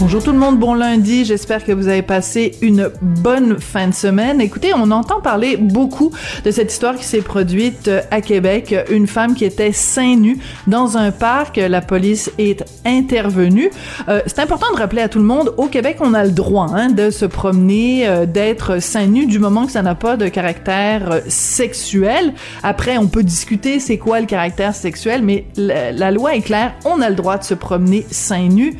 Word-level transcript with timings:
Bonjour 0.00 0.22
tout 0.22 0.30
le 0.30 0.38
monde, 0.38 0.60
bon 0.60 0.74
lundi. 0.74 1.24
J'espère 1.24 1.64
que 1.64 1.72
vous 1.72 1.88
avez 1.88 2.02
passé 2.02 2.52
une 2.62 2.88
bonne 3.02 3.58
fin 3.58 3.88
de 3.88 3.94
semaine. 3.94 4.40
Écoutez, 4.40 4.72
on 4.72 4.92
entend 4.92 5.20
parler 5.20 5.56
beaucoup 5.56 6.12
de 6.44 6.52
cette 6.52 6.70
histoire 6.70 6.94
qui 6.94 7.04
s'est 7.04 7.20
produite 7.20 7.90
à 8.12 8.20
Québec. 8.20 8.72
Une 8.90 9.08
femme 9.08 9.34
qui 9.34 9.44
était 9.44 9.72
seins 9.72 10.14
nus 10.14 10.38
dans 10.68 10.96
un 10.96 11.10
parc. 11.10 11.56
La 11.56 11.80
police 11.80 12.30
est 12.38 12.64
intervenue. 12.86 13.70
Euh, 14.08 14.20
c'est 14.26 14.38
important 14.38 14.72
de 14.72 14.78
rappeler 14.78 15.02
à 15.02 15.08
tout 15.08 15.18
le 15.18 15.24
monde, 15.24 15.52
au 15.56 15.66
Québec, 15.66 15.96
on 15.98 16.14
a 16.14 16.24
le 16.24 16.30
droit 16.30 16.68
hein, 16.72 16.90
de 16.90 17.10
se 17.10 17.24
promener, 17.24 18.06
euh, 18.06 18.24
d'être 18.24 18.80
seins 18.80 19.06
nus 19.06 19.26
du 19.26 19.40
moment 19.40 19.66
que 19.66 19.72
ça 19.72 19.82
n'a 19.82 19.96
pas 19.96 20.16
de 20.16 20.28
caractère 20.28 21.10
euh, 21.10 21.20
sexuel. 21.26 22.34
Après, 22.62 22.98
on 22.98 23.08
peut 23.08 23.24
discuter 23.24 23.80
c'est 23.80 23.98
quoi 23.98 24.20
le 24.20 24.26
caractère 24.26 24.76
sexuel, 24.76 25.22
mais 25.22 25.46
la, 25.56 25.90
la, 25.90 26.12
loi 26.12 26.36
est 26.36 26.42
claire. 26.42 26.74
On 26.84 27.00
a 27.00 27.10
le 27.10 27.16
droit 27.16 27.36
de 27.36 27.44
se 27.44 27.54
promener 27.54 28.06
seins 28.10 28.48
nus. 28.48 28.76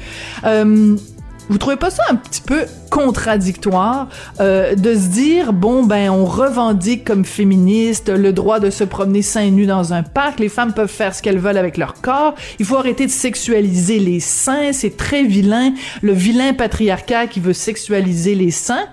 Vous 1.48 1.57
trouvez 1.57 1.77
pas 1.77 1.91
ça 1.91 2.02
un 2.11 2.16
petit 2.16 2.43
peu 2.43 2.66
contradictoire 2.91 4.09
euh, 4.39 4.75
de 4.75 4.95
se 4.95 5.09
dire 5.09 5.55
bon 5.55 5.83
ben 5.83 6.11
on 6.11 6.27
revendique 6.27 7.05
comme 7.05 7.25
féministe 7.25 8.11
le 8.11 8.34
droit 8.34 8.61
de 8.61 8.69
se 8.69 8.84
promener 8.84 9.23
seins 9.23 9.51
nus 9.51 9.65
dans 9.65 9.95
un 9.95 10.03
parc, 10.03 10.41
les 10.41 10.51
femmes 10.51 10.75
peuvent 10.75 10.91
faire 10.91 11.15
ce 11.15 11.23
qu'elles 11.23 11.39
veulent 11.39 11.56
avec 11.56 11.79
leur 11.79 11.95
corps, 12.03 12.34
il 12.59 12.66
faut 12.66 12.77
arrêter 12.77 13.06
de 13.06 13.11
sexualiser 13.11 13.98
les 13.98 14.20
seins, 14.20 14.73
c'est 14.73 14.98
très 14.98 15.25
vilain, 15.25 15.73
le 16.03 16.12
vilain 16.12 16.53
patriarcat 16.53 17.27
qui 17.28 17.41
veut 17.41 17.55
sexualiser 17.55 18.34
les 18.34 18.51
seins. 18.51 18.86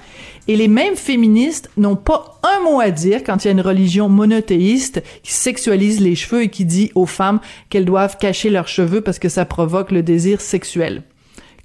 Et 0.48 0.56
les 0.56 0.68
mêmes 0.68 0.96
féministes 0.96 1.72
n'ont 1.76 1.96
pas 1.96 2.40
un 2.44 2.64
mot 2.64 2.80
à 2.80 2.92
dire 2.92 3.24
quand 3.24 3.44
il 3.44 3.48
y 3.48 3.50
a 3.50 3.52
une 3.52 3.62
religion 3.62 4.10
monothéiste 4.10 5.02
qui 5.24 5.34
sexualise 5.34 6.00
les 6.00 6.14
cheveux 6.14 6.44
et 6.44 6.50
qui 6.50 6.66
dit 6.66 6.92
aux 6.94 7.08
femmes 7.08 7.40
qu'elles 7.70 7.86
doivent 7.86 8.18
cacher 8.18 8.52
leurs 8.52 8.68
cheveux 8.68 9.02
parce 9.02 9.18
que 9.18 9.28
ça 9.28 9.44
provoque 9.46 9.90
le 9.90 10.04
désir 10.04 10.42
sexuel. 10.42 11.02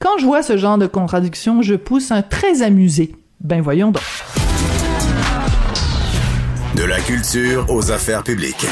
Quand 0.01 0.17
je 0.19 0.25
vois 0.25 0.43
ce 0.43 0.57
genre 0.57 0.79
de 0.79 0.87
contradiction, 0.87 1.61
je 1.61 1.75
pousse 1.75 2.11
un 2.11 2.23
très 2.23 2.63
amusé. 2.63 3.15
Ben 3.41 3.61
voyons 3.61 3.91
donc. 3.91 4.03
De 6.75 6.85
la 6.85 6.99
culture 7.01 7.67
aux 7.69 7.91
affaires 7.91 8.23
publiques. 8.23 8.67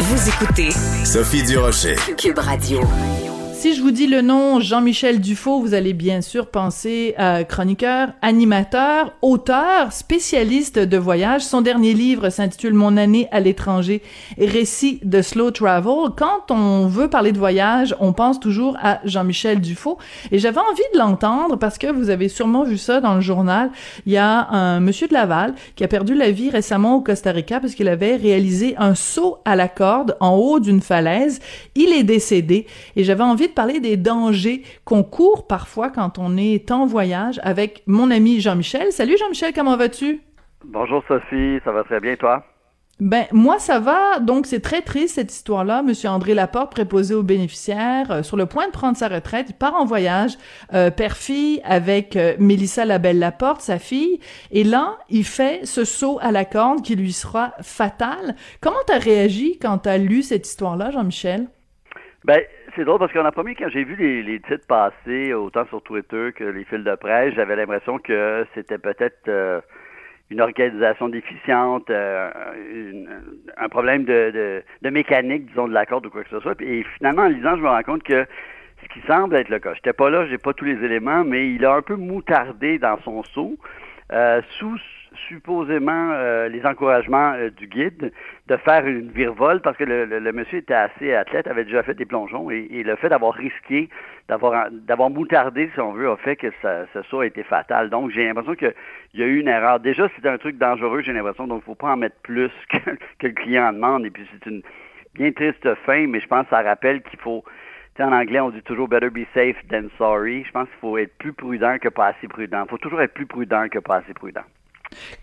Vous 0.00 0.28
écoutez 0.30 0.70
Sophie 1.04 1.42
Durocher. 1.42 1.96
Cube 2.16 2.38
Radio. 2.38 2.80
Si 3.62 3.76
je 3.76 3.80
vous 3.80 3.92
dis 3.92 4.08
le 4.08 4.22
nom 4.22 4.58
Jean-Michel 4.58 5.20
Dufaux, 5.20 5.60
vous 5.60 5.72
allez 5.72 5.92
bien 5.92 6.20
sûr 6.20 6.48
penser 6.48 7.14
à 7.16 7.44
chroniqueur, 7.44 8.08
animateur, 8.20 9.12
auteur, 9.22 9.92
spécialiste 9.92 10.80
de 10.80 10.96
voyage. 10.96 11.42
Son 11.42 11.60
dernier 11.60 11.94
livre 11.94 12.28
s'intitule 12.30 12.74
Mon 12.74 12.96
année 12.96 13.28
à 13.30 13.38
l'étranger, 13.38 14.02
récit 14.36 14.98
de 15.04 15.22
slow 15.22 15.52
travel. 15.52 16.10
Quand 16.16 16.50
on 16.50 16.88
veut 16.88 17.08
parler 17.08 17.30
de 17.30 17.38
voyage, 17.38 17.94
on 18.00 18.12
pense 18.12 18.40
toujours 18.40 18.76
à 18.82 18.98
Jean-Michel 19.04 19.60
Dufaux. 19.60 19.96
Et 20.32 20.40
j'avais 20.40 20.58
envie 20.58 20.82
de 20.92 20.98
l'entendre 20.98 21.54
parce 21.54 21.78
que 21.78 21.86
vous 21.86 22.10
avez 22.10 22.28
sûrement 22.28 22.64
vu 22.64 22.78
ça 22.78 23.00
dans 23.00 23.14
le 23.14 23.20
journal. 23.20 23.70
Il 24.06 24.12
y 24.12 24.18
a 24.18 24.48
un 24.50 24.80
monsieur 24.80 25.06
de 25.06 25.14
Laval 25.14 25.54
qui 25.76 25.84
a 25.84 25.88
perdu 25.88 26.16
la 26.16 26.32
vie 26.32 26.50
récemment 26.50 26.96
au 26.96 27.00
Costa 27.00 27.30
Rica 27.30 27.60
parce 27.60 27.76
qu'il 27.76 27.86
avait 27.86 28.16
réalisé 28.16 28.74
un 28.76 28.96
saut 28.96 29.38
à 29.44 29.54
la 29.54 29.68
corde 29.68 30.16
en 30.18 30.34
haut 30.34 30.58
d'une 30.58 30.80
falaise. 30.80 31.38
Il 31.76 31.92
est 31.92 32.02
décédé 32.02 32.66
et 32.96 33.04
j'avais 33.04 33.22
envie 33.22 33.51
parler 33.52 33.80
des 33.80 33.96
dangers 33.96 34.62
qu'on 34.84 35.02
court 35.02 35.46
parfois 35.46 35.90
quand 35.90 36.18
on 36.18 36.36
est 36.36 36.70
en 36.70 36.86
voyage 36.86 37.40
avec 37.42 37.82
mon 37.86 38.10
ami 38.10 38.40
Jean-Michel. 38.40 38.92
Salut 38.92 39.16
Jean-Michel, 39.18 39.52
comment 39.54 39.76
vas-tu? 39.76 40.20
Bonjour 40.64 41.02
Sophie, 41.08 41.58
ça 41.64 41.72
va 41.72 41.84
très 41.84 42.00
bien 42.00 42.16
toi? 42.16 42.44
Ben 43.00 43.24
moi 43.32 43.58
ça 43.58 43.80
va, 43.80 44.20
donc 44.20 44.46
c'est 44.46 44.60
très 44.60 44.80
triste 44.80 45.16
cette 45.16 45.32
histoire-là. 45.32 45.82
Monsieur 45.82 46.08
André 46.08 46.34
Laporte, 46.34 46.70
préposé 46.70 47.14
aux 47.14 47.24
bénéficiaires, 47.24 48.12
euh, 48.12 48.22
sur 48.22 48.36
le 48.36 48.46
point 48.46 48.68
de 48.68 48.72
prendre 48.72 48.96
sa 48.96 49.08
retraite, 49.08 49.46
il 49.48 49.54
part 49.54 49.74
en 49.74 49.84
voyage 49.84 50.38
euh, 50.72 50.90
père-fille 50.90 51.60
avec 51.64 52.14
euh, 52.14 52.36
Mélissa 52.38 52.84
Labelle 52.84 53.18
Laporte, 53.18 53.60
sa 53.60 53.80
fille, 53.80 54.20
et 54.52 54.62
là 54.62 54.98
il 55.08 55.24
fait 55.24 55.66
ce 55.66 55.84
saut 55.84 56.18
à 56.22 56.30
la 56.30 56.44
corde 56.44 56.82
qui 56.82 56.94
lui 56.94 57.12
sera 57.12 57.54
fatal. 57.60 58.36
Comment 58.60 58.76
t'as 58.86 58.98
réagi 58.98 59.58
quand 59.60 59.78
t'as 59.78 59.98
lu 59.98 60.22
cette 60.22 60.46
histoire-là, 60.46 60.92
Jean-Michel? 60.92 61.48
Ben 62.24 62.40
c'est 62.74 62.84
drôle 62.84 62.98
parce 62.98 63.12
qu'en 63.12 63.30
premier, 63.30 63.54
quand 63.54 63.68
j'ai 63.68 63.84
vu 63.84 63.96
les, 63.96 64.40
titres 64.40 64.66
passer, 64.66 65.34
autant 65.34 65.66
sur 65.66 65.82
Twitter 65.82 66.32
que 66.34 66.44
les 66.44 66.64
fils 66.64 66.84
de 66.84 66.94
presse, 66.94 67.34
j'avais 67.34 67.56
l'impression 67.56 67.98
que 67.98 68.46
c'était 68.54 68.78
peut-être 68.78 69.28
euh, 69.28 69.60
une 70.30 70.40
organisation 70.40 71.08
déficiente, 71.08 71.90
euh, 71.90 72.30
un 73.56 73.68
problème 73.68 74.04
de, 74.04 74.30
de, 74.30 74.62
de, 74.82 74.90
mécanique, 74.90 75.46
disons, 75.46 75.68
de 75.68 75.74
la 75.74 75.86
corde 75.86 76.06
ou 76.06 76.10
quoi 76.10 76.24
que 76.24 76.30
ce 76.30 76.40
soit. 76.40 76.60
Et 76.62 76.84
finalement, 76.96 77.22
en 77.22 77.28
lisant, 77.28 77.56
je 77.56 77.62
me 77.62 77.68
rends 77.68 77.82
compte 77.82 78.02
que 78.02 78.26
ce 78.82 78.88
qui 78.88 79.06
semble 79.06 79.36
être 79.36 79.48
le 79.48 79.58
cas, 79.58 79.74
j'étais 79.74 79.92
pas 79.92 80.10
là, 80.10 80.26
j'ai 80.26 80.38
pas 80.38 80.52
tous 80.52 80.64
les 80.64 80.84
éléments, 80.84 81.24
mais 81.24 81.52
il 81.52 81.64
a 81.64 81.74
un 81.74 81.82
peu 81.82 81.96
moutardé 81.96 82.78
dans 82.78 82.98
son 83.02 83.22
saut, 83.22 83.56
euh, 84.12 84.40
sous 84.58 84.78
supposément 85.28 86.10
euh, 86.12 86.48
les 86.48 86.64
encouragements 86.64 87.32
euh, 87.34 87.50
du 87.50 87.66
guide 87.66 88.12
de 88.48 88.56
faire 88.56 88.86
une 88.86 89.10
virevole 89.10 89.60
parce 89.60 89.76
que 89.76 89.84
le, 89.84 90.04
le, 90.04 90.32
monsieur 90.32 90.58
était 90.58 90.74
assez 90.74 91.14
athlète, 91.14 91.46
avait 91.46 91.64
déjà 91.64 91.82
fait 91.82 91.94
des 91.94 92.04
plongeons 92.04 92.50
et, 92.50 92.82
le 92.82 92.96
fait 92.96 93.08
d'avoir 93.08 93.34
risqué, 93.34 93.88
d'avoir 94.28 94.70
d'avoir 94.70 95.10
moutardé, 95.10 95.70
si 95.74 95.80
on 95.80 95.92
veut, 95.92 96.10
a 96.10 96.16
fait 96.16 96.36
que 96.36 96.48
ça, 96.60 96.86
ce 96.92 97.02
saut 97.02 97.20
a 97.20 97.26
été 97.26 97.42
fatal. 97.42 97.90
Donc 97.90 98.10
j'ai 98.10 98.26
l'impression 98.26 98.54
qu'il 98.54 98.74
y 99.14 99.22
a 99.22 99.26
eu 99.26 99.40
une 99.40 99.48
erreur. 99.48 99.80
Déjà, 99.80 100.08
c'est 100.16 100.28
un 100.28 100.38
truc 100.38 100.58
dangereux, 100.58 101.02
j'ai 101.02 101.12
l'impression, 101.12 101.46
donc 101.46 101.62
il 101.66 101.70
ne 101.70 101.74
faut 101.74 101.86
pas 101.86 101.92
en 101.92 101.96
mettre 101.96 102.16
plus 102.22 102.50
que, 102.70 102.78
que 103.18 103.26
le 103.26 103.32
client 103.32 103.68
en 103.68 103.72
demande. 103.72 104.06
Et 104.06 104.10
puis 104.10 104.26
c'est 104.32 104.50
une 104.50 104.62
bien 105.14 105.32
triste 105.32 105.74
fin, 105.86 106.06
mais 106.06 106.20
je 106.20 106.26
pense 106.26 106.44
que 106.44 106.50
ça 106.50 106.62
rappelle 106.62 107.02
qu'il 107.02 107.18
faut 107.20 107.44
en 108.00 108.12
anglais, 108.12 108.40
on 108.40 108.50
dit 108.50 108.62
toujours 108.62 108.88
better 108.88 109.10
be 109.10 109.26
safe 109.34 109.56
than 109.70 109.88
sorry. 109.98 110.44
Je 110.44 110.50
pense 110.50 110.68
qu'il 110.68 110.78
faut 110.80 110.96
être 110.96 111.16
plus 111.18 111.32
prudent 111.32 111.78
que 111.78 111.88
pas 111.88 112.08
assez 112.08 112.26
prudent. 112.26 112.64
Il 112.64 112.70
faut 112.70 112.78
toujours 112.78 113.02
être 113.02 113.12
plus 113.12 113.26
prudent 113.26 113.68
que 113.68 113.78
pas 113.78 113.96
assez 113.96 114.14
prudent. 114.14 114.44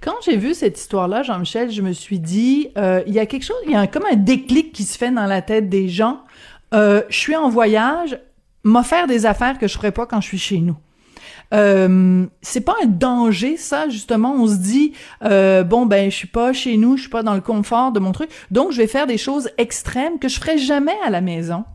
Quand 0.02 0.16
j'ai 0.24 0.38
vu 0.38 0.54
cette 0.54 0.80
histoire-là, 0.80 1.24
Jean-Michel, 1.24 1.72
je 1.72 1.82
me 1.82 1.94
suis 1.94 2.20
dit, 2.20 2.70
euh, 2.78 3.02
il 3.08 3.14
y 3.14 3.20
a 3.20 3.26
quelque 3.26 3.44
chose, 3.44 3.58
il 3.66 3.72
y 3.72 3.76
a 3.76 3.80
un, 3.80 3.88
comme 3.88 4.06
un 4.12 4.16
déclic 4.16 4.72
qui 4.72 4.84
se 4.84 4.98
fait 4.98 5.12
dans 5.12 5.26
la 5.26 5.42
tête 5.42 5.70
des 5.70 5.88
gens. 5.88 6.22
Euh, 6.74 7.02
je 7.10 7.18
suis 7.18 7.36
en 7.36 7.50
voyage, 7.50 8.20
m'offrir 8.64 9.08
des 9.08 9.26
affaires 9.26 9.58
que 9.58 9.68
je 9.68 9.78
ferais 9.78 9.92
pas 9.92 10.06
quand 10.06 10.22
je 10.22 10.28
suis 10.28 10.38
chez 10.38 10.60
nous. 10.60 10.78
Euh, 11.52 12.26
c'est 12.42 12.64
pas 12.64 12.76
un 12.84 12.86
danger 12.86 13.58
ça 13.58 13.90
justement 13.90 14.36
on 14.36 14.46
se 14.46 14.58
dit 14.58 14.94
bon 15.22 15.88
ben 15.88 16.12
je 16.12 16.16
suis 16.16 16.28
pas 16.28 16.54
chez 16.54 16.78
nous 16.78 16.96
je 16.96 17.02
suis 17.02 17.10
pas 17.10 17.24
dans 17.24 17.34
le 17.34 17.42
confort 17.42 17.92
de 17.92 18.00
mon 18.00 18.12
truc 18.12 18.30
donc 18.52 18.72
je 18.72 18.78
vais 18.78 18.86
faire 18.86 19.08
des 19.08 19.18
choses 19.18 19.50
extrêmes 19.58 20.20
que 20.20 20.28
je 20.28 20.40
ferais 20.40 20.60
jamais 20.60 20.94
à 21.04 21.10
la 21.10 21.22
maison 21.22 21.66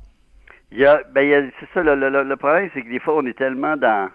il 0.71 0.89
ben 1.13 1.51
c'est 1.59 1.67
ça 1.75 1.83
le, 1.83 1.97
le 1.97 2.37
problème 2.37 2.71
c'est 2.73 2.83
que 2.83 2.89
des 2.89 3.01
fois 3.01 3.17
on 3.17 3.27
est 3.27 3.37
tellement 3.37 3.77
dans 3.77 4.09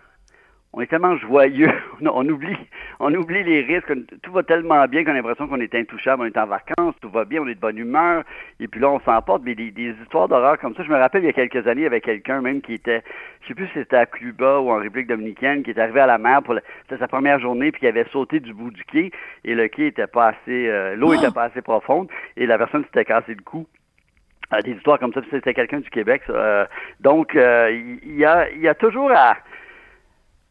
on 0.71 0.81
est 0.81 0.87
tellement 0.87 1.17
joyeux, 1.17 1.71
on 2.01 2.27
oublie, 2.29 2.57
on 2.99 3.13
oublie 3.13 3.43
les 3.43 3.61
risques, 3.61 3.91
tout 4.21 4.31
va 4.31 4.43
tellement 4.43 4.85
bien 4.85 5.03
qu'on 5.03 5.11
a 5.11 5.15
l'impression 5.15 5.47
qu'on 5.47 5.59
est 5.59 5.73
intouchable, 5.73 6.23
on 6.23 6.25
est 6.25 6.37
en 6.37 6.45
vacances, 6.45 6.95
tout 7.01 7.09
va 7.09 7.25
bien, 7.25 7.41
on 7.41 7.47
est 7.47 7.55
de 7.55 7.59
bonne 7.59 7.77
humeur, 7.77 8.23
et 8.59 8.67
puis 8.67 8.79
là 8.79 8.89
on 8.89 8.99
s'emporte, 8.99 9.41
mais 9.43 9.55
des, 9.55 9.71
des 9.71 9.95
histoires 10.03 10.27
d'horreur 10.27 10.59
comme 10.59 10.75
ça, 10.75 10.83
je 10.83 10.89
me 10.89 10.97
rappelle 10.97 11.23
il 11.23 11.27
y 11.27 11.29
a 11.29 11.33
quelques 11.33 11.67
années 11.67 11.87
avec 11.87 12.03
quelqu'un 12.03 12.41
même 12.41 12.61
qui 12.61 12.73
était, 12.73 13.01
je 13.41 13.47
sais 13.47 13.53
plus 13.55 13.65
si 13.67 13.73
c'était 13.75 13.97
à 13.97 14.05
Cuba 14.05 14.59
ou 14.59 14.69
en 14.69 14.77
République 14.77 15.07
dominicaine, 15.07 15.63
qui 15.63 15.71
est 15.71 15.79
arrivé 15.79 16.01
à 16.01 16.07
la 16.07 16.19
mer 16.19 16.43
pour 16.43 16.55
c'était 16.83 16.99
sa 16.99 17.07
première 17.07 17.39
journée, 17.39 17.71
puis 17.71 17.81
qui 17.81 17.87
avait 17.87 18.05
sauté 18.11 18.39
du 18.39 18.53
bout 18.53 18.69
du 18.69 18.83
quai, 18.85 19.11
et 19.45 19.55
le 19.55 19.67
quai 19.69 19.87
était 19.87 20.07
pas 20.07 20.27
assez, 20.27 20.67
euh, 20.67 20.95
l'eau 20.95 21.13
était 21.13 21.31
pas 21.31 21.45
assez 21.45 21.63
profonde, 21.63 22.09
et 22.37 22.45
la 22.45 22.57
personne 22.59 22.83
s'était 22.85 23.05
cassé 23.05 23.33
le 23.33 23.41
cou. 23.41 23.65
Euh, 24.53 24.61
des 24.61 24.71
histoires 24.71 24.99
comme 24.99 25.13
ça, 25.13 25.21
c'était 25.29 25.53
quelqu'un 25.53 25.79
du 25.79 25.89
Québec. 25.91 26.23
Euh, 26.29 26.65
donc, 26.99 27.33
il 27.35 28.15
y, 28.17 28.25
a, 28.25 28.49
y 28.51 28.67
a 28.67 28.73
toujours 28.73 29.11
à, 29.11 29.37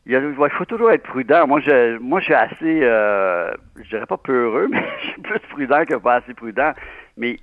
il, 0.08 0.50
faut 0.50 0.64
toujours 0.64 0.90
être 0.90 1.02
prudent. 1.02 1.46
Moi, 1.46 1.60
je, 1.60 1.99
moi, 1.99 2.20
je 2.20 2.25
suis 2.26 2.34
assez, 2.34 2.81
euh, 2.82 3.52
je 3.76 3.88
dirais 3.90 4.06
pas 4.06 4.16
peureux, 4.16 4.69
mais 4.70 4.82
je 5.02 5.08
suis 5.08 5.20
plus 5.20 5.40
prudent 5.50 5.84
que 5.84 5.94
pas 5.96 6.16
assez 6.16 6.32
prudent. 6.34 6.72
Mais 7.16 7.38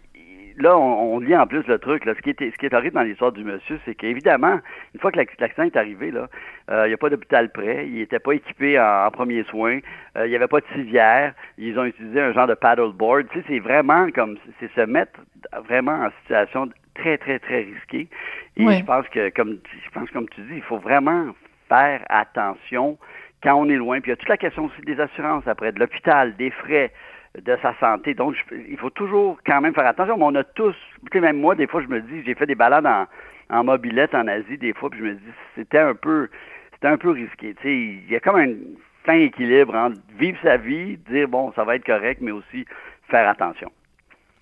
là, 0.58 0.76
on, 0.76 1.16
on 1.16 1.20
lit 1.20 1.36
en 1.36 1.46
plus 1.46 1.66
le 1.68 1.78
truc. 1.78 2.06
Là. 2.06 2.14
Ce 2.16 2.22
qui 2.22 2.32
est, 2.32 2.40
ce 2.40 2.58
qui 2.58 2.66
est 2.66 2.74
horrible 2.74 2.96
dans 2.96 3.04
l'histoire 3.04 3.32
du 3.32 3.44
monsieur, 3.44 3.80
c'est 3.86 3.94
qu'évidemment, 3.94 4.60
une 4.94 5.00
fois 5.00 5.12
que 5.12 5.20
l'accident 5.20 5.64
est 5.64 5.78
arrivé, 5.78 6.10
là, 6.10 6.28
euh, 6.72 6.86
il 6.86 6.90
n'y 6.90 6.94
a 6.96 6.98
pas 6.98 7.10
d'hôpital 7.10 7.52
près. 7.52 7.88
Il 7.88 7.96
n'était 7.96 8.20
pas 8.20 8.34
équipé 8.34 8.80
en, 8.80 9.06
en 9.06 9.12
premiers 9.12 9.44
soins. 9.44 9.80
Euh, 10.18 10.26
il 10.26 10.30
n'y 10.32 10.36
avait 10.36 10.48
pas 10.48 10.62
de 10.62 10.68
civière. 10.74 11.36
Ils 11.60 11.78
ont 11.78 11.86
utilisé 11.86 12.20
un 12.20 12.34
genre 12.34 12.48
de 12.48 12.56
paddleboard. 12.56 13.28
Tu 13.30 13.40
sais, 13.40 13.46
c'est 13.48 13.60
vraiment 13.60 14.10
comme, 14.10 14.38
c'est 14.60 14.72
se 14.74 14.82
mettre 14.82 15.20
vraiment 15.68 15.94
en 15.94 16.10
situation 16.22 16.70
très, 16.96 17.20
très, 17.20 17.38
très 17.38 17.62
risquée. 17.62 18.08
Et 18.58 18.66
oui. 18.66 18.80
je 18.80 18.86
pense 18.86 19.08
que, 19.10 19.30
comme, 19.30 19.60
je 19.86 19.90
pense 19.92 20.10
comme 20.12 20.28
tu 20.30 20.42
dis, 20.42 20.56
il 20.56 20.64
faut 20.64 20.78
vraiment 20.78 21.28
faire 21.68 22.04
attention 22.10 22.98
quand 23.44 23.56
on 23.56 23.70
est 23.70 23.76
loin. 23.76 24.02
Puis 24.02 24.10
il 24.10 24.14
y 24.14 24.14
a 24.14 24.18
toute 24.18 24.30
la 24.30 24.38
question 24.38 24.66
aussi 24.66 24.82
des 24.82 25.00
assurances 25.00 25.48
après, 25.48 25.72
de 25.72 25.80
l'hôpital, 25.80 26.36
des 26.36 26.52
frais, 26.52 26.92
de 27.42 27.58
sa 27.62 27.74
santé. 27.80 28.14
Donc, 28.14 28.36
il 28.52 28.78
faut 28.78 28.90
toujours 28.90 29.38
quand 29.46 29.62
même 29.62 29.74
faire 29.74 29.88
attention. 29.88 30.18
Mais 30.18 30.26
on 30.26 30.36
a 30.36 30.44
tous, 30.44 30.76
tu 31.12 31.20
même 31.20 31.40
moi, 31.40 31.56
des 31.56 31.68
fois, 31.68 31.82
je 31.82 31.88
me 31.88 32.02
dis, 32.02 32.24
j'ai 32.26 32.34
fait 32.34 32.46
des 32.46 32.56
balades 32.56 32.86
en, 32.86 33.06
en 33.50 33.64
mobilette 33.64 34.16
en 34.16 34.28
Asie 34.28 34.58
des 34.58 34.74
fois, 34.74 34.90
puis 34.90 35.00
je 35.00 35.06
me 35.06 35.14
dis 35.14 35.32
c'était 35.56 35.80
un 35.80 35.96
peu 35.96 36.30
c'était 36.74 36.88
un 36.88 36.98
peu 36.98 37.12
risqué. 37.12 37.54
Tu 37.56 37.64
sais, 37.64 37.76
il 37.76 38.12
y 38.12 38.16
a 38.16 38.20
comme 38.20 38.38
un 38.38 38.54
fin 39.06 39.14
équilibre 39.14 39.76
entre 39.76 39.98
vivre 40.18 40.38
sa 40.42 40.58
vie, 40.58 40.98
dire 41.10 41.28
bon, 41.28 41.52
ça 41.56 41.64
va 41.64 41.76
être 41.76 41.86
correct, 41.86 42.22
mais 42.22 42.32
aussi 42.32 42.66
faire 43.10 43.30
attention. 43.30 43.72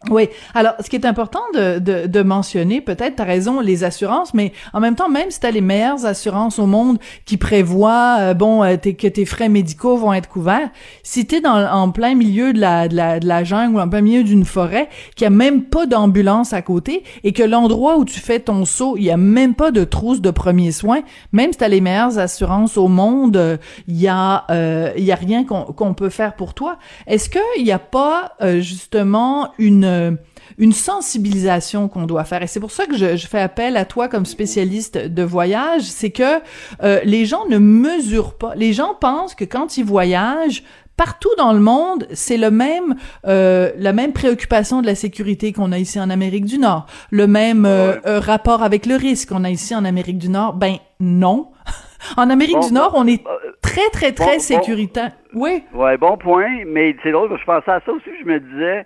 Oui. 0.10 0.28
Alors, 0.54 0.74
ce 0.84 0.90
qui 0.90 0.98
est 0.98 1.06
important 1.06 1.42
de, 1.54 1.80
de, 1.80 2.08
de 2.08 2.22
mentionner, 2.22 2.82
peut-être, 2.82 3.16
t'as 3.16 3.24
raison, 3.24 3.62
les 3.62 3.84
assurances, 3.84 4.34
mais 4.34 4.52
en 4.74 4.82
même 4.82 4.96
temps, 4.96 5.10
même 5.10 5.32
si 5.32 5.40
t'as 5.40 5.52
les 5.52 5.62
meilleures 5.62 6.06
assurances 6.06 6.60
au 6.60 6.66
monde 6.66 6.98
qui 7.26 7.38
prévoient, 7.38 8.18
euh, 8.20 8.34
bon, 8.34 8.64
euh, 8.64 8.76
que 8.76 9.08
tes 9.08 9.26
frais 9.26 9.48
médicaux 9.48 9.96
vont 9.96 10.14
être 10.14 10.28
couverts, 10.28 10.70
si 11.04 11.26
t'es 11.26 11.40
dans 11.40 11.66
en 11.72 11.92
plein 11.92 12.16
milieu 12.16 12.52
de 12.52 12.60
la, 12.60 12.88
de 12.90 12.96
la, 12.96 13.20
de 13.20 13.28
la 13.28 13.44
jungle 13.44 13.78
ou 13.78 13.80
en 13.80 13.88
plein 13.88 14.02
milieu 14.02 14.24
d'une 14.24 14.44
forêt, 14.44 14.90
qu'il 15.16 15.28
n'y 15.28 15.34
a 15.34 15.38
même 15.38 15.64
pas 15.64 15.86
d'ambulance 15.86 16.52
à 16.52 16.62
côté 16.62 17.04
et 17.24 17.32
que 17.32 17.44
l'endroit 17.44 17.98
où 17.98 18.04
tu 18.04 18.20
fais 18.20 18.40
ton 18.40 18.66
saut, 18.66 18.96
il 18.98 19.04
y 19.04 19.12
a 19.12 19.18
même 19.18 19.56
pas 19.56 19.72
de 19.72 19.86
trousse 19.86 20.22
de 20.22 20.32
premiers 20.32 20.74
soins, 20.74 21.02
même 21.32 21.54
si 21.54 21.60
t'as 21.60 21.70
les 21.70 21.82
meilleures 21.82 22.20
assurances 22.20 22.78
au 22.78 22.90
monde, 22.90 23.60
il 23.88 24.00
y 24.00 24.08
a, 24.08 24.46
euh, 24.50 24.92
il 24.98 25.04
y 25.04 25.12
a 25.12 25.16
rien 25.16 25.46
qu'on 25.46 25.94
peut 25.94 26.10
faire 26.10 26.36
pour 26.36 26.54
toi. 26.54 26.78
Est-ce 27.08 27.30
qu'il 27.30 27.64
n'y 27.64 27.72
a 27.72 27.80
pas, 27.80 28.34
justement, 28.60 29.52
une 29.58 29.93
euh, 29.94 30.12
une 30.58 30.74
sensibilisation 30.74 31.88
qu'on 31.88 32.06
doit 32.06 32.26
faire. 32.26 32.44
Et 32.44 32.48
c'est 32.48 32.60
pour 32.60 32.72
ça 32.72 32.86
que 32.86 32.96
je, 32.96 33.16
fais 33.28 33.40
appel 33.40 33.78
à 33.78 33.86
toi 33.86 34.08
comme 34.08 34.26
spécialiste 34.26 34.98
de 34.98 35.24
voyage, 35.24 35.84
c'est 35.84 36.12
que 36.12 36.42
euh, 36.84 37.00
les 37.04 37.26
gens 37.26 37.46
ne 37.48 37.58
mesurent 37.58 38.38
pas. 38.38 38.54
Les 38.56 38.74
gens 38.74 38.94
pensent 39.00 39.36
que 39.36 39.46
quand 39.46 39.78
ils 39.78 39.86
voyagent, 39.86 40.64
partout 40.98 41.34
dans 41.38 41.54
le 41.54 41.60
monde, 41.60 42.08
c'est 42.12 42.38
le 42.38 42.52
même, 42.52 42.96
euh, 43.26 43.72
la 43.78 43.94
même 43.94 44.14
préoccupation 44.14 44.82
de 44.82 44.86
la 44.86 44.96
sécurité 44.96 45.54
qu'on 45.54 45.72
a 45.72 45.80
ici 45.80 46.00
en 46.00 46.10
Amérique 46.10 46.46
du 46.46 46.60
Nord, 46.60 46.86
le 47.10 47.26
même 47.26 47.68
rapport 48.06 48.62
avec 48.62 48.86
le 48.86 48.96
risque 48.96 49.30
qu'on 49.30 49.44
a 49.44 49.50
ici 49.50 49.74
en 49.74 49.86
Amérique 49.86 50.20
du 50.20 50.30
Nord. 50.30 50.54
Ben 50.54 50.76
non. 51.00 51.52
en 52.18 52.30
Amérique 52.30 52.60
du 52.60 52.74
Nord, 52.74 52.94
on 52.96 53.08
est 53.08 53.24
très 53.62 53.90
très 53.92 54.12
très 54.12 54.40
sécuritaire. 54.40 55.12
Oui. 55.34 55.64
Ouais, 55.74 55.98
bon 55.98 56.18
point. 56.18 56.64
Mais 56.68 56.96
c'est 57.02 57.12
drôle, 57.12 57.36
je 57.40 57.46
pensais 57.46 57.72
à 57.72 57.82
ça 57.86 57.92
aussi. 57.92 58.10
Je 58.22 58.26
me 58.26 58.40
disais 58.40 58.86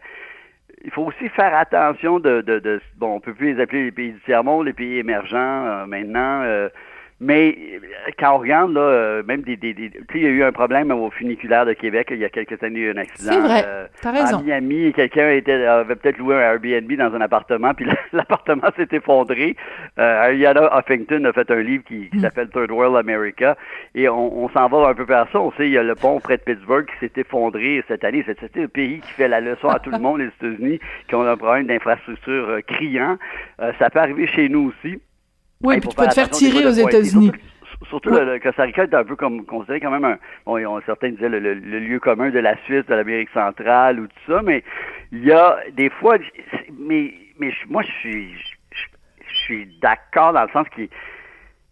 il 0.83 0.91
faut 0.91 1.03
aussi 1.03 1.29
faire 1.29 1.55
attention 1.55 2.19
de, 2.19 2.41
de, 2.41 2.59
de, 2.59 2.81
bon, 2.97 3.15
on 3.15 3.19
peut 3.19 3.33
plus 3.33 3.53
les 3.53 3.61
appeler 3.61 3.85
les 3.85 3.91
pays 3.91 4.11
du 4.11 4.19
tiers-monde, 4.21 4.65
les 4.65 4.73
pays 4.73 4.97
émergents 4.97 5.65
euh, 5.65 5.85
maintenant. 5.85 6.41
Euh, 6.43 6.69
mais 7.19 7.57
euh, 7.57 8.11
quand 8.19 8.35
on 8.35 8.37
regarde, 8.37 8.73
là, 8.73 8.81
euh, 8.81 9.23
même 9.23 9.41
des, 9.41 9.57
des, 9.57 9.73
des 9.73 9.89
tu 9.89 9.99
sais, 9.99 10.05
il 10.19 10.21
y 10.21 10.27
a 10.27 10.29
eu 10.29 10.43
un 10.43 10.51
problème 10.51 10.91
au 10.91 11.09
funiculaire 11.09 11.65
de 11.65 11.73
Québec 11.73 12.09
il 12.11 12.19
y 12.19 12.25
a 12.25 12.29
quelques 12.29 12.61
années, 12.61 12.79
il 12.79 12.83
y 12.83 12.85
a 12.85 12.89
eu 12.89 12.93
un 12.93 12.97
accident. 12.97 13.31
C'est 13.31 13.39
vrai, 13.39 13.63
euh, 13.65 13.87
t'as 14.01 14.11
raison. 14.11 14.37
À 14.37 14.41
Miami, 14.41 14.93
quelqu'un 14.93 15.31
était, 15.31 15.65
avait 15.65 15.95
peut-être 15.95 16.19
loué 16.19 16.35
un 16.35 16.41
Airbnb 16.41 16.91
dans 16.93 17.15
un 17.15 17.21
appartement, 17.21 17.73
puis 17.73 17.87
l'appartement 18.13 18.69
s'est 18.75 18.87
effondré. 18.91 19.55
Euh, 19.97 20.25
Ariana 20.25 20.69
Huffington 20.77 21.25
a 21.25 21.33
fait 21.33 21.49
un 21.49 21.61
livre 21.61 21.83
qui, 21.85 22.09
qui 22.09 22.17
mm. 22.17 22.21
s'appelle 22.21 22.49
Third 22.49 22.69
World 22.69 22.95
America, 22.97 23.57
et 23.95 24.07
on, 24.09 24.43
on 24.43 24.49
s'en 24.49 24.67
va 24.67 24.89
un 24.89 24.93
peu 24.93 25.03
vers 25.03 25.27
ça. 25.31 25.39
On 25.39 25.51
sait, 25.53 25.65
il 25.65 25.71
y 25.71 25.77
a 25.77 25.83
le 25.83 25.95
pont 25.95 26.19
près 26.19 26.37
de 26.37 26.43
Pittsburgh 26.43 26.85
qui 26.85 26.99
s'est 26.99 27.19
effondré 27.19 27.83
cette 27.87 28.03
année. 28.03 28.23
C'est 28.27 28.55
le 28.55 28.67
pays 28.67 28.99
qui 28.99 29.11
fait 29.13 29.27
la 29.27 29.41
leçon 29.41 29.69
à 29.69 29.79
tout 29.79 29.89
le 29.89 29.99
monde, 29.99 30.19
les 30.19 30.27
États-Unis, 30.27 30.79
qui 31.07 31.15
ont 31.15 31.23
un 31.23 31.37
problème 31.37 31.65
d'infrastructure 31.65 32.59
criant. 32.67 33.17
ça 33.79 33.89
peut 33.89 33.99
arriver 33.99 34.27
chez 34.27 34.49
nous 34.49 34.71
aussi. 34.71 34.99
Oui, 35.63 35.79
puis 35.79 35.89
tu 35.89 35.95
peux 35.95 36.07
te 36.07 36.13
faire 36.13 36.29
tirer 36.29 36.65
aux 36.65 36.71
États-Unis. 36.71 37.31
Surtout, 37.89 38.09
le, 38.09 38.39
Costa 38.39 38.63
Rica 38.63 38.83
est 38.83 38.93
un 38.93 39.03
peu 39.03 39.15
comme 39.15 39.45
considéré 39.45 39.79
quand 39.79 39.91
même 39.91 40.03
un. 40.03 40.17
Bon, 40.45 40.81
certains 40.85 41.11
disaient 41.11 41.29
le, 41.29 41.53
lieu 41.53 41.99
commun 41.99 42.29
de 42.29 42.39
la 42.39 42.57
Suisse, 42.63 42.85
de 42.85 42.95
l'Amérique 42.95 43.29
centrale 43.33 43.99
ou 43.99 44.07
tout 44.07 44.31
ça, 44.33 44.41
mais 44.41 44.63
il 45.11 45.23
y 45.23 45.31
a 45.31 45.57
des 45.73 45.89
fois. 45.89 46.17
Mais, 46.77 47.13
mais 47.39 47.53
moi, 47.69 47.83
je 47.83 47.91
suis, 47.99 48.33
je, 48.33 49.35
suis 49.45 49.67
d'accord 49.79 50.33
dans 50.33 50.43
le 50.43 50.49
sens 50.49 50.67
qu'il 50.69 50.89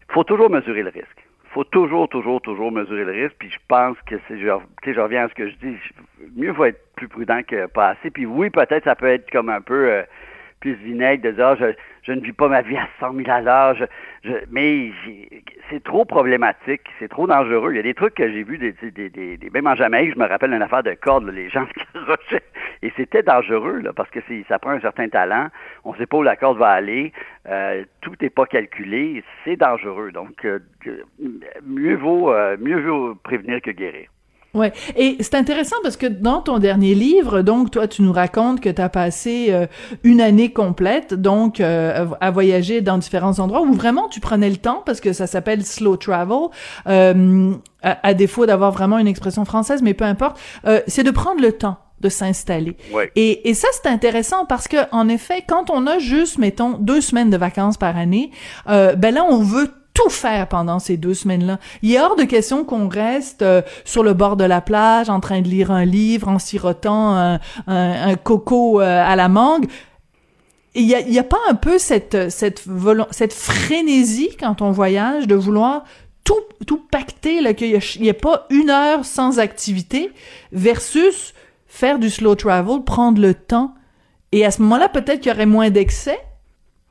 faut 0.09 0.23
toujours 0.23 0.49
mesurer 0.49 0.83
le 0.83 0.89
risque. 0.89 1.25
Il 1.45 1.53
faut 1.53 1.63
toujours, 1.63 2.07
toujours, 2.07 2.41
toujours 2.41 2.71
mesurer 2.71 3.05
le 3.05 3.11
risque. 3.23 3.35
Puis 3.39 3.49
je 3.49 3.59
pense 3.67 3.97
que 4.05 4.15
c'est. 4.27 4.39
Je, 4.39 4.47
je 4.85 4.99
reviens 4.99 5.25
à 5.25 5.29
ce 5.29 5.33
que 5.33 5.49
je 5.49 5.55
dis. 5.55 5.75
Mieux 6.35 6.51
vaut 6.51 6.65
être 6.65 6.81
plus 6.95 7.07
prudent 7.07 7.41
que 7.43 7.65
pas 7.67 7.89
assez. 7.89 8.11
Puis 8.11 8.25
oui, 8.25 8.51
peut-être 8.51 8.83
ça 8.83 8.95
peut 8.95 9.07
être 9.07 9.29
comme 9.31 9.49
un 9.49 9.61
peu. 9.61 9.89
Euh, 9.91 10.03
plus 10.59 10.73
vinaigre 10.73 11.23
de 11.23 11.31
dire, 11.31 11.55
je, 11.57 11.65
je 12.03 12.11
ne 12.11 12.21
vis 12.21 12.33
pas 12.33 12.47
ma 12.47 12.61
vie 12.61 12.77
à 12.77 12.87
100 12.99 13.13
000 13.13 13.29
à 13.29 13.41
l'heure, 13.41 13.75
mais 14.51 14.91
c'est 15.69 15.83
trop 15.83 16.05
problématique, 16.05 16.81
c'est 16.99 17.07
trop 17.07 17.27
dangereux. 17.27 17.73
Il 17.73 17.77
y 17.77 17.79
a 17.79 17.83
des 17.83 17.93
trucs 17.93 18.15
que 18.15 18.31
j'ai 18.31 18.43
vus, 18.43 18.57
des, 18.57 18.73
des, 18.91 19.09
des, 19.09 19.49
même 19.53 19.67
en 19.67 19.75
Jamaïque, 19.75 20.13
je 20.13 20.19
me 20.19 20.27
rappelle 20.27 20.53
une 20.53 20.61
affaire 20.61 20.83
de 20.83 20.93
corde, 20.93 21.29
les 21.29 21.49
gens 21.49 21.65
qui 21.73 21.97
rochaient, 21.97 22.43
et 22.81 22.91
c'était 22.95 23.23
dangereux, 23.23 23.79
là, 23.79 23.93
parce 23.93 24.09
que 24.09 24.19
ça 24.47 24.59
prend 24.59 24.71
un 24.71 24.79
certain 24.79 25.09
talent, 25.09 25.47
on 25.83 25.93
ne 25.93 25.97
sait 25.97 26.05
pas 26.05 26.17
où 26.17 26.23
la 26.23 26.35
corde 26.35 26.57
va 26.57 26.69
aller, 26.69 27.11
euh, 27.47 27.83
tout 28.01 28.13
n'est 28.21 28.29
pas 28.29 28.45
calculé, 28.45 29.23
c'est 29.43 29.55
dangereux. 29.55 30.11
Donc, 30.11 30.45
euh, 30.45 30.59
mieux, 31.65 31.95
vaut, 31.95 32.31
euh, 32.31 32.57
mieux 32.59 32.79
vaut 32.79 33.15
prévenir 33.15 33.61
que 33.61 33.71
guérir. 33.71 34.09
Ouais, 34.55 34.71
et 34.95 35.17
c'est 35.19 35.35
intéressant 35.35 35.75
parce 35.83 35.97
que 35.97 36.07
dans 36.07 36.41
ton 36.41 36.59
dernier 36.59 36.95
livre, 36.95 37.41
donc 37.41 37.71
toi 37.71 37.89
tu 37.89 38.01
nous 38.01 38.13
racontes 38.13 38.61
que 38.61 38.69
tu 38.69 38.81
as 38.81 38.87
passé 38.87 39.47
euh, 39.49 39.67
une 40.03 40.21
année 40.21 40.53
complète 40.53 41.13
donc 41.13 41.59
euh, 41.59 42.05
à 42.21 42.31
voyager 42.31 42.79
dans 42.79 42.97
différents 42.97 43.39
endroits 43.39 43.61
où 43.63 43.73
vraiment 43.73 44.07
tu 44.07 44.21
prenais 44.21 44.49
le 44.49 44.55
temps 44.55 44.81
parce 44.85 45.01
que 45.01 45.11
ça 45.11 45.27
s'appelle 45.27 45.65
slow 45.65 45.97
travel 45.97 46.47
euh, 46.87 47.53
à, 47.81 48.13
défaut 48.13 48.45
d'avoir 48.45 48.71
vraiment 48.71 48.97
une 48.97 49.07
expression 49.07 49.43
française 49.43 49.81
mais 49.83 49.93
peu 49.93 50.05
importe, 50.05 50.39
c'est 50.87 51.03
de 51.03 51.11
prendre 51.11 51.41
le 51.41 51.51
temps 51.51 51.77
de 51.99 52.09
s'installer. 52.09 52.77
Ouais. 52.93 53.11
Et, 53.15 53.49
et 53.49 53.53
ça, 53.53 53.67
c'est 53.71 53.87
intéressant 53.87 54.45
parce 54.45 54.67
que, 54.67 54.77
en 54.91 55.07
effet, 55.07 55.43
quand 55.47 55.69
on 55.69 55.87
a 55.87 55.97
juste, 55.97 56.37
mettons, 56.37 56.77
deux 56.77 56.99
semaines 56.99 57.29
de 57.29 57.37
vacances 57.37 57.77
par 57.77 57.95
année, 57.95 58.31
ben 58.67 59.11
là, 59.11 59.23
on 59.29 59.39
veut 59.39 59.69
tout 59.95 60.09
faire 60.09 60.47
pendant 60.47 60.77
ces 60.77 60.97
deux 60.97 61.15
semaines-là. 61.15 61.57
Il 61.81 61.91
est 61.91 61.99
hors 61.99 62.15
de 62.15 62.25
question 62.25 62.63
qu'on 62.63 62.87
reste 62.87 63.41
euh, 63.41 63.63
sur 63.85 64.03
le 64.03 64.13
bord 64.13 64.35
de 64.35 64.43
la 64.43 64.61
plage 64.61 65.09
en 65.09 65.19
train 65.19 65.41
de 65.41 65.47
lire 65.47 65.71
un 65.71 65.85
livre, 65.85 66.27
en 66.27 66.37
sirotant 66.37 67.15
un, 67.15 67.39
un, 67.65 68.15
coco 68.15 68.81
euh, 68.81 69.03
à 69.03 69.15
la 69.15 69.29
mangue. 69.29 69.65
Il 70.75 70.83
y 70.83 70.93
a, 70.93 70.99
y 70.99 71.17
a 71.17 71.23
pas 71.23 71.39
un 71.49 71.55
peu 71.55 71.79
cette 71.79 72.29
cette 72.29 72.63
cette 73.11 73.33
frénésie 73.33 74.35
quand 74.37 74.61
on 74.61 74.71
voyage 74.71 75.25
de 75.25 75.33
vouloir 75.33 75.85
tout 76.25 76.33
tout 76.67 76.81
pacter 76.91 77.55
qu'il 77.55 77.69
y, 77.69 78.09
a 78.09 78.13
pas 78.13 78.45
une 78.49 78.69
heure 78.69 79.05
sans 79.05 79.39
activité 79.39 80.11
versus 80.51 81.33
faire 81.65 81.97
du 81.97 82.09
slow 82.09 82.35
travel, 82.35 82.83
prendre 82.83 83.21
le 83.21 83.33
temps. 83.33 83.73
Et 84.33 84.45
à 84.45 84.51
ce 84.51 84.61
moment-là, 84.63 84.89
peut-être 84.89 85.21
qu'il 85.21 85.31
y 85.31 85.35
aurait 85.35 85.45
moins 85.45 85.69
d'excès, 85.69 86.19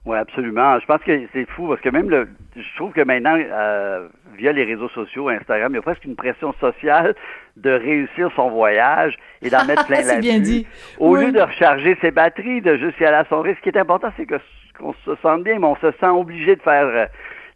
oui, 0.07 0.19
absolument. 0.19 0.79
Je 0.81 0.87
pense 0.87 1.01
que 1.03 1.27
c'est 1.33 1.49
fou 1.51 1.69
parce 1.69 1.81
que 1.81 1.89
même 1.89 2.11
le, 2.11 2.29
je 2.57 2.77
trouve 2.77 2.93
que 2.93 3.01
maintenant, 3.01 3.39
euh, 3.39 4.07
via 4.37 4.53
les 4.53 4.65
réseaux 4.65 4.91
sociaux, 4.91 5.31
Instagram, 5.31 5.73
il 5.73 5.77
y 5.77 5.79
a 5.79 5.83
presque 5.83 6.05
une 6.05 6.17
pression 6.17 6.53
sociale 6.61 7.15
de 7.57 7.71
réussir 7.71 8.31
son 8.37 8.51
voyage 8.51 9.17
et 9.41 9.49
d'en 9.49 9.65
mettre 9.65 9.87
plein 9.87 10.03
la 10.07 10.19
bien 10.19 10.41
dit. 10.41 10.67
Au 10.99 11.17
lieu 11.17 11.33
de 11.33 11.41
recharger 11.41 11.97
ses 12.03 12.11
batteries, 12.11 12.61
de 12.61 12.77
juste 12.77 13.01
y 13.01 13.05
aller 13.05 13.17
à 13.17 13.25
son 13.31 13.41
risque. 13.41 13.59
Ce 13.59 13.63
qui 13.63 13.69
est 13.71 13.79
important, 13.79 14.13
c'est 14.17 14.27
que 14.27 14.37
qu'on 14.79 14.93
se 15.05 15.15
sente 15.23 15.45
bien, 15.45 15.59
mais 15.59 15.67
on 15.67 15.77
se 15.77 15.93
sent 16.01 16.09
obligé 16.09 16.57
de 16.57 16.63
faire 16.63 16.87
euh, 16.87 17.07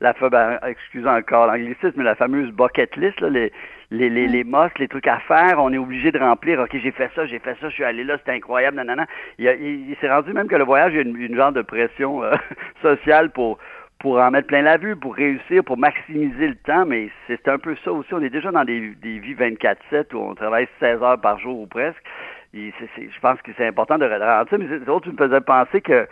la, 0.00 0.14
ben, 0.30 0.58
excusez 0.66 1.08
encore 1.08 1.48
l'anglicisme, 1.48 1.94
mais 1.96 2.04
la 2.04 2.14
fameuse 2.14 2.52
bucket 2.52 2.96
list, 2.96 3.20
là, 3.20 3.28
les, 3.28 3.52
les, 3.90 4.10
les, 4.10 4.28
les 4.28 4.44
mosques, 4.44 4.78
les 4.78 4.88
trucs 4.88 5.06
à 5.06 5.18
faire, 5.20 5.58
on 5.58 5.72
est 5.72 5.78
obligé 5.78 6.12
de 6.12 6.18
remplir. 6.18 6.60
OK, 6.60 6.70
j'ai 6.72 6.90
fait 6.90 7.10
ça, 7.14 7.26
j'ai 7.26 7.38
fait 7.38 7.56
ça, 7.60 7.68
je 7.68 7.74
suis 7.74 7.84
allé 7.84 8.04
là, 8.04 8.18
c'était 8.18 8.32
incroyable, 8.32 8.76
nanana. 8.76 9.06
Il, 9.38 9.46
il, 9.46 9.90
il 9.90 9.96
s'est 10.00 10.10
rendu 10.10 10.32
même 10.32 10.48
que 10.48 10.56
le 10.56 10.64
voyage, 10.64 10.92
il 10.92 10.96
y 10.96 10.98
a 10.98 11.02
une, 11.02 11.16
une 11.16 11.36
genre 11.36 11.52
de 11.52 11.62
pression 11.62 12.22
euh, 12.22 12.34
sociale 12.82 13.30
pour 13.30 13.58
pour 13.98 14.18
en 14.18 14.30
mettre 14.30 14.46
plein 14.46 14.62
la 14.62 14.76
vue, 14.76 14.94
pour 14.94 15.16
réussir, 15.16 15.64
pour 15.64 15.76
maximiser 15.76 16.46
le 16.46 16.54
temps, 16.54 16.86
mais 16.86 17.10
c'est 17.26 17.48
un 17.48 17.58
peu 17.58 17.74
ça 17.84 17.92
aussi. 17.92 18.14
On 18.14 18.22
est 18.22 18.30
déjà 18.30 18.52
dans 18.52 18.64
des, 18.64 18.94
des 19.02 19.18
vies 19.18 19.34
24-7 19.34 20.14
où 20.14 20.18
on 20.18 20.34
travaille 20.36 20.68
16 20.78 21.02
heures 21.02 21.20
par 21.20 21.38
jour 21.40 21.58
ou 21.58 21.66
presque. 21.66 22.00
Et 22.54 22.72
je 22.96 23.20
pense 23.20 23.42
que 23.42 23.50
c'est 23.56 23.66
important 23.66 23.98
de 23.98 24.04
ralentir, 24.06 24.58
mais 24.58 24.66
c'est 24.68 24.88
autre, 24.88 25.10
tu 25.10 25.12
me 25.12 25.16
faisais 25.16 25.40
penser 25.40 25.80
que 25.80 26.06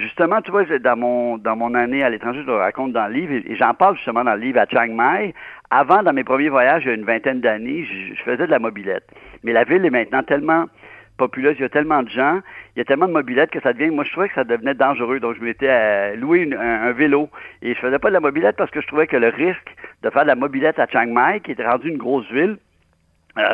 justement, 0.00 0.40
tu 0.42 0.50
vois, 0.50 0.64
dans 0.64 0.96
mon 0.96 1.38
dans 1.38 1.56
mon 1.56 1.74
année 1.74 2.02
à 2.02 2.10
l'étranger, 2.10 2.40
je 2.42 2.46
le 2.46 2.56
raconte 2.56 2.92
dans 2.92 3.06
le 3.06 3.14
livre, 3.14 3.32
et, 3.32 3.56
j'en 3.56 3.74
parle 3.74 3.96
justement 3.96 4.24
dans 4.24 4.34
le 4.34 4.40
livre 4.40 4.60
à 4.60 4.66
Chiang 4.66 4.94
Mai. 4.94 5.34
Avant, 5.70 6.02
dans 6.02 6.12
mes 6.12 6.24
premiers 6.24 6.48
voyages, 6.48 6.84
il 6.84 6.88
y 6.88 6.90
a 6.90 6.94
une 6.94 7.04
vingtaine 7.04 7.40
d'années, 7.40 7.84
je, 7.84 8.22
faisais 8.22 8.46
de 8.46 8.50
la 8.50 8.58
mobilette. 8.58 9.04
Mais 9.42 9.52
la 9.52 9.64
ville 9.64 9.84
est 9.84 9.90
maintenant 9.90 10.22
tellement 10.22 10.66
populeuse, 11.16 11.56
il 11.58 11.62
y 11.62 11.64
a 11.64 11.68
tellement 11.68 12.02
de 12.02 12.10
gens, 12.10 12.40
il 12.74 12.78
y 12.78 12.82
a 12.82 12.84
tellement 12.84 13.08
de 13.08 13.12
mobilettes 13.12 13.50
que 13.50 13.60
ça 13.60 13.72
devient, 13.72 13.90
moi 13.90 14.04
je 14.04 14.12
trouvais 14.12 14.28
que 14.28 14.34
ça 14.34 14.44
devenait 14.44 14.74
dangereux, 14.74 15.18
donc 15.18 15.36
je 15.36 15.42
m'étais 15.42 15.68
à 15.68 16.14
louer 16.14 16.48
un, 16.54 16.92
vélo 16.92 17.30
et 17.62 17.74
je 17.74 17.78
faisais 17.80 17.98
pas 17.98 18.08
de 18.08 18.12
la 18.12 18.20
mobilette 18.20 18.56
parce 18.56 18.70
que 18.70 18.82
je 18.82 18.86
trouvais 18.86 19.06
que 19.06 19.16
le 19.16 19.28
risque 19.28 19.74
de 20.02 20.10
faire 20.10 20.22
de 20.22 20.28
la 20.28 20.34
mobilette 20.34 20.78
à 20.78 20.86
Chiang 20.86 21.06
Mai, 21.06 21.40
qui 21.40 21.52
était 21.52 21.66
rendu 21.66 21.88
une 21.88 21.96
grosse 21.96 22.30
ville, 22.30 22.58
euh, 22.58 22.65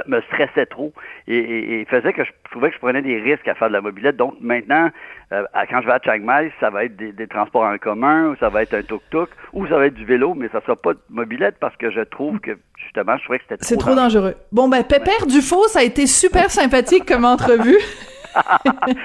me 0.07 0.21
stressait 0.23 0.67
trop 0.67 0.93
et, 1.27 1.85
faisait 1.91 2.13
que 2.13 2.25
je 2.25 2.31
trouvais 2.51 2.69
que 2.69 2.75
je 2.77 2.81
prenais 2.81 3.03
des 3.03 3.19
risques 3.21 3.49
à 3.49 3.55
faire 3.55 3.69
de 3.69 3.73
la 3.73 3.81
mobilette. 3.81 4.17
Donc 4.17 4.35
maintenant, 4.41 4.91
euh, 5.33 5.43
quand 5.71 5.81
je 5.81 5.87
vais 5.87 5.93
à 5.93 6.01
Chiang 6.03 6.21
Mai, 6.21 6.53
ça 6.61 6.71
va 6.71 6.85
être 6.85 6.97
des, 6.97 7.27
transports 7.27 7.65
en 7.65 7.79
commun, 7.79 8.29
ou 8.29 8.37
ça 8.37 8.49
va 8.49 8.63
être 8.63 8.75
un 8.75 8.83
tuk-tuk, 8.83 9.29
ou 9.53 9.67
ça 9.67 9.77
va 9.77 9.87
être 9.87 9.95
du 9.95 10.05
vélo, 10.05 10.35
mais 10.35 10.49
ça 10.53 10.61
sera 10.61 10.77
pas 10.77 10.95
de 10.95 11.01
mobilette 11.11 11.57
parce 11.61 11.77
que 11.77 11.91
je 11.91 12.01
trouve 12.01 12.39
que 12.41 12.53
justement, 12.77 13.17
je 13.17 13.25
trouvais 13.25 13.39
que 13.39 13.45
c'était 13.45 13.57
trop 13.57 13.69
C'est 13.69 13.77
trop 13.77 13.95
dangereux. 13.95 14.35
Bon 14.53 14.69
ben 14.69 14.85
Pépère 14.85 15.27
Dufaux, 15.27 15.67
ça 15.69 15.81
a 15.81 15.83
été 15.83 16.07
super 16.07 16.51
sympathique 16.51 17.07
comme 17.07 17.25
entrevue. 17.25 17.79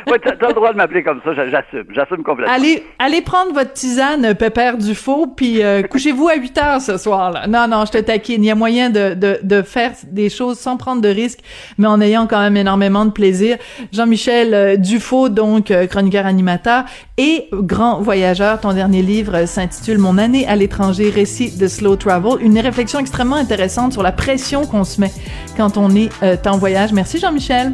ouais, 0.07 0.19
t'as, 0.23 0.45
as 0.45 0.49
le 0.49 0.53
droit 0.53 0.71
de 0.71 0.77
m'appeler 0.77 1.03
comme 1.03 1.21
ça, 1.23 1.33
j'assume, 1.33 1.85
j'assume 1.93 2.23
complètement. 2.23 2.53
Allez, 2.53 2.83
allez 2.99 3.21
prendre 3.21 3.53
votre 3.53 3.73
tisane, 3.73 4.35
Pépère 4.35 4.77
Dufaux, 4.77 5.27
puis 5.27 5.63
euh, 5.63 5.83
couchez-vous 5.89 6.27
à 6.27 6.35
8 6.35 6.57
heures 6.57 6.81
ce 6.81 6.97
soir. 6.97 7.31
Là. 7.31 7.47
Non, 7.47 7.67
non, 7.67 7.85
je 7.85 7.91
te 7.91 7.97
taquine. 7.97 8.43
Il 8.43 8.47
y 8.47 8.51
a 8.51 8.55
moyen 8.55 8.89
de, 8.89 9.13
de, 9.13 9.39
de 9.43 9.61
faire 9.61 9.91
des 10.11 10.29
choses 10.29 10.59
sans 10.59 10.77
prendre 10.77 11.01
de 11.01 11.09
risques, 11.09 11.39
mais 11.77 11.87
en 11.87 12.01
ayant 12.01 12.27
quand 12.27 12.39
même 12.39 12.57
énormément 12.57 13.05
de 13.05 13.11
plaisir. 13.11 13.57
Jean-Michel 13.91 14.53
euh, 14.53 14.75
Dufaux, 14.77 15.29
donc 15.29 15.71
euh, 15.71 15.87
chroniqueur 15.87 16.25
animateur 16.25 16.85
et 17.17 17.47
grand 17.51 18.01
voyageur. 18.01 18.59
Ton 18.59 18.73
dernier 18.73 19.01
livre 19.01 19.45
s'intitule 19.45 19.97
Mon 19.97 20.17
année 20.17 20.47
à 20.47 20.55
l'étranger, 20.55 21.09
récit 21.09 21.57
de 21.57 21.67
slow 21.67 21.95
travel. 21.95 22.33
Une 22.41 22.59
réflexion 22.59 22.99
extrêmement 22.99 23.35
intéressante 23.35 23.93
sur 23.93 24.03
la 24.03 24.11
pression 24.11 24.65
qu'on 24.65 24.83
se 24.83 25.01
met 25.01 25.11
quand 25.55 25.77
on 25.77 25.95
est 25.95 26.09
en 26.47 26.57
voyage. 26.57 26.93
Merci 26.93 27.19
Jean-Michel. 27.19 27.73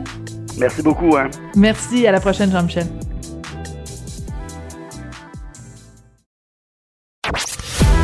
Merci 0.57 0.81
beaucoup. 0.81 1.17
Hein. 1.17 1.29
Merci. 1.55 2.05
À 2.07 2.11
la 2.11 2.19
prochaine, 2.19 2.51
Jean-Michel. 2.51 2.87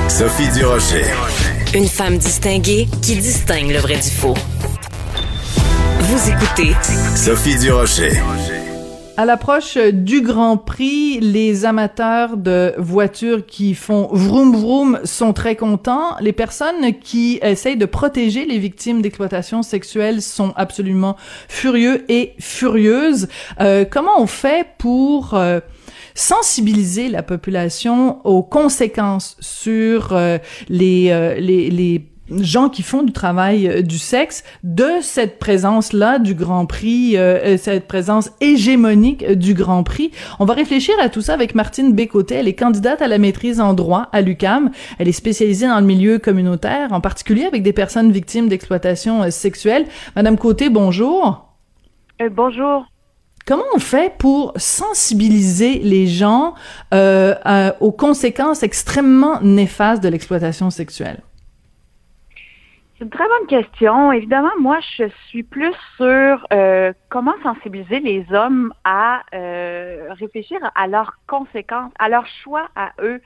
Sophie 0.07 0.49
Durocher. 0.51 1.05
Une 1.73 1.87
femme 1.87 2.17
distinguée 2.17 2.87
qui 3.01 3.15
distingue 3.15 3.71
le 3.71 3.79
vrai 3.79 3.95
du 3.95 4.09
faux. 4.09 4.33
Vous 6.01 6.29
écoutez 6.29 6.75
Sophie 7.15 7.57
Durocher. 7.57 8.19
À 9.19 9.25
l'approche 9.25 9.77
du 9.77 10.21
Grand 10.21 10.55
Prix, 10.55 11.19
les 11.19 11.65
amateurs 11.65 12.37
de 12.37 12.73
voitures 12.77 13.45
qui 13.45 13.75
font 13.75 14.07
vroom 14.13 14.55
vroom 14.55 14.99
sont 15.03 15.33
très 15.33 15.57
contents. 15.57 16.15
Les 16.21 16.31
personnes 16.31 16.97
qui 17.01 17.37
essayent 17.41 17.75
de 17.75 17.85
protéger 17.85 18.45
les 18.45 18.57
victimes 18.59 19.01
d'exploitation 19.01 19.61
sexuelle 19.61 20.21
sont 20.21 20.53
absolument 20.55 21.17
furieux 21.49 22.05
et 22.07 22.31
furieuses. 22.39 23.27
Euh, 23.59 23.83
comment 23.83 24.21
on 24.21 24.25
fait 24.25 24.65
pour 24.77 25.33
euh, 25.33 25.59
sensibiliser 26.15 27.09
la 27.09 27.21
population 27.21 28.25
aux 28.25 28.41
conséquences 28.41 29.35
sur 29.41 30.13
euh, 30.13 30.37
les, 30.69 31.39
les, 31.41 31.69
les 31.69 32.08
gens 32.37 32.69
qui 32.69 32.83
font 32.83 33.03
du 33.03 33.11
travail 33.11 33.67
euh, 33.67 33.81
du 33.81 33.97
sexe 33.97 34.43
de 34.63 34.89
cette 35.01 35.39
présence-là 35.39 36.19
du 36.19 36.35
Grand 36.35 36.65
Prix, 36.65 37.17
euh, 37.17 37.39
euh, 37.43 37.57
cette 37.57 37.87
présence 37.87 38.31
hégémonique 38.41 39.25
du 39.31 39.53
Grand 39.53 39.83
Prix. 39.83 40.11
On 40.39 40.45
va 40.45 40.53
réfléchir 40.53 40.95
à 41.01 41.09
tout 41.09 41.21
ça 41.21 41.33
avec 41.33 41.55
Martine 41.55 41.93
Bécoté. 41.93 42.35
Elle 42.35 42.47
est 42.47 42.53
candidate 42.53 43.01
à 43.01 43.07
la 43.07 43.17
maîtrise 43.17 43.59
en 43.59 43.73
droit 43.73 44.07
à 44.11 44.21
l'UCAM. 44.21 44.71
Elle 44.97 45.07
est 45.07 45.13
spécialisée 45.13 45.67
dans 45.67 45.79
le 45.79 45.85
milieu 45.85 46.19
communautaire, 46.19 46.93
en 46.93 47.01
particulier 47.01 47.45
avec 47.45 47.63
des 47.63 47.73
personnes 47.73 48.11
victimes 48.11 48.47
d'exploitation 48.47 49.29
sexuelle. 49.31 49.85
Madame 50.15 50.37
Côté, 50.37 50.69
bonjour. 50.69 51.55
bonjour. 52.31 52.85
Comment 53.45 53.63
on 53.73 53.79
fait 53.79 54.13
pour 54.17 54.53
sensibiliser 54.57 55.79
les 55.79 56.07
gens 56.07 56.53
aux 56.93 57.91
conséquences 57.91 58.63
extrêmement 58.63 59.41
néfastes 59.41 60.03
de 60.03 60.09
l'exploitation 60.09 60.69
sexuelle? 60.69 61.21
C'est 62.99 63.05
une 63.05 63.11
très 63.11 63.29
bonne 63.29 63.47
question. 63.47 64.11
Évidemment, 64.11 64.51
moi, 64.59 64.79
je 64.97 65.05
suis 65.27 65.43
plus 65.43 65.73
sur 65.95 66.45
euh, 66.51 66.91
comment 67.07 67.35
sensibiliser 67.43 68.01
les 68.01 68.25
hommes 68.33 68.73
à 68.83 69.21
euh, 69.33 70.07
réfléchir 70.19 70.59
à 70.75 70.85
leurs 70.87 71.13
conséquences, 71.25 71.93
à 71.97 72.09
leur 72.09 72.27
choix 72.43 72.67
à 72.75 72.91
eux 73.01 73.21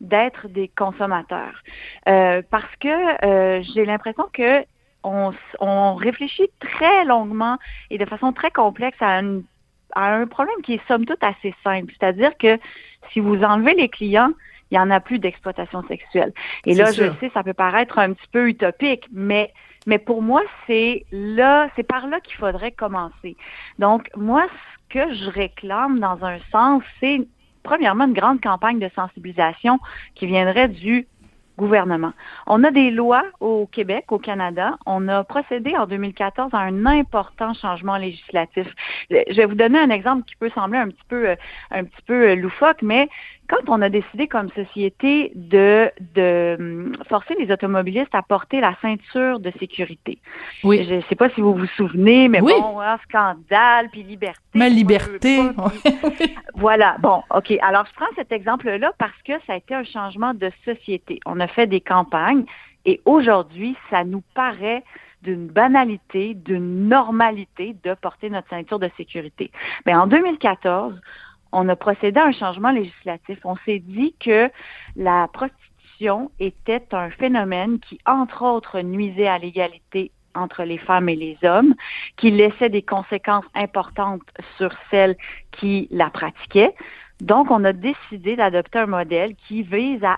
d'être 0.00 0.46
des 0.46 0.68
consommateurs. 0.68 1.60
Euh, 2.08 2.40
parce 2.48 2.76
que 2.78 3.64
j'ai 3.74 3.84
l'impression 3.84 4.28
que 4.32 4.64
on, 5.02 5.32
on, 5.58 5.96
réfléchit 5.96 6.48
très 6.60 7.04
longuement 7.04 7.58
et 7.90 7.98
de 7.98 8.04
façon 8.04 8.32
très 8.32 8.52
complexe 8.52 8.98
à, 9.00 9.22
à 9.96 10.14
un 10.14 10.26
problème 10.28 10.62
qui 10.62 10.74
est 10.74 10.86
somme 10.86 11.04
toute 11.04 11.24
assez 11.24 11.52
simple. 11.64 11.92
C'est-à-dire 11.98 12.36
que 12.38 12.60
si 13.12 13.18
vous 13.18 13.42
enlevez 13.42 13.74
les 13.74 13.88
clients, 13.88 14.30
il 14.70 14.74
n'y 14.74 14.80
en 14.80 14.90
a 14.90 15.00
plus 15.00 15.18
d'exploitation 15.18 15.82
sexuelle. 15.86 16.32
Et 16.64 16.74
là, 16.74 16.92
je 16.92 17.04
sais, 17.20 17.30
ça 17.32 17.42
peut 17.42 17.54
paraître 17.54 17.98
un 17.98 18.12
petit 18.12 18.28
peu 18.32 18.48
utopique, 18.48 19.06
mais 19.12 19.52
mais 19.86 19.98
pour 19.98 20.20
moi, 20.20 20.42
c'est 20.66 21.06
là, 21.12 21.68
c'est 21.76 21.84
par 21.84 22.08
là 22.08 22.18
qu'il 22.20 22.36
faudrait 22.36 22.72
commencer. 22.72 23.36
Donc, 23.78 24.10
moi, 24.16 24.44
ce 24.48 24.98
que 24.98 25.14
je 25.14 25.30
réclame 25.30 26.00
dans 26.00 26.24
un 26.24 26.38
sens, 26.50 26.82
c'est 26.98 27.20
premièrement 27.62 28.04
une 28.04 28.12
grande 28.12 28.40
campagne 28.40 28.80
de 28.80 28.90
sensibilisation 28.96 29.78
qui 30.16 30.26
viendrait 30.26 30.68
du 30.68 31.06
gouvernement. 31.56 32.12
On 32.46 32.62
a 32.64 32.70
des 32.70 32.90
lois 32.90 33.24
au 33.40 33.66
Québec, 33.66 34.04
au 34.10 34.18
Canada. 34.18 34.76
On 34.86 35.08
a 35.08 35.24
procédé 35.24 35.74
en 35.76 35.86
2014 35.86 36.52
à 36.52 36.58
un 36.58 36.86
important 36.86 37.54
changement 37.54 37.96
législatif. 37.96 38.66
Je 39.10 39.34
vais 39.34 39.46
vous 39.46 39.54
donner 39.54 39.78
un 39.78 39.90
exemple 39.90 40.24
qui 40.24 40.36
peut 40.36 40.50
sembler 40.54 40.78
un 40.78 40.88
petit 40.88 41.04
peu, 41.08 41.30
euh, 41.30 41.36
un 41.70 41.84
petit 41.84 42.02
peu 42.06 42.30
euh, 42.30 42.34
loufoque, 42.34 42.82
mais 42.82 43.08
quand 43.48 43.68
on 43.68 43.82
a 43.82 43.88
décidé 43.88 44.28
comme 44.28 44.48
société 44.50 45.32
de, 45.34 45.90
de 46.14 46.56
hum, 46.58 46.92
forcer 47.08 47.34
les 47.38 47.50
automobilistes 47.52 48.14
à 48.14 48.22
porter 48.22 48.60
la 48.60 48.74
ceinture 48.82 49.40
de 49.40 49.52
sécurité. 49.58 50.18
Oui. 50.64 50.84
Je 50.88 50.94
ne 50.94 51.00
sais 51.02 51.14
pas 51.14 51.30
si 51.30 51.40
vous 51.40 51.54
vous 51.54 51.66
souvenez, 51.76 52.28
mais 52.28 52.40
bon, 52.40 52.80
hein, 52.80 52.98
scandale, 53.08 53.88
puis 53.90 54.02
liberté. 54.02 54.40
Ma 54.54 54.68
liberté. 54.68 55.40
voilà. 56.54 56.96
Bon, 57.00 57.22
OK. 57.34 57.52
Alors, 57.62 57.86
je 57.86 57.94
prends 57.94 58.14
cet 58.16 58.32
exemple-là 58.32 58.92
parce 58.98 59.20
que 59.24 59.32
ça 59.46 59.54
a 59.54 59.56
été 59.56 59.74
un 59.74 59.84
changement 59.84 60.34
de 60.34 60.50
société. 60.64 61.20
On 61.26 61.40
a 61.40 61.46
fait 61.46 61.66
des 61.66 61.80
campagnes 61.80 62.44
et 62.84 63.00
aujourd'hui, 63.04 63.76
ça 63.90 64.04
nous 64.04 64.22
paraît 64.34 64.84
d'une 65.22 65.48
banalité, 65.48 66.34
d'une 66.34 66.88
normalité 66.88 67.76
de 67.82 67.94
porter 67.94 68.30
notre 68.30 68.48
ceinture 68.48 68.78
de 68.78 68.88
sécurité. 68.96 69.50
Mais 69.84 69.94
en 69.94 70.06
2014, 70.06 70.94
on 71.52 71.68
a 71.68 71.76
procédé 71.76 72.20
à 72.20 72.26
un 72.26 72.32
changement 72.32 72.70
législatif. 72.70 73.38
On 73.44 73.56
s'est 73.64 73.78
dit 73.78 74.14
que 74.20 74.50
la 74.96 75.28
prostitution 75.32 76.30
était 76.38 76.86
un 76.92 77.10
phénomène 77.10 77.78
qui, 77.80 77.98
entre 78.06 78.42
autres, 78.42 78.80
nuisait 78.80 79.28
à 79.28 79.38
l'égalité 79.38 80.10
entre 80.34 80.64
les 80.64 80.78
femmes 80.78 81.08
et 81.08 81.16
les 81.16 81.38
hommes, 81.42 81.74
qui 82.16 82.30
laissait 82.30 82.68
des 82.68 82.82
conséquences 82.82 83.46
importantes 83.54 84.22
sur 84.58 84.70
celles 84.90 85.16
qui 85.52 85.88
la 85.90 86.10
pratiquaient. 86.10 86.74
Donc, 87.20 87.50
on 87.50 87.64
a 87.64 87.72
décidé 87.72 88.36
d'adopter 88.36 88.80
un 88.80 88.86
modèle 88.86 89.34
qui 89.48 89.62
vise 89.62 90.04
à, 90.04 90.16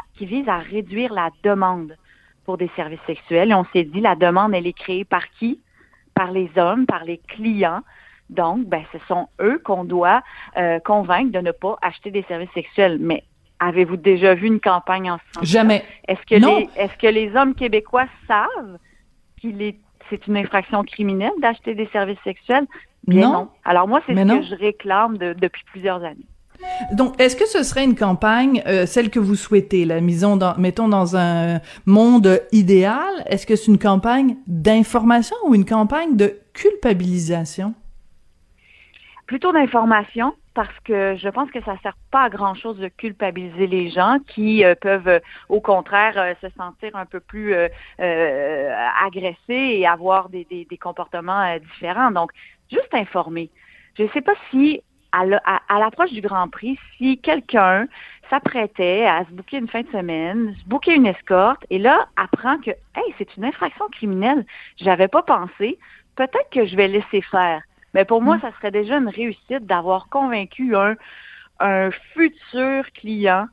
réduire 0.59 1.13
la 1.13 1.31
demande 1.45 1.97
pour 2.45 2.59
des 2.59 2.71
services 2.75 2.99
sexuels. 3.07 3.51
Et 3.51 3.55
on 3.55 3.65
s'est 3.73 3.85
dit, 3.85 4.01
la 4.01 4.17
demande, 4.17 4.55
elle 4.55 4.67
est 4.67 4.73
créée 4.73 5.05
par 5.05 5.29
qui? 5.39 5.61
Par 6.15 6.33
les 6.33 6.51
hommes, 6.57 6.87
par 6.87 7.05
les 7.05 7.19
clients, 7.19 7.83
donc, 8.31 8.67
ben, 8.67 8.83
ce 8.93 8.99
sont 9.07 9.29
eux 9.41 9.61
qu'on 9.65 9.85
doit 9.85 10.23
euh, 10.57 10.79
convaincre 10.81 11.33
de 11.33 11.39
ne 11.39 11.53
pas 11.53 11.77
acheter 11.83 12.11
des 12.11 12.23
services 12.25 12.53
sexuels. 12.55 12.99
Mais 13.01 13.25
avez-vous 13.59 13.97
déjà 13.97 14.35
vu 14.35 14.47
une 14.47 14.61
campagne 14.61 15.11
en 15.11 15.19
ce 15.19 15.41
sens 15.41 15.49
Jamais. 15.49 15.85
Est-ce 16.07 16.21
que 16.27 16.35
les 16.35 16.69
est-ce 16.77 16.97
que 16.99 17.07
les 17.07 17.35
hommes 17.37 17.55
québécois 17.55 18.07
savent 18.27 18.79
qu'il 19.41 19.63
est 19.63 19.77
c'est 20.11 20.27
une 20.27 20.39
infraction 20.39 20.85
criminelle 20.85 21.33
d'acheter 21.41 21.75
des 21.75 21.87
services 21.89 22.19
sexuels? 22.25 22.67
Bien 23.07 23.33
non. 23.33 23.49
Alors 23.65 23.87
moi, 23.89 24.01
c'est 24.07 24.15
ce 24.15 24.23
que 24.23 24.43
je 24.43 24.55
réclame 24.55 25.19
depuis 25.19 25.65
plusieurs 25.71 26.03
années. 26.03 26.27
Donc, 26.93 27.21
est-ce 27.21 27.37
que 27.37 27.47
ce 27.47 27.63
serait 27.63 27.85
une 27.85 27.95
campagne, 27.95 28.63
euh, 28.67 28.85
celle 28.85 29.11
que 29.11 29.21
vous 29.21 29.37
souhaitez, 29.37 29.85
la 29.85 30.01
mise 30.01 30.23
dans, 30.23 30.55
mettons 30.59 30.89
dans 30.89 31.17
un 31.17 31.61
monde 31.87 32.41
idéal, 32.51 33.25
est-ce 33.27 33.47
que 33.47 33.55
c'est 33.55 33.71
une 33.71 33.79
campagne 33.79 34.37
d'information 34.47 35.37
ou 35.45 35.55
une 35.55 35.65
campagne 35.65 36.17
de 36.17 36.37
culpabilisation? 36.55 37.75
Plutôt 39.29 39.53
d'information 39.53 40.35
parce 40.55 40.75
que 40.85 41.15
je 41.17 41.29
pense 41.29 41.49
que 41.53 41.63
ça 41.63 41.77
sert 41.83 41.97
pas 42.11 42.23
à 42.23 42.31
grand 42.31 42.55
chose 42.55 42.79
de 42.79 42.89
culpabiliser 42.89 43.69
les 43.69 43.91
gens 43.91 44.19
qui 44.27 44.65
euh, 44.65 44.75
peuvent 44.75 45.07
euh, 45.07 45.21
au 45.49 45.61
contraire 45.61 46.15
euh, 46.17 46.35
se 46.41 46.49
sentir 46.57 46.97
un 46.97 47.07
peu 47.07 47.21
plus 47.21 47.55
agressés 47.99 49.37
et 49.49 49.87
avoir 49.87 50.31
des, 50.31 50.45
des, 50.47 50.65
des 50.65 50.79
comportements 50.79 51.57
différents. 51.59 52.11
Donc, 52.11 52.33
juste 52.71 52.93
informer. 52.93 53.51
Je 53.97 54.05
ne 54.05 54.09
sais 54.09 54.23
pas 54.23 54.35
si 54.51 54.83
à 55.13 55.79
l'approche 55.79 56.13
du 56.13 56.21
Grand 56.21 56.49
Prix, 56.49 56.79
si 56.97 57.19
quelqu'un 57.19 57.87
s'apprêtait 58.29 59.07
à 59.07 59.25
se 59.25 59.31
bouquer 59.31 59.59
une 59.59 59.69
fin 59.69 59.81
de 59.83 59.91
semaine, 59.91 60.55
se 60.55 60.69
bouquer 60.69 60.95
une 60.95 61.07
escorte, 61.07 61.65
et 61.71 61.79
là 61.79 62.09
apprend 62.17 62.59
que 62.59 62.71
hey, 62.71 63.15
c'est 63.17 63.37
une 63.37 63.45
infraction 63.45 63.87
criminelle, 63.89 64.45
j'avais 64.77 65.09
pas 65.09 65.23
pensé, 65.23 65.79
peut-être 66.17 66.51
que 66.51 66.67
je 66.67 66.77
vais 66.77 66.89
laisser 66.89 67.23
faire. 67.23 67.63
Mais 67.95 68.05
pour 68.05 68.23
moi, 68.23 68.37
mm. 68.37 68.41
ça 68.41 68.53
serait 68.53 68.71
déjà 68.71 68.99
une 68.99 69.09
réussite 69.09 69.67
d'avoir 69.67 70.09
convaincu 70.09 70.77
un, 70.77 70.97
un 71.61 71.91
futur 72.15 72.91
client 72.93 73.47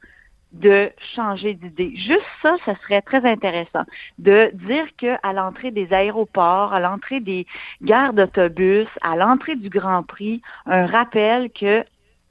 de 0.56 0.89
changer 1.15 1.54
d'idée. 1.54 1.94
Juste 1.96 2.25
ça, 2.42 2.56
ça 2.65 2.75
serait 2.84 3.01
très 3.01 3.25
intéressant. 3.30 3.84
De 4.20 4.51
dire 4.54 4.86
que 4.98 5.15
à 5.22 5.34
l'entrée 5.34 5.72
des 5.72 5.92
aéroports, 5.92 6.74
à 6.74 6.80
l'entrée 6.80 7.20
des 7.20 7.46
gares 7.82 8.13
d'autobus, 8.13 8.88
à 9.01 9.15
l'entrée 9.18 9.56
du 9.56 9.70
Grand 9.70 10.04
Prix, 10.04 10.42
un 10.65 10.86
rappel 10.86 11.51
que 11.51 11.84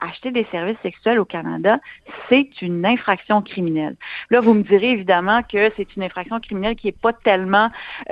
acheter 0.05 0.31
des 0.31 0.47
services 0.51 0.79
sexuels 0.83 1.19
au 1.19 1.25
Canada, 1.25 1.79
c'est 2.29 2.63
une 2.63 2.85
infraction 2.85 3.43
criminelle. 3.43 3.97
Là, 4.31 4.41
vous 4.41 4.55
me 4.55 4.63
direz 4.63 4.91
évidemment 4.91 5.43
que 5.43 5.71
c'est 5.77 5.97
une 5.97 6.03
infraction 6.03 6.41
criminelle 6.41 6.77
qui 6.77 6.89
n'est 6.89 6.93
pas 6.93 7.13
tellement 7.13 7.71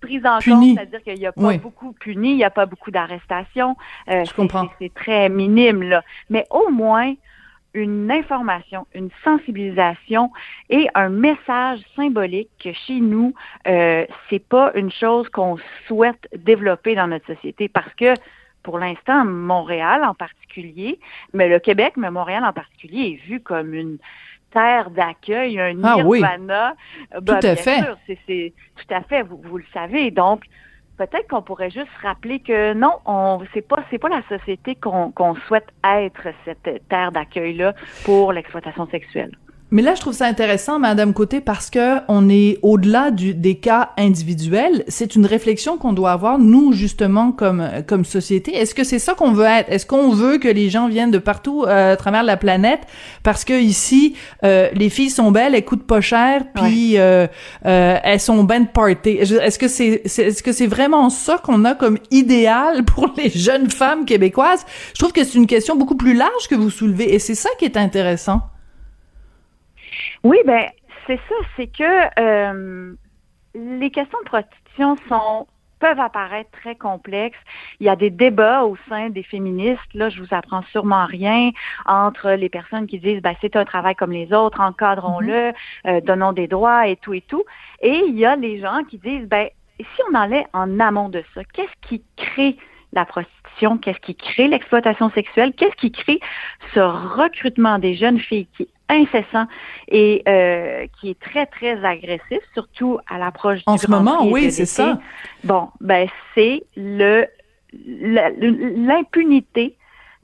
prise 0.00 0.24
en 0.26 0.38
compte, 0.38 0.64
c'est-à-dire 0.74 1.02
qu'il 1.02 1.18
n'y 1.18 1.26
a 1.26 1.32
pas 1.32 1.56
beaucoup 1.58 1.92
puni, 1.92 2.30
il 2.30 2.36
n'y 2.36 2.44
a 2.44 2.50
pas 2.50 2.66
beaucoup 2.66 2.90
d'arrestations. 2.90 3.76
Euh, 4.08 4.24
Je 4.24 4.34
comprends. 4.34 4.68
C'est 4.80 4.92
très 4.92 5.28
minime, 5.28 5.82
là. 5.82 6.02
Mais 6.28 6.46
au 6.50 6.70
moins, 6.70 7.14
une 7.74 8.10
information, 8.10 8.86
une 8.94 9.08
sensibilisation 9.24 10.30
et 10.68 10.88
un 10.94 11.08
message 11.08 11.80
symbolique 11.96 12.50
que 12.62 12.72
chez 12.72 13.00
nous, 13.00 13.34
euh, 13.66 14.04
c'est 14.28 14.46
pas 14.46 14.72
une 14.74 14.90
chose 14.90 15.28
qu'on 15.30 15.56
souhaite 15.86 16.28
développer 16.36 16.94
dans 16.94 17.06
notre 17.06 17.26
société 17.26 17.68
parce 17.68 17.92
que 17.94 18.14
pour 18.62 18.78
l'instant, 18.78 19.24
Montréal 19.24 20.04
en 20.04 20.14
particulier, 20.14 20.98
mais 21.32 21.48
le 21.48 21.58
Québec, 21.58 21.94
mais 21.96 22.10
Montréal 22.10 22.44
en 22.44 22.52
particulier, 22.52 23.18
est 23.18 23.28
vu 23.28 23.40
comme 23.40 23.74
une 23.74 23.98
terre 24.52 24.90
d'accueil, 24.90 25.58
un 25.58 25.82
ah, 25.82 25.96
nirvana. 25.96 26.74
Oui. 27.10 27.20
tout 27.24 27.34
à 27.42 27.56
fait. 27.56 27.80
c'est, 28.26 28.52
tout 28.76 28.94
à 28.94 29.02
fait, 29.02 29.22
vous, 29.22 29.40
vous 29.42 29.58
le 29.58 29.64
savez. 29.72 30.10
Donc, 30.10 30.44
peut-être 30.98 31.28
qu'on 31.28 31.42
pourrait 31.42 31.70
juste 31.70 31.90
rappeler 32.02 32.40
que 32.40 32.74
non, 32.74 32.98
on 33.06 33.40
c'est 33.54 33.66
pas 33.66 33.84
c'est 33.90 33.98
pas 33.98 34.08
la 34.08 34.22
société 34.28 34.76
qu'on 34.76 35.34
souhaite 35.46 35.68
être 35.84 36.28
cette 36.44 36.88
terre 36.88 37.12
d'accueil 37.12 37.54
là 37.54 37.74
pour 38.04 38.32
l'exploitation 38.32 38.86
sexuelle. 38.88 39.32
Mais 39.72 39.80
là, 39.80 39.94
je 39.94 40.02
trouve 40.02 40.12
ça 40.12 40.26
intéressant, 40.26 40.78
Madame 40.78 41.14
Côté, 41.14 41.40
parce 41.40 41.70
que 41.70 41.96
on 42.06 42.28
est 42.28 42.58
au-delà 42.60 43.10
des 43.10 43.54
cas 43.54 43.92
individuels. 43.96 44.84
C'est 44.86 45.16
une 45.16 45.24
réflexion 45.24 45.78
qu'on 45.78 45.94
doit 45.94 46.12
avoir 46.12 46.38
nous 46.38 46.74
justement 46.74 47.32
comme 47.32 47.66
comme 47.86 48.04
société. 48.04 48.54
Est-ce 48.54 48.74
que 48.74 48.84
c'est 48.84 48.98
ça 48.98 49.14
qu'on 49.14 49.32
veut 49.32 49.46
être? 49.46 49.72
Est-ce 49.72 49.86
qu'on 49.86 50.10
veut 50.10 50.36
que 50.36 50.48
les 50.48 50.68
gens 50.68 50.88
viennent 50.88 51.10
de 51.10 51.16
partout 51.16 51.64
euh, 51.66 51.94
à 51.94 51.96
travers 51.96 52.22
la 52.22 52.36
planète? 52.36 52.80
Parce 53.22 53.46
que 53.46 53.58
ici 53.58 54.14
euh, 54.44 54.68
les 54.74 54.90
filles 54.90 55.08
sont 55.08 55.30
belles, 55.30 55.54
elles 55.54 55.64
coûtent 55.64 55.86
pas 55.86 56.02
cher, 56.02 56.42
puis 56.54 56.98
euh, 56.98 57.26
elles 57.62 58.20
sont 58.20 58.44
ben 58.44 58.64
de 58.64 58.68
party. 58.68 59.20
Est-ce 59.20 59.58
que 59.58 59.68
c'est 59.68 60.02
est-ce 60.04 60.42
que 60.42 60.52
c'est 60.52 60.66
vraiment 60.66 61.08
ça 61.08 61.40
qu'on 61.42 61.64
a 61.64 61.74
comme 61.74 61.96
idéal 62.10 62.84
pour 62.84 63.08
les 63.16 63.30
jeunes 63.30 63.70
femmes 63.70 64.04
québécoises? 64.04 64.66
Je 64.92 64.98
trouve 64.98 65.12
que 65.12 65.24
c'est 65.24 65.38
une 65.38 65.46
question 65.46 65.76
beaucoup 65.76 65.96
plus 65.96 66.12
large 66.12 66.46
que 66.50 66.54
vous 66.54 66.68
soulevez 66.68 67.14
et 67.14 67.18
c'est 67.18 67.34
ça 67.34 67.48
qui 67.58 67.64
est 67.64 67.78
intéressant. 67.78 68.42
Oui, 70.24 70.38
ben 70.46 70.68
c'est 71.06 71.20
ça, 71.28 71.34
c'est 71.56 71.66
que 71.66 72.20
euh, 72.20 72.94
les 73.54 73.90
questions 73.90 74.18
de 74.20 74.28
prostitution 74.28 74.96
sont 75.08 75.46
peuvent 75.82 75.98
apparaître 75.98 76.50
très 76.52 76.76
complexes. 76.76 77.38
Il 77.80 77.86
y 77.86 77.88
a 77.88 77.96
des 77.96 78.08
débats 78.08 78.62
au 78.62 78.76
sein 78.88 79.10
des 79.10 79.24
féministes. 79.24 79.94
Là, 79.94 80.10
je 80.10 80.22
vous 80.22 80.28
apprends 80.30 80.62
sûrement 80.70 81.06
rien 81.06 81.50
entre 81.86 82.30
les 82.30 82.48
personnes 82.48 82.86
qui 82.86 83.00
disent 83.00 83.20
ben, 83.20 83.34
c'est 83.40 83.56
un 83.56 83.64
travail 83.64 83.96
comme 83.96 84.12
les 84.12 84.32
autres, 84.32 84.60
encadrons-le, 84.60 85.50
mm-hmm. 85.50 85.54
euh, 85.88 86.00
donnons 86.00 86.32
des 86.32 86.46
droits 86.46 86.86
et 86.86 86.94
tout 86.94 87.14
et 87.14 87.20
tout. 87.22 87.42
Et 87.80 88.00
il 88.06 88.16
y 88.16 88.24
a 88.24 88.36
les 88.36 88.60
gens 88.60 88.84
qui 88.88 88.98
disent 88.98 89.26
ben 89.26 89.48
si 89.80 90.02
on 90.08 90.14
allait 90.14 90.46
en 90.52 90.78
amont 90.78 91.08
de 91.08 91.24
ça, 91.34 91.42
qu'est-ce 91.52 91.88
qui 91.88 92.04
crée 92.16 92.56
la 92.92 93.04
prostitution, 93.04 93.76
qu'est-ce 93.78 93.98
qui 93.98 94.14
crée 94.14 94.46
l'exploitation 94.46 95.10
sexuelle, 95.10 95.52
qu'est-ce 95.54 95.74
qui 95.76 95.90
crée 95.90 96.20
ce 96.74 96.80
recrutement 96.80 97.80
des 97.80 97.96
jeunes 97.96 98.20
filles 98.20 98.46
qui 98.56 98.68
incessant 98.92 99.46
et 99.88 100.22
euh, 100.28 100.86
qui 101.00 101.10
est 101.10 101.20
très, 101.20 101.46
très 101.46 101.84
agressif, 101.84 102.38
surtout 102.54 102.98
à 103.08 103.18
l'approche 103.18 103.58
du 103.58 103.64
En 103.66 103.78
ce 103.78 103.90
moment, 103.90 104.26
oui, 104.26 104.52
c'est 104.52 104.66
ça. 104.66 104.98
Bon, 105.44 105.68
ben 105.80 106.08
c'est 106.34 106.62
le 106.76 107.26
l'impunité 107.74 109.76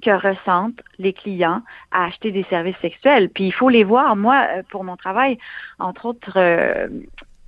que 0.02 0.10
ressentent 0.10 0.80
les 0.98 1.12
clients 1.12 1.62
à 1.90 2.04
acheter 2.04 2.30
des 2.30 2.44
services 2.50 2.76
sexuels. 2.80 3.30
Puis 3.30 3.46
il 3.46 3.52
faut 3.52 3.68
les 3.68 3.84
voir. 3.84 4.14
Moi, 4.16 4.46
euh, 4.56 4.62
pour 4.70 4.84
mon 4.84 4.96
travail, 4.96 5.38
entre 5.78 6.06
autres, 6.06 6.32
euh, 6.36 6.88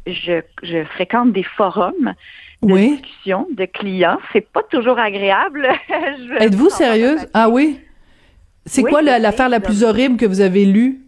je, 0.07 0.41
je, 0.63 0.85
fréquente 0.85 1.33
des 1.33 1.45
forums 1.45 2.15
de 2.63 2.77
discussion 2.77 3.47
de 3.53 3.65
clients. 3.67 4.19
C'est 4.33 4.51
pas 4.51 4.63
toujours 4.65 4.99
agréable. 4.99 5.69
Êtes-vous 6.41 6.71
sérieuse? 6.71 7.29
Ah 7.35 7.49
oui? 7.49 7.81
C'est 8.67 8.83
quoi 8.83 9.03
l'affaire 9.03 9.49
la 9.49 9.61
plus 9.61 9.85
horrible 9.85 10.17
que 10.17 10.27
vous 10.27 10.41
avez 10.41 10.65
lue? 10.65 11.01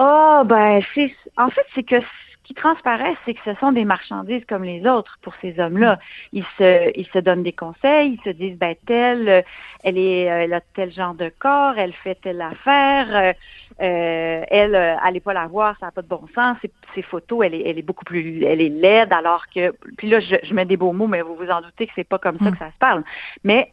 Oh, 0.00 0.42
ben, 0.46 0.80
c'est, 0.94 1.12
en 1.36 1.50
fait, 1.50 1.66
c'est 1.74 1.82
que 1.82 2.00
ce 2.00 2.06
qui 2.44 2.54
transparaît, 2.54 3.16
c'est 3.24 3.34
que 3.34 3.40
ce 3.44 3.54
sont 3.58 3.72
des 3.72 3.84
marchandises 3.84 4.44
comme 4.48 4.62
les 4.62 4.86
autres 4.86 5.18
pour 5.22 5.34
ces 5.42 5.58
hommes-là. 5.58 5.98
Ils 6.32 6.44
se, 6.56 6.96
ils 6.96 7.08
se 7.08 7.18
donnent 7.18 7.42
des 7.42 7.52
conseils, 7.52 8.16
ils 8.16 8.22
se 8.22 8.30
disent, 8.30 8.56
ben, 8.56 8.76
telle, 8.86 9.44
elle 9.82 9.98
est, 9.98 10.20
elle 10.20 10.54
a 10.54 10.60
tel 10.60 10.92
genre 10.92 11.14
de 11.14 11.32
corps, 11.40 11.76
elle 11.78 11.92
fait 11.92 12.14
telle 12.14 12.40
affaire, 12.40 13.34
euh, 13.80 14.44
elle, 14.48 14.76
allez 14.76 15.18
pas 15.18 15.32
la 15.32 15.48
voir, 15.48 15.76
ça 15.80 15.86
n'a 15.86 15.92
pas 15.92 16.02
de 16.02 16.06
bon 16.06 16.28
sens. 16.32 16.56
Ses, 16.94 17.02
photos, 17.02 17.44
elle 17.46 17.54
est, 17.54 17.68
elle 17.68 17.78
est 17.80 17.82
beaucoup 17.82 18.04
plus, 18.04 18.44
elle 18.44 18.60
est 18.60 18.68
laide, 18.68 19.12
alors 19.12 19.48
que, 19.52 19.74
puis 19.96 20.08
là, 20.08 20.20
je, 20.20 20.36
je 20.44 20.54
mets 20.54 20.64
des 20.64 20.76
beaux 20.76 20.92
mots, 20.92 21.08
mais 21.08 21.22
vous 21.22 21.34
vous 21.34 21.50
en 21.50 21.60
doutez 21.60 21.88
que 21.88 21.92
c'est 21.96 22.08
pas 22.08 22.20
comme 22.20 22.38
ça 22.38 22.52
que 22.52 22.58
ça 22.58 22.70
se 22.70 22.78
parle. 22.78 23.02
Mais 23.42 23.72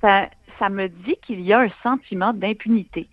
ça, 0.00 0.28
ça 0.58 0.68
me 0.68 0.88
dit 0.88 1.16
qu'il 1.22 1.42
y 1.42 1.52
a 1.52 1.60
un 1.60 1.70
sentiment 1.84 2.32
d'impunité. 2.32 3.08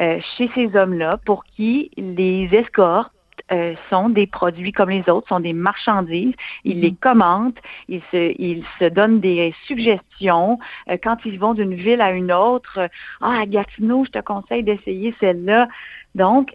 Euh, 0.00 0.18
chez 0.36 0.50
ces 0.54 0.74
hommes-là 0.76 1.18
pour 1.24 1.44
qui 1.44 1.90
les 1.96 2.48
escortes 2.52 3.12
euh, 3.52 3.74
sont 3.90 4.08
des 4.08 4.26
produits 4.26 4.72
comme 4.72 4.90
les 4.90 5.08
autres, 5.08 5.28
sont 5.28 5.40
des 5.40 5.52
marchandises. 5.52 6.34
Ils 6.64 6.76
mhm. 6.76 6.82
les 6.82 6.94
commentent, 6.94 7.58
ils 7.88 8.02
se, 8.12 8.32
ils 8.40 8.64
se 8.78 8.84
donnent 8.84 9.20
des 9.20 9.54
suggestions. 9.66 10.58
Euh, 10.88 10.96
quand 11.02 11.18
ils 11.24 11.38
vont 11.38 11.54
d'une 11.54 11.74
ville 11.74 12.00
à 12.00 12.12
une 12.12 12.32
autre, 12.32 12.88
ah, 13.20 13.40
à 13.40 13.46
Gatineau, 13.46 14.04
je 14.04 14.10
te 14.10 14.20
conseille 14.20 14.62
d'essayer 14.62 15.14
celle-là. 15.20 15.68
Donc, 16.14 16.54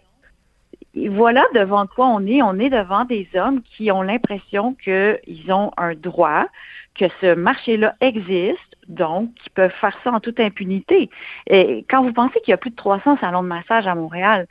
voilà 1.08 1.44
devant 1.54 1.86
quoi 1.86 2.06
on 2.06 2.26
est. 2.26 2.42
On 2.42 2.58
est 2.58 2.70
devant 2.70 3.04
des 3.04 3.28
hommes 3.34 3.62
qui 3.62 3.92
ont 3.92 4.02
l'impression 4.02 4.74
qu'ils 4.82 5.52
ont 5.52 5.70
un 5.76 5.94
droit, 5.94 6.46
que 6.94 7.04
ce 7.20 7.34
marché-là 7.34 7.94
existe, 8.00 8.76
donc 8.88 9.34
qui 9.34 9.50
peuvent 9.50 9.74
faire 9.80 9.96
ça 10.02 10.12
en 10.12 10.20
toute 10.20 10.40
impunité. 10.40 11.10
Et 11.48 11.84
quand 11.90 12.02
vous 12.02 12.12
pensez 12.12 12.40
qu'il 12.40 12.52
y 12.52 12.54
a 12.54 12.58
plus 12.58 12.70
de 12.70 12.76
300 12.76 13.18
salons 13.20 13.42
de 13.42 13.48
massage 13.48 13.86
à 13.86 13.94
Montréal, 13.94 14.46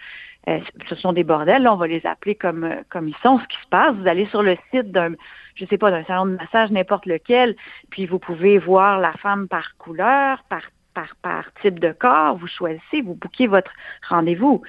euh, 0.48 0.60
ce 0.88 0.96
sont 0.96 1.14
des 1.14 1.24
bordels, 1.24 1.64
là, 1.64 1.74
on 1.74 1.78
va 1.78 1.88
les 1.88 2.06
appeler 2.06 2.36
comme, 2.36 2.66
euh, 2.66 2.76
comme 2.90 3.08
ils 3.08 3.16
sont, 3.24 3.40
ce 3.40 3.48
qui 3.48 3.58
se 3.58 3.68
passe. 3.70 3.96
Vous 3.96 4.08
allez 4.08 4.28
sur 4.28 4.44
le 4.44 4.56
site 4.70 4.92
d'un, 4.92 5.14
je 5.56 5.66
sais 5.66 5.80
pas, 5.80 5.90
d'un 5.90 6.04
salon 6.04 6.28
de 6.28 6.36
massage, 6.36 6.70
n'importe 6.70 7.08
lequel, 7.08 7.56
puis 7.90 8.06
vous 8.06 8.20
pouvez 8.20 8.60
voir 8.60 9.00
la 9.00 9.14
femme 9.14 9.48
par 9.48 9.76
couleur, 9.78 10.44
par, 10.48 10.62
par, 10.94 11.16
par 11.24 11.46
type 11.64 11.80
de 11.80 11.92
corps, 11.92 12.38
vous 12.38 12.48
choisissez, 12.48 13.02
vous 13.02 13.16
bouquez 13.16 13.48
votre 13.48 13.72
rendez-vous 14.08 14.62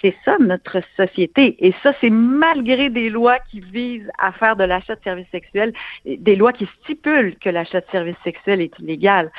c'est 0.00 0.14
ça 0.24 0.36
notre 0.38 0.80
société. 0.96 1.56
Et 1.58 1.74
ça, 1.82 1.92
c'est 2.00 2.10
malgré 2.10 2.90
des 2.90 3.10
lois 3.10 3.38
qui 3.50 3.60
visent 3.60 4.10
à 4.18 4.32
faire 4.32 4.56
de 4.56 4.64
l'achat 4.64 4.96
de 4.96 5.02
services 5.02 5.30
sexuels, 5.30 5.72
des 6.04 6.36
lois 6.36 6.52
qui 6.52 6.68
stipulent 6.82 7.36
que 7.38 7.50
l'achat 7.50 7.80
de 7.80 7.86
services 7.92 8.16
sexuels 8.24 8.60
est 8.60 8.78
illégal. 8.78 9.30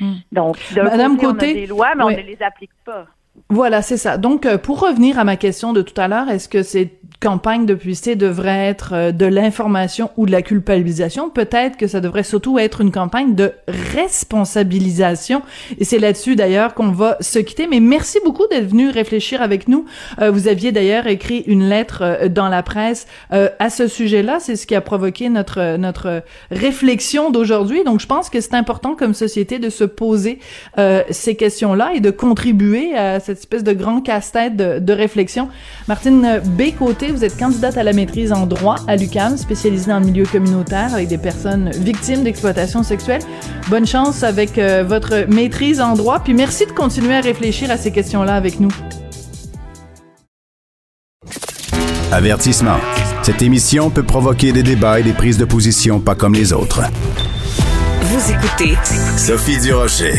Hmm. 0.00 0.14
Donc, 0.32 0.58
Madame 0.74 1.16
côté, 1.16 1.46
on 1.46 1.50
a 1.50 1.54
des 1.54 1.66
lois, 1.66 1.94
mais 1.94 2.04
on 2.04 2.10
ne 2.10 2.16
les 2.16 2.42
applique 2.42 2.70
pas. 2.84 3.06
Voilà, 3.50 3.82
c'est 3.82 3.96
ça. 3.96 4.16
Donc, 4.16 4.46
euh, 4.46 4.58
pour 4.58 4.80
revenir 4.80 5.18
à 5.18 5.24
ma 5.24 5.36
question 5.36 5.72
de 5.72 5.82
tout 5.82 5.98
à 6.00 6.08
l'heure, 6.08 6.28
est-ce 6.28 6.48
que 6.48 6.62
cette 6.62 7.05
campagne 7.20 7.66
de 7.66 7.74
publicité 7.74 8.16
devrait 8.16 8.66
être 8.66 8.90
euh, 8.92 9.12
de 9.12 9.26
l'information 9.26 10.10
ou 10.16 10.26
de 10.26 10.32
la 10.32 10.42
culpabilisation? 10.42 11.30
Peut-être 11.30 11.76
que 11.76 11.86
ça 11.86 12.00
devrait 12.00 12.22
surtout 12.22 12.58
être 12.58 12.80
une 12.80 12.92
campagne 12.92 13.34
de 13.34 13.52
responsabilisation. 13.68 15.42
Et 15.78 15.84
c'est 15.84 15.98
là-dessus, 15.98 16.36
d'ailleurs, 16.36 16.74
qu'on 16.74 16.90
va 16.90 17.16
se 17.20 17.38
quitter. 17.38 17.66
Mais 17.66 17.80
merci 17.80 18.18
beaucoup 18.24 18.46
d'être 18.48 18.68
venu 18.68 18.90
réfléchir 18.90 19.42
avec 19.42 19.68
nous. 19.68 19.86
Euh, 20.20 20.30
vous 20.30 20.48
aviez 20.48 20.72
d'ailleurs 20.72 21.06
écrit 21.06 21.44
une 21.46 21.68
lettre 21.68 22.28
dans 22.28 22.48
la 22.48 22.62
presse 22.62 23.06
à 23.30 23.70
ce 23.70 23.86
sujet-là. 23.86 24.38
C'est 24.40 24.56
ce 24.56 24.66
qui 24.66 24.74
a 24.74 24.80
provoqué 24.80 25.28
notre 25.28 25.76
notre 25.76 26.22
réflexion 26.50 27.30
d'aujourd'hui. 27.30 27.84
Donc, 27.84 28.00
je 28.00 28.06
pense 28.06 28.30
que 28.30 28.40
c'est 28.40 28.54
important 28.54 28.94
comme 28.94 29.14
société 29.14 29.58
de 29.58 29.70
se 29.70 29.84
poser 29.84 30.38
ces 31.10 31.34
questions-là 31.36 31.92
et 31.94 32.00
de 32.00 32.10
contribuer 32.10 32.94
à 32.94 33.20
cette 33.20 33.38
espèce 33.38 33.64
de 33.64 33.72
grand 33.72 34.00
casse-tête 34.00 34.56
de, 34.56 34.92
réflexion. 34.92 35.48
Martine 35.88 36.40
Vous 37.12 37.24
êtes 37.24 37.38
candidate 37.38 37.76
à 37.76 37.82
la 37.82 37.92
maîtrise 37.92 38.32
en 38.32 38.46
droit 38.46 38.76
à 38.88 38.96
l'UQAM, 38.96 39.36
spécialisée 39.36 39.90
dans 39.90 40.00
le 40.00 40.06
milieu 40.06 40.24
communautaire 40.24 40.94
avec 40.94 41.08
des 41.08 41.18
personnes 41.18 41.70
victimes 41.70 42.24
d'exploitation 42.24 42.82
sexuelle. 42.82 43.22
Bonne 43.68 43.86
chance 43.86 44.22
avec 44.22 44.58
euh, 44.58 44.84
votre 44.86 45.26
maîtrise 45.28 45.80
en 45.80 45.94
droit, 45.94 46.20
puis 46.20 46.34
merci 46.34 46.66
de 46.66 46.72
continuer 46.72 47.14
à 47.14 47.20
réfléchir 47.20 47.70
à 47.70 47.76
ces 47.76 47.90
questions-là 47.92 48.34
avec 48.34 48.60
nous. 48.60 48.70
Avertissement. 52.12 52.78
Cette 53.22 53.42
émission 53.42 53.90
peut 53.90 54.04
provoquer 54.04 54.52
des 54.52 54.62
débats 54.62 55.00
et 55.00 55.02
des 55.02 55.12
prises 55.12 55.38
de 55.38 55.44
position 55.44 56.00
pas 56.00 56.14
comme 56.14 56.34
les 56.34 56.52
autres. 56.52 56.82
Vous 58.02 58.32
écoutez 58.32 58.76
Sophie 59.16 59.58
Durocher. 59.58 60.14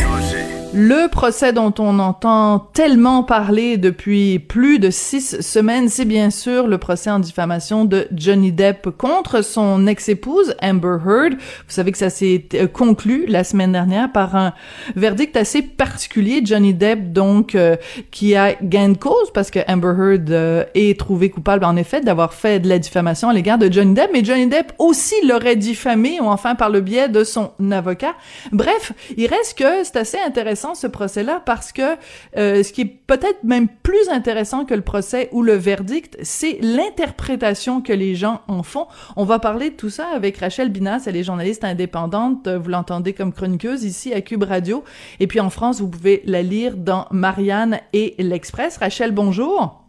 Le 0.80 1.08
procès 1.08 1.52
dont 1.52 1.74
on 1.80 1.98
entend 1.98 2.60
tellement 2.72 3.24
parler 3.24 3.78
depuis 3.78 4.38
plus 4.38 4.78
de 4.78 4.90
six 4.90 5.40
semaines, 5.40 5.88
c'est 5.88 6.04
bien 6.04 6.30
sûr 6.30 6.68
le 6.68 6.78
procès 6.78 7.10
en 7.10 7.18
diffamation 7.18 7.84
de 7.84 8.06
Johnny 8.14 8.52
Depp 8.52 8.90
contre 8.96 9.42
son 9.42 9.88
ex-épouse 9.88 10.54
Amber 10.62 10.98
Heard. 11.04 11.32
Vous 11.32 11.38
savez 11.66 11.90
que 11.90 11.98
ça 11.98 12.10
s'est 12.10 12.44
euh, 12.54 12.68
conclu 12.68 13.26
la 13.26 13.42
semaine 13.42 13.72
dernière 13.72 14.12
par 14.12 14.36
un 14.36 14.54
verdict 14.94 15.36
assez 15.36 15.62
particulier. 15.62 16.42
Johnny 16.44 16.74
Depp, 16.74 17.12
donc, 17.12 17.56
euh, 17.56 17.74
qui 18.12 18.36
a 18.36 18.54
gain 18.62 18.90
de 18.90 18.98
cause 18.98 19.32
parce 19.34 19.50
que 19.50 19.58
Amber 19.66 19.94
Heard 19.98 20.30
euh, 20.30 20.64
est 20.76 20.96
trouvé 20.96 21.28
coupable, 21.28 21.64
en 21.64 21.74
effet, 21.74 22.02
d'avoir 22.02 22.34
fait 22.34 22.60
de 22.60 22.68
la 22.68 22.78
diffamation 22.78 23.28
à 23.28 23.32
l'égard 23.32 23.58
de 23.58 23.68
Johnny 23.68 23.94
Depp, 23.94 24.10
mais 24.12 24.24
Johnny 24.24 24.46
Depp 24.46 24.74
aussi 24.78 25.16
l'aurait 25.26 25.56
diffamé, 25.56 26.20
ou 26.20 26.26
enfin 26.26 26.54
par 26.54 26.70
le 26.70 26.80
biais 26.82 27.08
de 27.08 27.24
son 27.24 27.50
avocat. 27.72 28.14
Bref, 28.52 28.92
il 29.16 29.26
reste 29.26 29.58
que 29.58 29.82
c'est 29.82 29.96
assez 29.96 30.18
intéressant 30.24 30.67
ce 30.74 30.86
procès-là 30.86 31.42
parce 31.44 31.72
que 31.72 31.96
euh, 32.36 32.62
ce 32.62 32.72
qui 32.72 32.82
est 32.82 32.96
peut-être 33.06 33.44
même 33.44 33.68
plus 33.68 34.08
intéressant 34.10 34.64
que 34.64 34.74
le 34.74 34.82
procès 34.82 35.28
ou 35.32 35.42
le 35.42 35.54
verdict, 35.54 36.16
c'est 36.22 36.58
l'interprétation 36.60 37.80
que 37.80 37.92
les 37.92 38.14
gens 38.14 38.40
en 38.48 38.62
font. 38.62 38.86
On 39.16 39.24
va 39.24 39.38
parler 39.38 39.70
de 39.70 39.76
tout 39.76 39.90
ça 39.90 40.06
avec 40.14 40.38
Rachel 40.38 40.70
Binas, 40.70 41.04
elle 41.06 41.16
est 41.16 41.22
journaliste 41.22 41.64
indépendante, 41.64 42.48
vous 42.48 42.70
l'entendez 42.70 43.12
comme 43.12 43.32
chroniqueuse 43.32 43.84
ici 43.84 44.12
à 44.12 44.20
Cube 44.20 44.44
Radio, 44.44 44.84
et 45.20 45.26
puis 45.26 45.40
en 45.40 45.50
France, 45.50 45.80
vous 45.80 45.88
pouvez 45.88 46.22
la 46.24 46.42
lire 46.42 46.76
dans 46.76 47.06
Marianne 47.10 47.80
et 47.92 48.14
l'Express. 48.18 48.78
Rachel, 48.78 49.12
bonjour. 49.12 49.84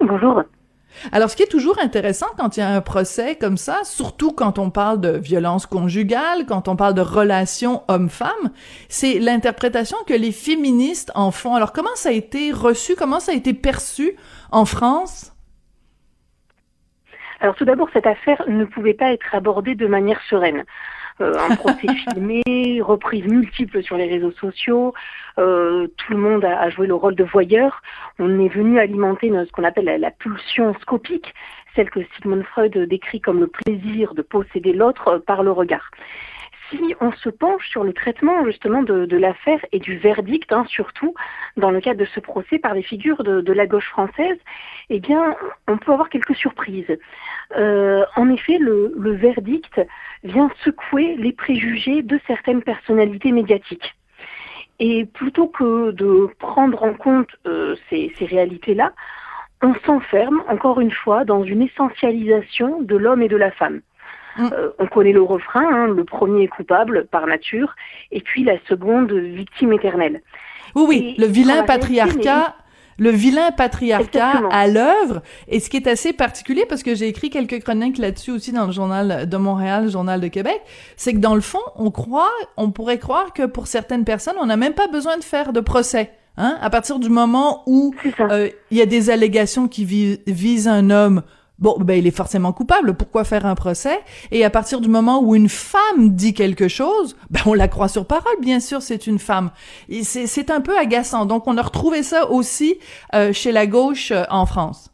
Bonjour. 0.00 0.42
Alors, 1.12 1.30
ce 1.30 1.36
qui 1.36 1.42
est 1.42 1.50
toujours 1.50 1.78
intéressant 1.78 2.26
quand 2.38 2.56
il 2.56 2.60
y 2.60 2.62
a 2.62 2.68
un 2.68 2.80
procès 2.80 3.36
comme 3.36 3.56
ça, 3.56 3.80
surtout 3.84 4.32
quand 4.32 4.58
on 4.58 4.70
parle 4.70 5.00
de 5.00 5.10
violence 5.10 5.66
conjugale, 5.66 6.46
quand 6.46 6.68
on 6.68 6.76
parle 6.76 6.94
de 6.94 7.00
relations 7.00 7.82
homme-femme, 7.88 8.50
c'est 8.88 9.18
l'interprétation 9.18 9.96
que 10.06 10.14
les 10.14 10.32
féministes 10.32 11.12
en 11.14 11.30
font. 11.30 11.54
Alors, 11.54 11.72
comment 11.72 11.94
ça 11.94 12.10
a 12.10 12.12
été 12.12 12.52
reçu, 12.52 12.94
comment 12.96 13.20
ça 13.20 13.32
a 13.32 13.34
été 13.34 13.54
perçu 13.54 14.16
en 14.50 14.64
France? 14.64 15.32
Alors, 17.40 17.54
tout 17.54 17.64
d'abord, 17.64 17.88
cette 17.92 18.06
affaire 18.06 18.42
ne 18.48 18.64
pouvait 18.64 18.94
pas 18.94 19.12
être 19.12 19.34
abordée 19.34 19.74
de 19.74 19.86
manière 19.86 20.20
sereine. 20.28 20.64
Euh, 21.20 21.34
un 21.38 21.56
procès 21.56 21.86
filmé, 22.12 22.42
reprises 22.82 23.26
multiples 23.26 23.82
sur 23.82 23.96
les 23.96 24.06
réseaux 24.06 24.32
sociaux, 24.32 24.92
euh, 25.38 25.86
tout 25.96 26.12
le 26.12 26.18
monde 26.18 26.44
a, 26.44 26.68
joué 26.68 26.86
le 26.86 26.94
rôle 26.94 27.14
de 27.14 27.24
voyeur. 27.24 27.82
On 28.18 28.38
est 28.38 28.48
venu 28.48 28.78
alimenter 28.78 29.30
ce 29.30 29.50
qu'on 29.52 29.64
appelle 29.64 29.86
la, 29.86 30.10
pulsion 30.10 30.74
scopique, 30.80 31.34
celle 31.74 31.88
que 31.88 32.00
Sigmund 32.14 32.44
Freud 32.44 32.76
décrit 32.76 33.20
comme 33.20 33.40
le 33.40 33.46
plaisir 33.46 34.14
de 34.14 34.22
posséder 34.22 34.72
l'autre 34.72 35.18
par 35.26 35.42
le 35.42 35.52
regard 35.52 35.90
si 36.70 36.94
on 37.00 37.12
se 37.12 37.28
penche 37.28 37.68
sur 37.68 37.84
le 37.84 37.92
traitement 37.92 38.44
justement 38.44 38.82
de, 38.82 39.16
l'affaire 39.16 39.64
et 39.72 39.78
du 39.78 39.96
verdict, 39.98 40.52
hein, 40.52 40.64
surtout 40.68 41.14
dans 41.56 41.70
le 41.70 41.80
cadre 41.80 42.00
de 42.00 42.06
ce 42.06 42.20
procès 42.20 42.58
par 42.58 42.74
les 42.74 42.82
figures 42.82 43.22
de, 43.24 43.52
la 43.52 43.66
gauche 43.66 43.88
française, 43.88 44.38
eh 44.90 45.00
bien, 45.00 45.36
on 45.68 45.78
peut 45.78 45.92
avoir 45.92 46.08
quelques 46.08 46.34
surprises. 46.34 46.98
Euh, 47.56 48.04
en 48.16 48.28
effet, 48.30 48.58
le, 48.58 48.92
verdict 49.12 49.80
vient 50.24 50.50
secouer 50.64 51.16
les 51.16 51.32
préjugés 51.32 52.02
de 52.02 52.18
certaines 52.26 52.62
personnalités 52.62 53.32
médiatiques. 53.32 53.94
Et 54.78 55.06
plutôt 55.06 55.46
que 55.46 55.92
de 55.92 56.28
prendre 56.38 56.82
en 56.82 56.92
compte 56.94 57.30
euh, 57.46 57.76
ces, 57.88 58.12
ces 58.18 58.26
réalités-là, 58.26 58.92
on 59.62 59.74
s'enferme, 59.86 60.42
encore 60.48 60.80
une 60.80 60.90
fois, 60.90 61.24
dans 61.24 61.44
une 61.44 61.62
essentialisation 61.62 62.82
de 62.82 62.96
l'homme 62.96 63.22
et 63.22 63.28
de 63.28 63.36
la 63.36 63.50
femme. 63.50 63.80
Mm. 64.36 64.48
Euh, 64.52 64.70
on 64.78 64.86
connaît 64.86 65.12
le 65.12 65.22
refrain, 65.22 65.66
hein, 65.66 65.86
le 65.86 66.04
premier 66.04 66.44
est 66.44 66.48
coupable 66.48 67.06
par 67.06 67.26
nature, 67.26 67.74
et 68.10 68.20
puis 68.20 68.44
la 68.44 68.58
seconde 68.68 69.12
victime 69.12 69.72
éternelle. 69.72 70.20
Oui, 70.74 70.84
oui, 70.88 71.14
le 71.18 71.26
vilain 71.26 71.62
patriarcat. 71.62 72.54
Le 72.98 73.10
vilain 73.10 73.52
patriarcat 73.52 74.42
à 74.50 74.66
l'œuvre, 74.66 75.22
et 75.48 75.60
ce 75.60 75.68
qui 75.68 75.76
est 75.76 75.86
assez 75.86 76.12
particulier, 76.12 76.64
parce 76.66 76.82
que 76.82 76.94
j'ai 76.94 77.08
écrit 77.08 77.30
quelques 77.30 77.62
chroniques 77.62 77.98
là-dessus 77.98 78.30
aussi 78.30 78.52
dans 78.52 78.66
le 78.66 78.72
journal 78.72 79.28
de 79.28 79.36
Montréal, 79.36 79.84
le 79.84 79.90
journal 79.90 80.20
de 80.20 80.28
Québec, 80.28 80.60
c'est 80.96 81.12
que 81.12 81.18
dans 81.18 81.34
le 81.34 81.40
fond, 81.40 81.60
on 81.76 81.90
croit, 81.90 82.32
on 82.56 82.70
pourrait 82.70 82.98
croire 82.98 83.32
que 83.32 83.44
pour 83.44 83.66
certaines 83.66 84.04
personnes, 84.04 84.36
on 84.40 84.46
n'a 84.46 84.56
même 84.56 84.74
pas 84.74 84.88
besoin 84.88 85.18
de 85.18 85.24
faire 85.24 85.52
de 85.52 85.60
procès. 85.60 86.10
Hein? 86.38 86.58
À 86.60 86.70
partir 86.70 86.98
du 86.98 87.08
moment 87.08 87.62
où 87.66 87.94
euh, 88.20 88.50
il 88.70 88.78
y 88.78 88.82
a 88.82 88.86
des 88.86 89.10
allégations 89.10 89.68
qui 89.68 89.84
visent 89.84 90.68
un 90.68 90.90
homme 90.90 91.22
Bon, 91.58 91.76
ben 91.78 91.98
il 91.98 92.06
est 92.06 92.16
forcément 92.16 92.52
coupable. 92.52 92.94
Pourquoi 92.94 93.24
faire 93.24 93.46
un 93.46 93.54
procès? 93.54 93.98
Et 94.30 94.44
à 94.44 94.50
partir 94.50 94.80
du 94.80 94.88
moment 94.88 95.22
où 95.22 95.34
une 95.34 95.48
femme 95.48 96.10
dit 96.10 96.34
quelque 96.34 96.68
chose, 96.68 97.16
ben 97.30 97.40
on 97.46 97.54
la 97.54 97.68
croit 97.68 97.88
sur 97.88 98.06
parole. 98.06 98.36
Bien 98.40 98.60
sûr, 98.60 98.82
c'est 98.82 99.06
une 99.06 99.18
femme. 99.18 99.50
C'est 100.02 100.50
un 100.50 100.60
peu 100.60 100.76
agaçant. 100.78 101.24
Donc, 101.24 101.46
on 101.46 101.56
a 101.56 101.62
retrouvé 101.62 102.02
ça 102.02 102.30
aussi 102.30 102.78
euh, 103.14 103.32
chez 103.32 103.52
la 103.52 103.66
gauche 103.66 104.10
euh, 104.10 104.24
en 104.28 104.44
France. 104.44 104.92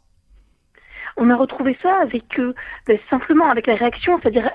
On 1.17 1.29
a 1.29 1.35
retrouvé 1.35 1.77
ça 1.83 1.95
avec 2.01 2.39
euh, 2.39 2.55
ben, 2.87 2.97
simplement 3.09 3.49
avec 3.49 3.67
la 3.67 3.75
réaction, 3.75 4.19
c'est-à-dire 4.21 4.49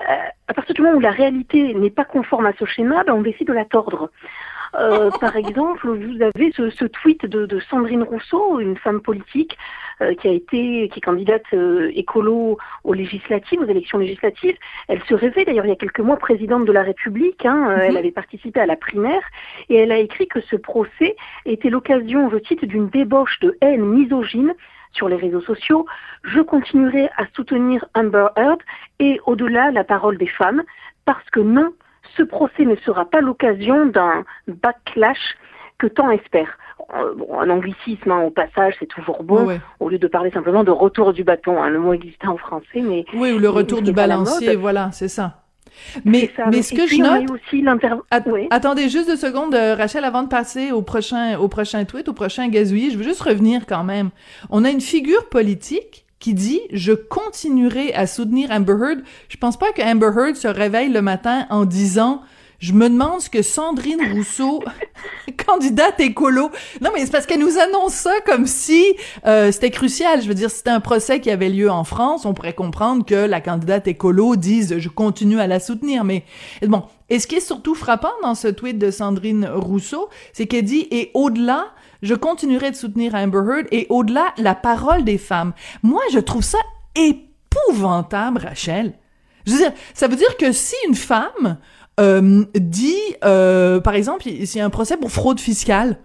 à 0.47 0.53
partir 0.53 0.75
du 0.75 0.81
moment 0.81 0.97
où 0.97 0.99
la 0.99 1.11
réalité 1.11 1.73
n'est 1.73 1.89
pas 1.89 2.05
conforme 2.05 2.47
à 2.47 2.53
ce 2.59 2.65
schéma, 2.65 3.03
ben, 3.03 3.13
on 3.13 3.21
décide 3.21 3.47
de 3.47 3.53
la 3.53 3.65
tordre. 3.65 4.09
Euh, 4.75 5.09
par 5.21 5.35
exemple, 5.35 5.87
vous 5.87 6.21
avez 6.21 6.51
ce, 6.51 6.69
ce 6.69 6.85
tweet 6.85 7.25
de, 7.25 7.45
de, 7.45 7.59
Sandrine 7.59 8.03
Rousseau, 8.03 8.59
une 8.59 8.77
femme 8.77 9.01
politique 9.01 9.57
euh, 9.57 9.88
qui 10.19 10.27
a 10.27 10.31
été, 10.31 10.89
qui 10.89 10.99
est 10.99 11.01
candidate 11.01 11.43
euh, 11.53 11.91
écolo 11.93 12.57
aux 12.83 12.93
législatives, 12.93 13.59
aux 13.59 13.65
élections 13.65 13.97
législatives. 13.97 14.57
Elle 14.87 15.01
se 15.03 15.13
rêvait 15.13 15.45
d'ailleurs 15.45 15.65
il 15.65 15.69
y 15.69 15.73
a 15.73 15.77
quelques 15.77 15.99
mois 15.99 16.17
présidente 16.17 16.65
de 16.65 16.71
la 16.71 16.83
République. 16.83 17.45
Hein, 17.45 17.75
mhm. 17.75 17.81
Elle 17.81 17.97
avait 17.97 18.11
participé 18.11 18.59
à 18.59 18.65
la 18.65 18.75
primaire 18.75 19.21
et 19.69 19.75
elle 19.75 19.91
a 19.91 19.97
écrit 19.97 20.27
que 20.27 20.41
ce 20.41 20.55
procès 20.55 21.15
était 21.45 21.69
l'occasion, 21.69 22.29
je 22.29 22.37
cite, 22.47 22.65
d'une 22.65 22.89
débauche 22.89 23.39
de 23.39 23.57
haine 23.61 23.85
misogyne 23.85 24.53
sur 24.91 25.09
les 25.09 25.15
réseaux 25.15 25.41
sociaux. 25.41 25.85
Je 26.23 26.39
continuerai 26.41 27.09
à 27.17 27.25
soutenir 27.35 27.85
Amber 27.93 28.27
Heard 28.35 28.59
et 28.99 29.19
au-delà 29.25 29.71
la 29.71 29.83
parole 29.83 30.17
des 30.17 30.27
femmes 30.27 30.63
parce 31.05 31.29
que 31.31 31.39
non, 31.39 31.73
ce 32.17 32.23
procès 32.23 32.65
ne 32.65 32.75
sera 32.77 33.05
pas 33.05 33.21
l'occasion 33.21 33.85
d'un 33.85 34.23
backlash 34.47 35.35
que 35.77 35.87
tant 35.87 36.11
espère. 36.11 36.57
Euh, 36.93 37.13
un 37.39 37.49
anglicisme 37.49 38.11
hein, 38.11 38.21
au 38.21 38.31
passage, 38.31 38.75
c'est 38.79 38.87
toujours 38.87 39.23
bon, 39.23 39.47
au 39.79 39.89
lieu 39.89 39.99
de 39.99 40.07
parler 40.07 40.31
simplement 40.31 40.63
de 40.63 40.71
retour 40.71 41.13
du 41.13 41.23
bâton. 41.23 41.61
Hein, 41.61 41.69
le 41.69 41.79
mot 41.79 41.93
existe 41.93 42.25
en 42.25 42.37
français, 42.37 42.81
mais 42.81 43.05
oui, 43.13 43.31
ou 43.31 43.39
le 43.39 43.49
retour 43.49 43.81
du 43.81 43.91
balancier, 43.91 44.55
voilà, 44.55 44.89
c'est 44.91 45.07
ça. 45.07 45.43
Mais, 46.03 46.29
mais 46.51 46.61
ce 46.61 46.73
que 46.73 46.87
je 46.87 46.97
note, 46.97 47.29
aussi 47.31 47.63
attendez 48.49 48.89
juste 48.89 49.07
deux 49.07 49.15
secondes, 49.15 49.55
euh, 49.55 49.75
Rachel, 49.75 50.03
avant 50.03 50.23
de 50.23 50.27
passer 50.27 50.71
au 50.71 50.81
prochain, 50.81 51.37
au 51.37 51.47
prochain 51.47 51.85
tweet, 51.85 52.09
au 52.09 52.13
prochain 52.13 52.49
gazouillis, 52.49 52.91
je 52.91 52.97
veux 52.97 53.03
juste 53.03 53.21
revenir 53.21 53.65
quand 53.65 53.83
même. 53.83 54.09
On 54.49 54.65
a 54.65 54.69
une 54.69 54.81
figure 54.81 55.29
politique 55.29 56.05
qui 56.19 56.33
dit 56.33 56.59
je 56.71 56.91
continuerai 56.91 57.93
à 57.93 58.07
soutenir 58.07 58.51
Amber 58.51 58.73
Heard. 58.73 58.99
Je 59.29 59.37
pense 59.37 59.57
pas 59.57 59.71
que 59.71 59.81
Amber 59.81 60.11
Heard 60.15 60.35
se 60.35 60.47
réveille 60.47 60.91
le 60.91 61.01
matin 61.01 61.45
en 61.49 61.65
disant 61.65 62.21
je 62.59 62.73
me 62.73 62.89
demande 62.89 63.21
ce 63.21 63.29
que 63.29 63.41
Sandrine 63.41 64.13
Rousseau, 64.13 64.61
candidate 65.45 65.99
écolo, 65.99 66.51
non 66.81 66.89
mais 66.93 67.05
c'est 67.05 67.11
parce 67.11 67.25
qu'elle 67.25 67.39
nous 67.39 67.57
annonce 67.57 67.93
ça 67.93 68.13
comme 68.25 68.45
si 68.45 68.83
euh, 69.25 69.51
c'était 69.51 69.71
crucial. 69.71 70.21
Je 70.21 70.27
veux 70.27 70.33
dire, 70.33 70.51
c'était 70.51 70.69
un 70.69 70.79
procès 70.79 71.21
qui 71.21 71.31
avait 71.31 71.49
lieu 71.49 71.69
en 71.69 71.83
France, 71.83 72.25
on 72.25 72.33
pourrait 72.33 72.53
comprendre 72.53 73.05
que 73.05 73.15
la 73.15 73.41
candidate 73.41 73.87
écolo 73.87 74.35
dise 74.35 74.77
je 74.77 74.89
continue 74.89 75.39
à 75.39 75.47
la 75.47 75.59
soutenir. 75.59 76.03
Mais 76.03 76.23
bon, 76.67 76.83
et 77.09 77.19
ce 77.19 77.27
qui 77.27 77.35
est 77.35 77.39
surtout 77.39 77.75
frappant 77.75 78.11
dans 78.21 78.35
ce 78.35 78.47
tweet 78.47 78.77
de 78.77 78.91
Sandrine 78.91 79.49
Rousseau, 79.53 80.09
c'est 80.33 80.45
qu'elle 80.45 80.65
dit 80.65 80.87
et 80.91 81.11
au-delà 81.13 81.67
je 82.01 82.15
continuerai 82.15 82.71
de 82.71 82.75
soutenir 82.75 83.15
Amber 83.15 83.41
Heard 83.45 83.67
et 83.71 83.87
au-delà, 83.89 84.33
la 84.37 84.55
parole 84.55 85.03
des 85.03 85.17
femmes. 85.17 85.53
Moi, 85.83 86.01
je 86.13 86.19
trouve 86.19 86.43
ça 86.43 86.59
épouvantable, 86.95 88.41
Rachel. 88.41 88.93
Je 89.45 89.51
veux 89.53 89.57
dire, 89.57 89.73
ça 89.93 90.07
veut 90.07 90.15
dire 90.15 90.37
que 90.37 90.51
si 90.51 90.75
une 90.87 90.95
femme 90.95 91.57
euh, 91.99 92.45
dit, 92.55 92.95
euh, 93.23 93.79
par 93.79 93.95
exemple, 93.95 94.23
s'il 94.23 94.57
y 94.57 94.59
a 94.59 94.65
un 94.65 94.69
procès 94.69 94.97
pour 94.97 95.11
fraude 95.11 95.39
fiscale, 95.39 95.99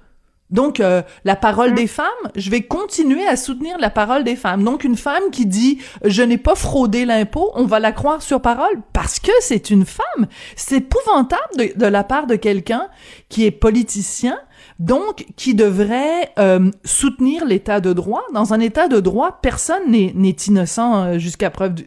donc, 0.51 0.79
euh, 0.79 1.03
la 1.25 1.37
parole 1.37 1.73
mm. 1.73 1.75
des 1.75 1.87
femmes, 1.87 2.07
je 2.37 2.51
vais 2.51 2.63
continuer 2.63 3.27
à 3.27 3.37
soutenir 3.37 3.77
la 3.79 3.91
parole 3.91 4.25
des 4.25 4.37
femmes. 4.37 4.63
Donc, 4.63 4.85
une 4.85 4.97
femme 4.97 5.31
qui 5.33 5.47
dit 5.47 5.79
je 6.05 6.23
n'ai 6.23 6.39
pas 6.39 6.55
fraudé 6.55 7.05
l'impôt, 7.05 7.51
on 7.55 7.65
va 7.65 7.81
la 7.81 7.93
croire 7.93 8.23
sur 8.23 8.41
parole 8.41 8.81
parce 8.93 9.19
que 9.19 9.33
c'est 9.41 9.71
une 9.71 9.85
femme. 9.85 10.27
C'est 10.55 10.77
épouvantable 10.77 11.57
de, 11.59 11.73
de, 11.77 11.87
la 11.87 12.05
part 12.05 12.27
de 12.27 12.37
quelqu'un 12.37 12.89
qui 13.29 13.45
est 13.47 13.51
politicien, 13.51 14.39
donc 14.79 15.27
qui 15.37 15.55
devrait 15.55 16.33
euh, 16.39 16.71
soutenir 16.85 17.45
l'état 17.47 17.81
de 17.81 17.93
droit. 17.93 18.23
Dans 18.33 18.53
un 18.53 18.61
état 18.61 18.87
de 18.87 19.01
droit, 19.01 19.41
personne 19.43 19.91
n'est 19.91 20.37
innocent 20.47 21.05
euh, 21.05 21.19
jusqu'à 21.19 21.51
preuve 21.51 21.75
du... 21.75 21.87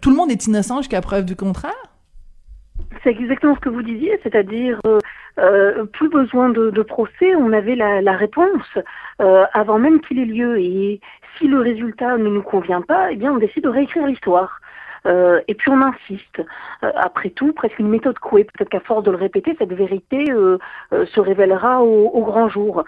Tout 0.00 0.10
le 0.10 0.16
monde 0.16 0.30
est 0.30 0.46
innocent 0.46 0.78
jusqu'à 0.78 1.00
preuve 1.00 1.24
du 1.24 1.36
contraire. 1.36 1.87
C'est 3.02 3.10
exactement 3.10 3.54
ce 3.54 3.60
que 3.60 3.68
vous 3.68 3.82
disiez, 3.82 4.18
c'est-à-dire 4.22 4.80
euh, 5.38 5.84
plus 5.86 6.08
besoin 6.08 6.48
de, 6.48 6.70
de, 6.70 6.82
procès, 6.82 7.34
on 7.36 7.52
avait 7.52 7.76
la, 7.76 8.00
la 8.00 8.12
réponse 8.12 8.78
avant 9.18 9.78
même 9.78 10.00
qu'il 10.00 10.18
ait 10.18 10.24
lieu. 10.24 10.58
Et 10.58 11.00
si 11.36 11.46
le 11.46 11.60
résultat 11.60 12.16
ne 12.16 12.28
nous 12.28 12.42
convient 12.42 12.82
pas, 12.82 13.12
eh 13.12 13.16
bien 13.16 13.32
on 13.32 13.38
décide 13.38 13.64
de 13.64 13.68
réécrire 13.68 14.06
l'histoire. 14.06 14.60
Euh, 15.06 15.40
et 15.48 15.54
puis 15.54 15.70
on 15.70 15.80
insiste. 15.80 16.42
Euh, 16.82 16.92
après 16.96 17.30
tout, 17.30 17.52
presque 17.52 17.78
une 17.78 17.88
méthode 17.88 18.18
couée. 18.18 18.44
Peut-être 18.44 18.68
qu'à 18.68 18.80
force 18.80 19.04
de 19.04 19.10
le 19.10 19.16
répéter, 19.16 19.54
cette 19.58 19.72
vérité 19.72 20.30
euh, 20.30 20.58
se 20.90 21.20
révélera 21.20 21.82
au, 21.82 22.08
au 22.08 22.24
grand 22.24 22.48
jour. 22.48 22.84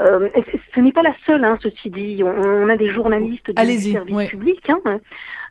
Euh, 0.00 0.28
ce 0.74 0.80
n'est 0.80 0.92
pas 0.92 1.02
la 1.02 1.14
seule, 1.24 1.44
hein, 1.44 1.58
ceci 1.62 1.90
dit. 1.90 2.22
On, 2.24 2.68
a 2.68 2.76
des 2.76 2.90
journalistes 2.90 3.50
du 3.50 3.92
service 3.92 4.28
public 4.28 4.68
hein, 4.68 5.00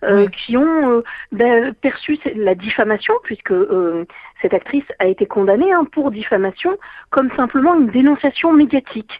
euh, 0.03 0.27
qui 0.27 0.57
ont 0.57 0.91
euh, 0.91 1.03
ben, 1.31 1.73
perçu 1.73 2.19
la 2.35 2.55
diffamation, 2.55 3.13
puisque 3.23 3.51
euh, 3.51 4.05
cette 4.41 4.53
actrice 4.53 4.83
a 4.99 5.07
été 5.07 5.25
condamnée 5.25 5.71
hein, 5.71 5.85
pour 5.91 6.11
diffamation, 6.11 6.77
comme 7.09 7.31
simplement 7.35 7.75
une 7.75 7.87
dénonciation 7.87 8.51
médiatique. 8.51 9.19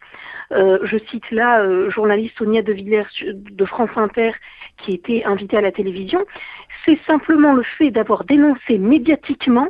je 0.52 0.98
cite 1.10 1.32
là 1.32 1.64
journaliste 1.90 2.38
Sonia 2.38 2.62
De 2.62 2.74
Villers 2.74 3.08
de 3.26 3.66
France 3.66 3.90
Inter 3.96 4.34
qui 4.78 4.94
était 4.94 5.24
invitée 5.24 5.58
à 5.58 5.62
la 5.62 5.72
télévision. 5.72 6.20
C'est 6.86 7.00
simplement 7.08 7.54
le 7.54 7.64
fait 7.64 7.92
d'avoir 7.92 8.26
dénoncé 8.26 8.78
médiatiquement 8.78 9.70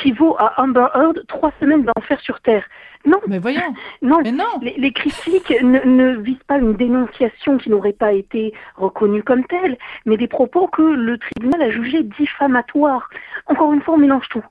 qui 0.00 0.12
vaut 0.12 0.36
à 0.38 0.60
Amber 0.60 0.86
Heard 0.94 1.24
trois 1.28 1.52
semaines 1.60 1.84
d'enfer 1.84 2.20
sur 2.20 2.40
Terre. 2.40 2.64
Non. 3.06 3.18
Mais 3.26 3.38
voyons. 3.38 3.60
Non. 4.02 4.20
Mais 4.22 4.32
non. 4.32 4.44
Les, 4.62 4.92
critiques 4.92 5.50
ne, 5.62 5.80
ne, 5.80 6.16
visent 6.16 6.42
pas 6.46 6.58
une 6.58 6.74
dénonciation 6.74 7.58
qui 7.58 7.70
n'aurait 7.70 7.92
pas 7.92 8.12
été 8.12 8.52
reconnue 8.76 9.22
comme 9.22 9.44
telle, 9.46 9.78
mais 10.06 10.16
des 10.16 10.28
propos 10.28 10.68
que 10.68 10.82
le 10.82 11.18
tribunal 11.18 11.62
a 11.62 11.70
jugés 11.70 12.02
diffamatoires. 12.02 13.08
Encore 13.46 13.72
une 13.72 13.82
fois, 13.82 13.94
on 13.94 13.98
mélange 13.98 14.28
tout. 14.28 14.44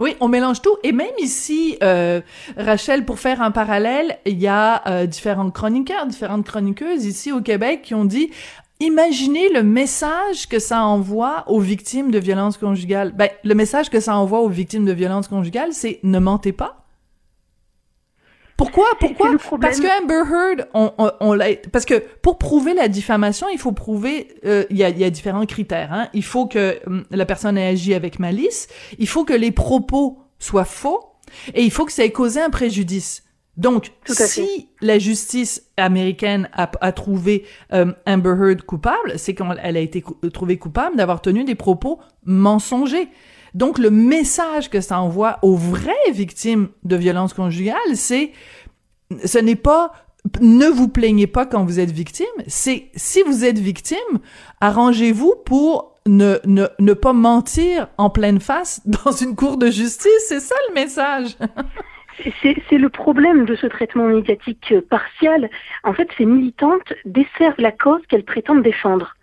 Oui, 0.00 0.16
on 0.18 0.26
mélange 0.26 0.60
tout. 0.60 0.76
Et 0.82 0.90
même 0.90 1.06
ici, 1.18 1.78
euh, 1.82 2.20
Rachel, 2.56 3.04
pour 3.04 3.20
faire 3.20 3.40
un 3.40 3.52
parallèle, 3.52 4.18
il 4.26 4.40
y 4.40 4.48
a 4.48 4.82
euh, 4.88 5.06
différents 5.06 5.50
chroniqueurs, 5.50 6.06
différentes 6.06 6.44
chroniqueuses 6.44 7.06
ici 7.06 7.30
au 7.30 7.40
Québec 7.40 7.82
qui 7.82 7.94
ont 7.94 8.04
dit 8.04 8.30
Imaginez 8.80 9.48
le 9.50 9.62
message 9.62 10.48
que 10.48 10.58
ça 10.58 10.82
envoie 10.84 11.44
aux 11.46 11.60
victimes 11.60 12.10
de 12.10 12.18
violences 12.18 12.58
conjugales. 12.58 13.12
Ben, 13.12 13.28
le 13.44 13.54
message 13.54 13.88
que 13.88 14.00
ça 14.00 14.16
envoie 14.16 14.40
aux 14.40 14.48
victimes 14.48 14.84
de 14.84 14.92
violences 14.92 15.28
conjugales, 15.28 15.72
c'est 15.72 16.00
ne 16.02 16.18
mentez 16.18 16.52
pas. 16.52 16.84
Pourquoi? 18.56 18.86
Pourquoi? 19.00 19.30
Parce 19.60 19.80
que 19.80 20.02
Amber 20.02 20.22
Heard, 20.30 20.68
on, 20.74 20.92
on, 20.98 21.38
parce 21.72 21.84
que 21.84 22.02
pour 22.22 22.38
prouver 22.38 22.72
la 22.72 22.86
diffamation, 22.88 23.48
il 23.52 23.58
faut 23.58 23.72
prouver, 23.72 24.28
euh, 24.44 24.64
il 24.70 24.76
y, 24.76 24.84
a, 24.84 24.90
y, 24.90 25.02
a, 25.02 25.10
différents 25.10 25.44
critères. 25.44 25.92
Hein. 25.92 26.08
Il 26.14 26.22
faut 26.22 26.46
que 26.46 26.78
hum, 26.86 27.04
la 27.10 27.26
personne 27.26 27.58
ait 27.58 27.66
agi 27.66 27.94
avec 27.94 28.20
malice, 28.20 28.68
il 28.98 29.08
faut 29.08 29.24
que 29.24 29.32
les 29.32 29.50
propos 29.50 30.18
soient 30.38 30.64
faux, 30.64 31.00
et 31.54 31.62
il 31.62 31.70
faut 31.70 31.84
que 31.84 31.92
ça 31.92 32.04
ait 32.04 32.12
causé 32.12 32.40
un 32.40 32.50
préjudice. 32.50 33.23
Donc, 33.56 33.92
si 34.06 34.68
la 34.80 34.98
justice 34.98 35.62
américaine 35.76 36.48
a, 36.52 36.70
a 36.80 36.92
trouvé 36.92 37.44
euh, 37.72 37.92
Amber 38.06 38.34
Heard 38.40 38.62
coupable, 38.62 39.16
c'est 39.16 39.34
quand 39.34 39.54
elle 39.62 39.76
a 39.76 39.80
été 39.80 40.02
trouvée 40.32 40.58
coupable 40.58 40.96
d'avoir 40.96 41.22
tenu 41.22 41.44
des 41.44 41.54
propos 41.54 42.00
mensongers. 42.24 43.08
Donc, 43.54 43.78
le 43.78 43.90
message 43.90 44.70
que 44.70 44.80
ça 44.80 45.00
envoie 45.00 45.38
aux 45.42 45.54
vraies 45.54 46.10
victimes 46.12 46.68
de 46.82 46.96
violences 46.96 47.32
conjugales, 47.32 47.76
c'est, 47.94 48.32
ce 49.24 49.38
n'est 49.38 49.56
pas 49.56 49.92
ne 50.40 50.66
vous 50.66 50.88
plaignez 50.88 51.26
pas 51.26 51.46
quand 51.46 51.64
vous 51.64 51.80
êtes 51.80 51.90
victime, 51.90 52.26
c'est 52.46 52.90
si 52.94 53.22
vous 53.22 53.44
êtes 53.44 53.58
victime, 53.58 53.98
arrangez-vous 54.60 55.34
pour 55.44 55.96
ne, 56.06 56.38
ne, 56.46 56.66
ne 56.78 56.92
pas 56.94 57.12
mentir 57.12 57.88
en 57.98 58.10
pleine 58.10 58.40
face 58.40 58.80
dans 58.86 59.12
une 59.12 59.36
cour 59.36 59.58
de 59.58 59.70
justice, 59.70 60.24
c'est 60.28 60.40
ça 60.40 60.54
le 60.68 60.74
message. 60.74 61.36
C'est 62.42 62.78
le 62.78 62.88
problème 62.88 63.44
de 63.44 63.54
ce 63.56 63.66
traitement 63.66 64.04
médiatique 64.04 64.74
partial. 64.88 65.50
En 65.82 65.92
fait, 65.92 66.08
ces 66.16 66.26
militantes 66.26 66.92
desservent 67.04 67.60
la 67.60 67.72
cause 67.72 68.00
qu'elles 68.08 68.24
prétendent 68.24 68.62
défendre. 68.62 69.14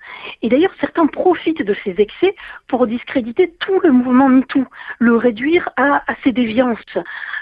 Et 0.41 0.49
d'ailleurs, 0.49 0.73
certains 0.80 1.08
profitent 1.08 1.63
de 1.63 1.75
ces 1.84 1.95
excès 1.99 2.36
pour 2.67 2.88
discréditer 2.88 3.54
tout 3.60 3.80
le 3.82 3.91
mouvement 3.91 4.27
MeToo, 4.27 4.65
le 4.99 5.15
réduire 5.15 5.69
à, 5.77 6.04
à 6.12 6.15
ses 6.23 6.32
déviances. 6.32 6.80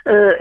Euh, 0.08 0.34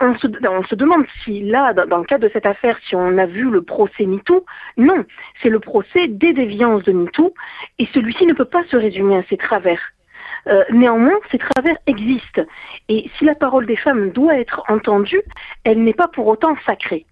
on, 0.00 0.16
se, 0.16 0.26
on, 0.46 0.62
se, 0.64 0.74
demande 0.74 1.04
si 1.24 1.42
là, 1.42 1.72
dans, 1.72 1.98
le 1.98 2.04
cadre 2.04 2.26
de 2.26 2.32
cette 2.32 2.46
affaire, 2.46 2.78
si 2.86 2.94
on 2.94 3.18
a 3.18 3.26
vu 3.26 3.50
le 3.50 3.62
procès 3.62 4.06
MeToo, 4.06 4.44
non, 4.76 5.04
c'est 5.42 5.48
le 5.48 5.60
procès 5.60 6.08
des 6.08 6.32
déviances 6.32 6.82
de 6.84 6.92
MeToo, 6.92 7.34
et 7.78 7.86
celui-ci 7.94 8.26
ne 8.26 8.34
peut 8.34 8.44
pas 8.44 8.64
se 8.64 8.76
résumer 8.76 9.16
à 9.16 9.22
ses 9.24 9.36
travers. 9.36 9.80
Euh, 10.46 10.64
néanmoins, 10.72 11.18
ces 11.30 11.38
travers 11.38 11.76
existent. 11.86 12.42
Et 12.88 13.10
si 13.16 13.24
la 13.24 13.34
parole 13.34 13.66
des 13.66 13.76
femmes 13.76 14.10
doit 14.10 14.38
être 14.38 14.62
entendue, 14.68 15.22
elle 15.64 15.82
n'est 15.82 15.94
pas 15.94 16.08
pour 16.08 16.26
autant 16.26 16.56
sacrée. 16.66 17.06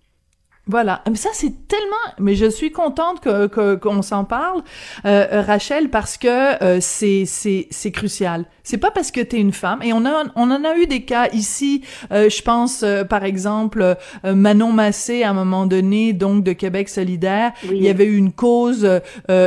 Voilà, 0.68 1.02
mais 1.08 1.16
ça 1.16 1.30
c'est 1.32 1.66
tellement, 1.66 1.96
mais 2.18 2.34
je 2.34 2.44
suis 2.44 2.70
contente 2.70 3.20
que 3.20 3.74
qu'on 3.76 4.02
s'en 4.02 4.24
parle, 4.24 4.62
euh, 5.06 5.42
Rachel, 5.46 5.88
parce 5.88 6.18
que 6.18 6.62
euh, 6.62 6.78
c'est 6.82 7.24
c'est 7.24 7.68
c'est 7.70 7.90
crucial. 7.90 8.44
C'est 8.64 8.76
pas 8.76 8.90
parce 8.90 9.10
que 9.10 9.22
t'es 9.22 9.38
une 9.38 9.52
femme 9.52 9.82
et 9.82 9.94
on 9.94 10.04
a 10.04 10.24
on 10.36 10.50
en 10.50 10.64
a 10.64 10.76
eu 10.76 10.86
des 10.86 11.06
cas 11.06 11.28
ici. 11.32 11.84
Euh, 12.12 12.28
je 12.28 12.42
pense 12.42 12.82
euh, 12.82 13.02
par 13.04 13.24
exemple 13.24 13.96
Manon 14.24 14.72
Massé 14.72 15.22
à 15.22 15.30
un 15.30 15.32
moment 15.32 15.64
donné, 15.64 16.12
donc 16.12 16.44
de 16.44 16.52
Québec 16.52 16.90
solidaire. 16.90 17.52
Il 17.64 17.82
y 17.82 17.88
avait 17.88 18.04
eu 18.04 18.18
une 18.18 18.32
cause, 18.32 18.86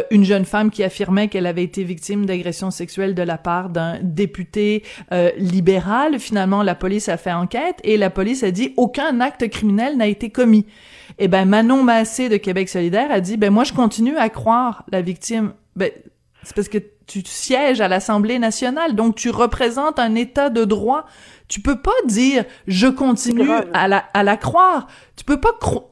une 0.10 0.24
jeune 0.24 0.46
femme 0.46 0.72
qui 0.72 0.84
affirmait 0.84 1.28
qu'elle 1.28 1.46
avait 1.46 1.64
été 1.64 1.84
victime 1.84 2.26
d'agression 2.26 2.72
sexuelle 2.72 3.14
de 3.14 3.22
la 3.22 3.38
part 3.38 3.70
d'un 3.70 4.00
député 4.02 4.84
libéral. 5.38 6.20
Finalement, 6.20 6.64
la 6.64 6.74
police 6.74 7.10
a 7.10 7.18
fait 7.18 7.32
enquête 7.32 7.78
et 7.84 7.98
la 7.98 8.10
police 8.10 8.44
a 8.44 8.50
dit 8.50 8.74
aucun 8.78 9.20
acte 9.20 9.48
criminel 9.50 9.98
n'a 9.98 10.08
été 10.08 10.32
commis. 10.32 10.66
Et 11.18 11.26
eh 11.26 11.28
ben 11.28 11.46
Manon 11.46 11.84
Massé 11.84 12.30
de 12.30 12.38
Québec 12.38 12.70
solidaire 12.70 13.12
a 13.12 13.20
dit 13.20 13.38
ben 13.38 13.52
moi 13.52 13.64
je 13.64 13.74
continue 13.74 14.18
à 14.18 14.30
croire 14.30 14.86
la 14.92 15.02
victime. 15.02 15.54
Ben 15.76 15.92
c'est 16.44 16.56
parce 16.56 16.70
que 16.70 16.80
tu 17.06 17.22
sièges 17.26 17.82
à 17.82 17.88
l'Assemblée 17.88 18.40
nationale, 18.40 18.96
donc 18.96 19.16
tu 19.16 19.30
représentes 19.30 20.00
un 20.00 20.16
état 20.16 20.50
de 20.50 20.64
droit. 20.64 21.06
Tu 21.48 21.62
peux 21.62 21.82
pas 21.82 21.92
dire 22.06 22.46
je 22.68 22.88
continue 22.88 23.50
à 23.74 23.88
la 23.88 24.06
à 24.14 24.24
la 24.24 24.38
croire. 24.38 24.88
Tu 25.16 25.24
peux 25.24 25.40
pas 25.40 25.54
croire 25.60 25.84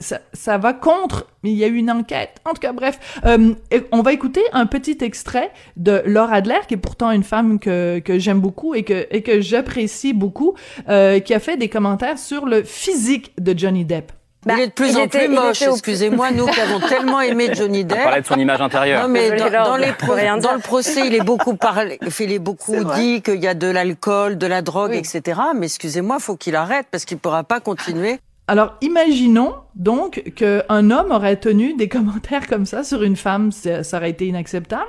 ça, 0.00 0.20
ça, 0.32 0.58
va 0.58 0.72
contre, 0.72 1.26
mais 1.42 1.50
il 1.50 1.56
y 1.56 1.64
a 1.64 1.66
eu 1.66 1.76
une 1.76 1.90
enquête. 1.90 2.36
En 2.44 2.52
tout 2.52 2.60
cas, 2.60 2.72
bref, 2.72 2.98
euh, 3.24 3.54
on 3.92 4.02
va 4.02 4.12
écouter 4.12 4.42
un 4.52 4.66
petit 4.66 4.98
extrait 5.00 5.50
de 5.76 6.02
Laura 6.06 6.34
Adler, 6.34 6.60
qui 6.68 6.74
est 6.74 6.78
pourtant 6.78 7.10
une 7.10 7.22
femme 7.22 7.58
que, 7.58 7.98
que 8.00 8.18
j'aime 8.18 8.40
beaucoup 8.40 8.74
et 8.74 8.82
que, 8.82 9.06
et 9.10 9.22
que 9.22 9.40
j'apprécie 9.40 10.12
beaucoup, 10.12 10.54
euh, 10.88 11.20
qui 11.20 11.34
a 11.34 11.40
fait 11.40 11.56
des 11.56 11.68
commentaires 11.68 12.18
sur 12.18 12.46
le 12.46 12.62
physique 12.62 13.32
de 13.38 13.56
Johnny 13.56 13.84
Depp. 13.84 14.12
Bah, 14.46 14.54
il 14.56 14.62
est 14.62 14.66
de 14.68 14.72
plus 14.72 14.96
en 14.96 15.08
plus 15.08 15.28
moche, 15.28 15.62
excusez-moi, 15.62 16.30
nous 16.30 16.46
qui 16.46 16.60
avons 16.60 16.78
tellement 16.78 17.20
aimé 17.20 17.50
Johnny 17.52 17.84
Depp. 17.84 17.98
On 18.00 18.04
parlait 18.04 18.20
de 18.20 18.26
son 18.26 18.38
image 18.38 18.60
intérieure. 18.60 19.02
Non, 19.02 19.08
mais 19.08 19.30
dans, 19.30 19.76
les 19.76 19.92
dans 20.40 20.54
le 20.54 20.60
procès, 20.60 21.06
il 21.06 21.14
est 21.14 21.24
beaucoup 21.24 21.56
parlé, 21.56 21.98
il 22.20 22.32
est 22.32 22.38
beaucoup 22.38 22.84
dit 22.94 23.22
qu'il 23.22 23.42
y 23.42 23.48
a 23.48 23.54
de 23.54 23.66
l'alcool, 23.66 24.38
de 24.38 24.46
la 24.46 24.62
drogue, 24.62 24.94
etc. 24.94 25.40
Mais 25.56 25.66
excusez-moi, 25.66 26.20
faut 26.20 26.36
qu'il 26.36 26.54
arrête 26.54 26.86
parce 26.90 27.04
qu'il 27.04 27.18
pourra 27.18 27.42
pas 27.42 27.58
continuer. 27.58 28.20
Alors, 28.48 28.74
imaginons 28.80 29.54
donc 29.74 30.22
qu'un 30.36 30.90
homme 30.90 31.10
aurait 31.10 31.36
tenu 31.36 31.74
des 31.74 31.88
commentaires 31.88 32.46
comme 32.46 32.64
ça 32.66 32.84
sur 32.84 33.02
une 33.02 33.16
femme, 33.16 33.50
ça 33.50 33.80
aurait 33.96 34.10
été 34.10 34.26
inacceptable. 34.26 34.86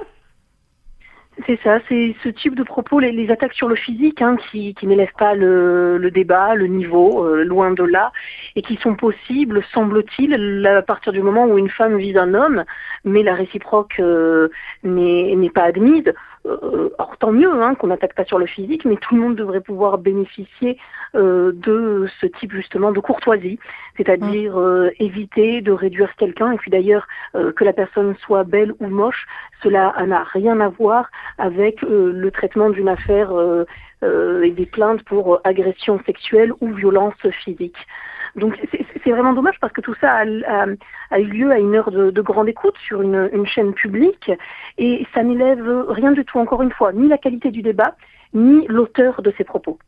C'est 1.46 1.60
ça, 1.64 1.80
c'est 1.88 2.16
ce 2.24 2.30
type 2.30 2.56
de 2.56 2.64
propos, 2.64 3.00
les, 3.00 3.30
attaques 3.30 3.54
sur 3.54 3.68
le 3.68 3.76
physique, 3.76 4.22
hein, 4.22 4.38
qui, 4.50 4.74
qui 4.74 4.88
n'élèvent 4.88 5.14
pas 5.20 5.36
le, 5.36 6.10
débat, 6.12 6.56
le 6.56 6.66
niveau, 6.66 7.24
euh, 7.24 7.44
loin 7.44 7.72
de 7.72 7.84
là, 7.84 8.12
et 8.56 8.64
qui 8.64 8.76
sont 8.78 8.96
possibles, 8.96 9.64
semble-t-il, 9.72 10.66
à 10.66 10.82
partir 10.82 11.14
du 11.14 11.22
moment 11.22 11.46
où 11.46 11.60
une 11.60 11.70
femme 11.70 11.98
vise 11.98 12.18
un 12.18 12.34
homme, 12.34 12.64
mais 13.06 13.22
la 13.22 13.36
réciproque 13.36 14.00
euh, 14.00 14.50
n'est 14.84 15.52
pas 15.52 15.64
admise. 15.64 16.12
Euh, 16.48 16.90
or 16.98 17.18
tant 17.18 17.32
mieux 17.32 17.62
hein, 17.62 17.76
qu'on 17.76 17.88
n'attaque 17.88 18.14
pas 18.14 18.26
sur 18.26 18.40
le 18.40 18.46
physique, 18.46 18.86
mais 18.86 18.96
tout 18.96 19.16
le 19.16 19.22
monde 19.22 19.36
devrait 19.36 19.62
pouvoir 19.62 19.98
bénéficier 19.98 20.78
euh, 21.16 21.52
de 21.54 22.08
ce 22.20 22.28
type 22.28 22.54
justement 22.54 22.92
de 22.92 23.00
courtoisie, 23.00 23.60
c'est-à-dire 23.96 24.56
mm. 24.56 24.60
euh, 24.60 24.90
éviter 25.00 25.62
de 25.62 25.72
réduire 25.72 26.16
quelqu'un. 26.16 26.52
Et 26.52 26.58
puis 26.58 26.72
d'ailleurs, 26.72 27.08
euh, 27.36 27.52
que 27.52 27.64
la 27.64 27.74
personne 27.74 28.16
soit 28.18 28.44
belle 28.44 28.74
ou 28.80 28.88
moche, 28.88 29.26
cela 29.64 29.94
n'a 30.06 30.24
rien 30.24 30.60
à 30.60 30.70
voir 30.70 31.10
avec 31.38 31.82
le 31.82 32.30
traitement 32.30 32.70
d'une 32.70 32.90
affaire 32.90 33.32
et 34.04 34.52
des 34.52 34.66
plaintes 34.68 35.02
pour 35.04 35.42
agression 35.44 36.00
sexuelle 36.06 36.54
ou 36.62 36.72
violence 36.74 37.16
physique. 37.44 37.78
Donc 38.38 38.56
c'est 39.04 39.12
vraiment 39.12 39.34
dommage 39.34 39.56
parce 39.60 39.74
que 39.74 39.82
tout 39.82 39.96
ça 40.00 40.22
a, 40.22 41.20
eu 41.20 41.26
lieu 41.26 41.52
à 41.52 41.60
une 41.60 41.76
heure 41.76 41.92
de, 41.92 42.22
grande 42.22 42.48
écoute 42.48 42.76
sur 42.86 43.02
une, 43.02 43.46
chaîne 43.46 43.74
publique 43.74 44.32
et 44.78 45.06
ça 45.14 45.24
n'élève 45.24 45.86
rien 45.90 46.12
du 46.12 46.24
tout, 46.24 46.38
encore 46.38 46.62
une 46.62 46.72
fois, 46.72 46.94
ni 46.94 47.08
la 47.08 47.18
qualité 47.18 47.52
du 47.52 47.62
débat, 47.62 47.96
ni 48.34 48.66
l'auteur 48.68 49.22
de 49.22 49.34
ces 49.38 49.44
propos. 49.44 49.80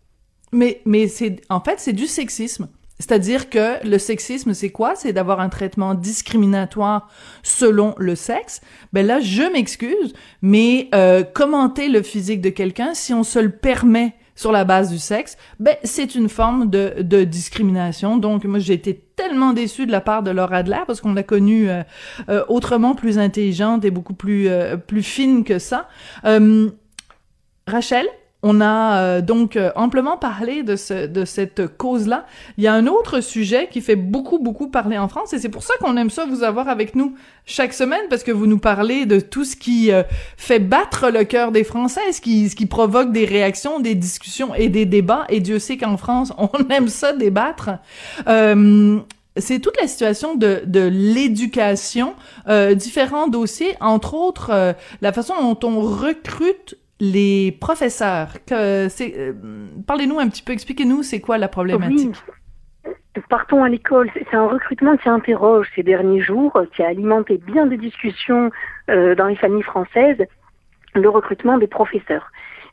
Mais, 0.51 0.81
mais 0.85 1.07
en 1.49 1.59
fait, 1.59 1.79
c'est 1.79 1.93
du 1.93 2.07
sexisme. 2.07 2.69
C'est-à-dire 2.97 3.49
que 3.49 3.85
le 3.87 3.97
sexisme, 3.97 4.53
c'est 4.53 4.71
quoi? 4.71 4.95
C'est 4.95 5.13
d'avoir 5.13 5.39
un 5.39 5.47
traitement 5.47 5.93
discriminatoire 5.93 7.09
selon 7.43 7.95
le 7.97 8.15
sexe. 8.15 8.61
Ben 8.91 9.05
là, 9.05 9.21
je 9.21 9.43
m'excuse, 9.53 10.13
mais 10.41 10.89
euh, 10.93 11.23
commenter 11.23 11.87
le 11.87 12.01
physique 12.01 12.41
de 12.41 12.49
quelqu'un, 12.49 12.93
si 12.93 13.13
on 13.13 13.23
se 13.23 13.39
le 13.39 13.51
permet 13.51 14.15
sur 14.39 14.53
la 14.53 14.63
base 14.63 14.89
du 14.89 14.99
sexe, 14.99 15.35
ben 15.59 15.75
c'est 15.83 16.15
une 16.15 16.29
forme 16.29 16.69
de, 16.69 17.23
discrimination. 17.25 18.15
Donc 18.15 18.45
moi 18.45 18.59
j'ai 18.59 18.71
été 18.71 18.95
tellement 19.17 19.51
déçue 19.51 19.85
de 19.85 19.91
la 19.91 19.99
part 19.99 20.23
de 20.23 20.31
Laura 20.31 20.55
Adler 20.57 20.79
parce 20.87 21.01
qu'on 21.01 21.13
l'a 21.13 21.23
connue 21.23 21.69
euh, 21.69 21.83
euh, 22.29 22.45
autrement 22.47 22.95
plus 22.95 23.19
intelligente 23.19 23.83
et 23.83 23.91
beaucoup 23.91 24.13
plus 24.13 24.47
euh, 24.47 24.77
plus 24.77 25.03
fine 25.03 25.43
que 25.43 25.59
ça. 25.59 25.89
Rachel, 27.67 28.05
on 28.41 28.61
a 28.61 28.99
euh, 28.99 29.21
donc 29.21 29.55
euh, 29.55 29.71
amplement 29.75 30.17
parlé 30.17 30.63
de, 30.63 30.75
ce, 30.75 31.07
de 31.07 31.25
cette 31.25 31.67
cause-là. 31.77 32.25
Il 32.57 32.63
y 32.63 32.67
a 32.67 32.73
un 32.73 32.87
autre 32.87 33.19
sujet 33.19 33.67
qui 33.69 33.81
fait 33.81 33.97
beaucoup, 33.97 34.39
beaucoup 34.39 34.69
parler 34.69 34.97
en 34.97 35.09
France, 35.09 35.33
et 35.33 35.39
c'est 35.39 35.49
pour 35.49 35.63
ça 35.63 35.73
qu'on 35.81 35.97
aime 35.97 36.09
ça 36.09 36.25
vous 36.25 36.43
avoir 36.43 36.69
avec 36.69 36.95
nous 36.95 37.15
chaque 37.45 37.73
semaine, 37.73 38.01
parce 38.09 38.23
que 38.23 38.31
vous 38.31 38.47
nous 38.47 38.59
parlez 38.59 39.05
de 39.05 39.19
tout 39.19 39.43
ce 39.43 39.55
qui 39.55 39.91
euh, 39.91 40.03
fait 40.37 40.59
battre 40.59 41.09
le 41.09 41.25
cœur 41.25 41.51
des 41.51 41.65
Français, 41.65 42.13
ce 42.13 42.21
qui, 42.21 42.49
ce 42.49 42.55
qui 42.55 42.65
provoque 42.65 43.11
des 43.11 43.25
réactions, 43.25 43.81
des 43.81 43.95
discussions 43.95 44.55
et 44.55 44.69
des 44.69 44.85
débats, 44.85 45.25
et 45.27 45.41
Dieu 45.41 45.59
sait 45.59 45.77
qu'en 45.77 45.97
France, 45.97 46.31
on 46.37 46.49
aime 46.69 46.87
ça 46.87 47.11
débattre. 47.11 47.71
c'est 49.35 49.59
toute 49.59 49.79
la 49.79 49.87
situation 49.87 50.35
de, 50.35 50.61
de 50.65 50.81
l'éducation, 50.81 52.13
différents 52.75 53.27
dossiers, 53.27 53.75
entre 53.81 54.13
autres 54.13 54.75
la 55.01 55.13
façon 55.13 55.33
dont 55.41 55.67
on 55.67 55.81
recrute 55.81 56.77
les 56.99 57.57
professeurs. 57.59 58.33
Que 58.45 58.87
c'est, 58.89 59.13
euh, 59.17 59.33
parlez-nous 59.87 60.19
un 60.19 60.27
petit 60.29 60.43
peu, 60.43 60.53
expliquez-nous 60.53 61.03
c'est 61.03 61.21
quoi 61.21 61.37
la 61.37 61.47
problématique. 61.47 62.15
Partons 63.29 63.63
à 63.63 63.69
l'école. 63.69 64.09
C'est 64.13 64.33
un 64.33 64.47
recrutement 64.47 64.95
qui 64.97 65.09
interroge 65.09 65.67
ces 65.75 65.83
derniers 65.83 66.21
jours, 66.21 66.61
qui 66.73 66.83
a 66.83 66.87
alimenté 66.87 67.37
bien 67.37 67.65
des 67.65 67.77
discussions 67.77 68.49
euh, 68.89 69.13
dans 69.15 69.27
les 69.27 69.35
familles 69.35 69.63
françaises, 69.63 70.23
le 70.95 71.09
recrutement 71.09 71.57
des 71.57 71.67
professeurs. 71.67 72.31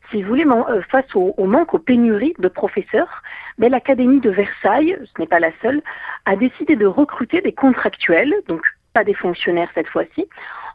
Si 0.09 0.21
vous 0.21 0.29
voulez, 0.29 0.45
euh, 0.45 0.81
face 0.89 1.13
au, 1.15 1.33
manque, 1.45 1.73
aux 1.73 1.79
pénuries 1.79 2.33
de 2.39 2.47
professeurs, 2.47 3.21
ben, 3.57 3.69
l'Académie 3.69 4.21
de 4.21 4.29
Versailles, 4.29 4.97
ce 5.03 5.21
n'est 5.21 5.27
pas 5.27 5.39
la 5.39 5.51
seule, 5.61 5.81
a 6.25 6.35
décidé 6.35 6.75
de 6.75 6.85
recruter 6.85 7.41
des 7.41 7.51
contractuels, 7.51 8.33
donc 8.47 8.61
pas 8.93 9.03
des 9.03 9.13
fonctionnaires 9.13 9.69
cette 9.75 9.87
fois-ci, 9.87 10.27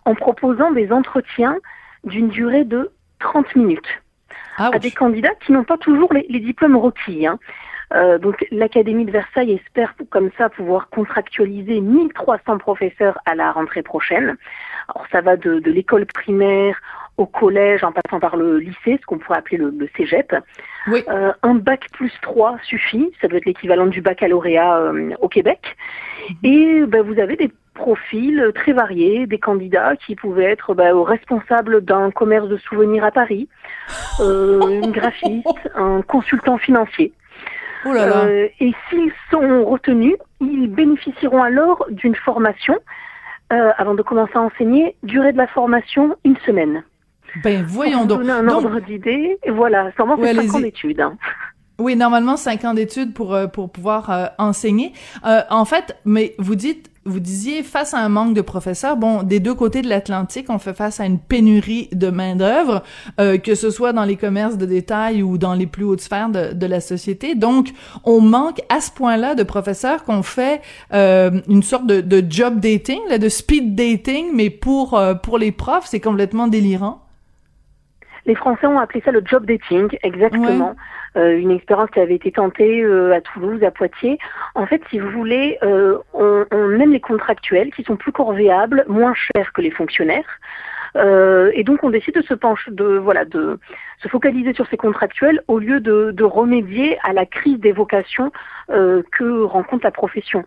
en 0.05 0.15
proposant 0.15 0.71
des 0.71 0.93
entretiens 0.93 1.57
d'une 2.05 2.29
durée 2.29 2.65
de 2.65 2.91
30 3.23 3.57
minutes 3.57 4.03
ah 4.59 4.71
à 4.73 4.79
des 4.79 4.91
candidats 4.91 5.35
qui 5.45 5.53
n'ont 5.53 5.65
pas 5.65 5.79
toujours 5.79 6.13
les, 6.13 6.41
diplômes 6.41 6.77
requis. 6.77 7.27
Hein. 7.27 7.39
Euh, 7.95 8.19
donc 8.19 8.45
l'Académie 8.51 9.05
de 9.05 9.11
Versailles 9.11 9.53
espère 9.53 9.95
comme 10.11 10.31
ça 10.39 10.49
pouvoir 10.49 10.89
contractualiser 10.89 11.81
1300 11.81 12.59
professeurs 12.59 13.19
à 13.27 13.35
la 13.35 13.53
rentrée 13.53 13.83
prochaine. 13.83 14.37
Alors 14.89 15.07
ça 15.11 15.21
va 15.21 15.37
de, 15.37 15.61
l'école 15.71 16.07
primaire 16.07 16.81
au 17.19 17.27
collège 17.27 17.85
en 17.85 17.93
passant 17.93 18.21
par 18.21 18.37
le 18.37 18.59
lycée, 18.59 18.99
ce 18.99 19.07
qu'on 19.07 19.19
pourrait 19.19 19.39
appeler 19.39 19.59
le, 19.59 19.89
cégep. 19.97 20.35
Oui. 20.87 21.05
Euh, 21.09 21.33
un 21.43 21.55
bac 21.55 21.87
plus 21.93 22.13
3 22.23 22.57
suffit, 22.63 23.13
ça 23.21 23.29
doit 23.29 23.39
être 23.39 23.45
l'équivalent 23.45 23.87
du 23.87 24.01
baccalauréat 24.01 24.79
euh, 24.79 25.11
au 25.21 25.29
Québec. 25.29 25.77
Mhm. 26.29 26.37
Et 26.45 26.87
ben, 26.87 27.03
vous 27.03 27.19
avez 27.21 27.37
des 27.37 27.51
profils 27.75 28.53
très 28.55 28.73
variés, 28.73 29.27
des 29.27 29.39
candidats 29.39 29.97
qui 29.97 30.15
pouvaient 30.15 30.51
être 30.51 30.75
bah, 30.75 30.91
responsables 31.05 31.83
d'un 31.85 32.11
commerce 32.11 32.49
de 32.49 32.57
souvenirs 32.59 33.05
à 33.05 33.11
Paris, 33.11 33.49
euh, 34.21 34.61
une 34.83 34.93
graphiste, 34.93 35.71
un 35.75 36.03
consultant 36.03 36.59
financier. 36.59 37.13
Oh 37.85 37.93
euh, 37.93 38.47
et 38.61 38.73
s'ils 38.89 39.13
sont 39.31 39.65
retenus, 39.65 40.15
ils 40.41 40.69
bénéficieront 40.69 41.43
alors 41.43 41.85
d'une 41.91 42.15
formation 42.15 42.79
euh, 43.53 43.73
avant 43.77 43.95
de 43.95 44.03
commencer 44.03 44.37
à 44.37 44.43
enseigner. 44.43 44.95
Durée 45.03 45.33
de 45.33 45.39
la 45.39 45.49
formation, 45.49 46.17
une 46.25 46.37
semaine. 46.47 46.85
Ben 47.43 47.65
voyons 47.67 48.05
donc. 48.05 48.29
un 48.29 48.47
ordre 48.49 48.79
d'idée. 48.81 49.39
Voilà, 49.49 49.91
sûrement 49.93 50.17
c'est 50.21 50.35
cinq 50.35 50.55
ans 50.55 50.61
d'études. 50.61 51.01
Hein. 51.01 51.17
Oui, 51.79 51.97
normalement 51.97 52.37
cinq 52.37 52.65
ans 52.65 52.75
d'études 52.75 53.15
pour 53.15 53.37
pour 53.53 53.73
pouvoir 53.73 54.33
enseigner. 54.39 54.93
en 55.25 55.65
fait, 55.65 55.97
mais 56.05 56.35
vous 56.39 56.55
dites 56.55 56.92
vous 57.05 57.21
disiez 57.21 57.63
face 57.63 57.95
à 57.95 57.99
un 57.99 58.09
manque 58.09 58.35
de 58.35 58.41
professeurs, 58.41 58.97
bon, 58.97 59.23
des 59.23 59.41
deux 59.41 59.55
côtés 59.55 59.83
de 59.83 59.89
l'Atlantique, 59.89 60.47
on 60.49 60.59
fait 60.59 60.75
face 60.75 61.01
à 61.01 61.07
une 61.07 61.19
pénurie 61.19 61.89
de 61.93 62.11
main 62.11 62.37
d'œuvre, 62.37 62.83
euh, 63.21 63.39
que 63.39 63.55
ce 63.55 63.71
soit 63.71 63.93
dans 63.93 64.05
les 64.05 64.17
commerces 64.17 64.57
de 64.57 64.67
détail 64.67 65.23
ou 65.23 65.39
dans 65.39 65.55
les 65.55 65.67
plus 65.67 65.85
hautes 65.85 66.01
sphères 66.01 66.29
de, 66.29 66.53
de 66.53 66.67
la 66.67 66.81
société. 66.81 67.35
Donc, 67.35 67.73
on 68.05 68.21
manque 68.21 68.61
à 68.69 68.81
ce 68.81 68.91
point-là 68.91 69.35
de 69.35 69.43
professeurs 69.43 70.05
qu'on 70.05 70.23
fait 70.23 70.61
euh, 70.93 71.41
une 71.49 71.63
sorte 71.63 71.87
de, 71.87 72.01
de, 72.01 72.25
job 72.29 72.61
dating, 72.61 73.01
là, 73.09 73.19
de 73.19 73.29
speed 73.29 73.75
dating, 73.75 74.27
mais 74.33 74.51
pour 74.51 74.97
euh, 74.97 75.15
pour 75.15 75.39
les 75.39 75.53
profs, 75.53 75.87
c'est 75.87 76.01
complètement 76.01 76.47
délirant. 76.47 77.02
Les 78.27 78.35
Français 78.35 78.67
ont 78.67 78.79
appelé 78.79 79.03
ça 79.05 79.11
le 79.11 79.23
job 79.25 79.47
dating, 79.47 79.99
exactement. 80.03 80.77
Euh, 81.17 81.37
une 81.37 81.51
expérience 81.51 81.91
qui 81.91 82.01
avait 82.01 82.15
été 82.15 82.33
tentée 82.33 82.83
euh, 82.83 83.13
à 83.13 83.21
Toulouse, 83.21 83.63
à 83.63 83.71
Poitiers. 83.71 84.19
En 84.55 84.67
fait, 84.67 84.81
si 84.91 84.99
vous 84.99 85.11
voulez, 85.11 85.59
euh, 85.63 85.99
on, 86.15 86.47
on, 86.51 86.81
aime 86.81 86.93
les 86.93 87.01
contractuels 87.01 87.71
qui 87.73 87.83
sont 87.83 87.97
plus 87.97 88.13
corvéables, 88.13 88.85
moins 88.89 89.13
chers 89.15 89.53
que 89.53 89.61
les 89.61 89.71
fonctionnaires. 89.71 90.39
et 91.55 91.65
donc, 91.65 91.83
on 91.83 91.91
décide 91.91 92.15
de 92.15 92.23
se 92.23 92.35
pencher, 92.35 92.71
de 92.71 92.99
voilà, 92.99 93.25
de 93.25 93.59
se 94.03 94.09
focaliser 94.09 94.53
sur 94.55 94.67
ces 94.69 94.77
contractuels 94.77 95.43
au 95.49 95.59
lieu 95.59 95.81
de, 95.81 96.13
de 96.13 96.25
remédier 96.25 96.99
à 97.03 97.13
la 97.13 97.27
crise 97.27 97.59
des 97.59 97.73
vocations 97.73 98.31
que 98.69 99.43
rencontre 99.43 99.85
la 99.85 99.91
profession 99.91 100.45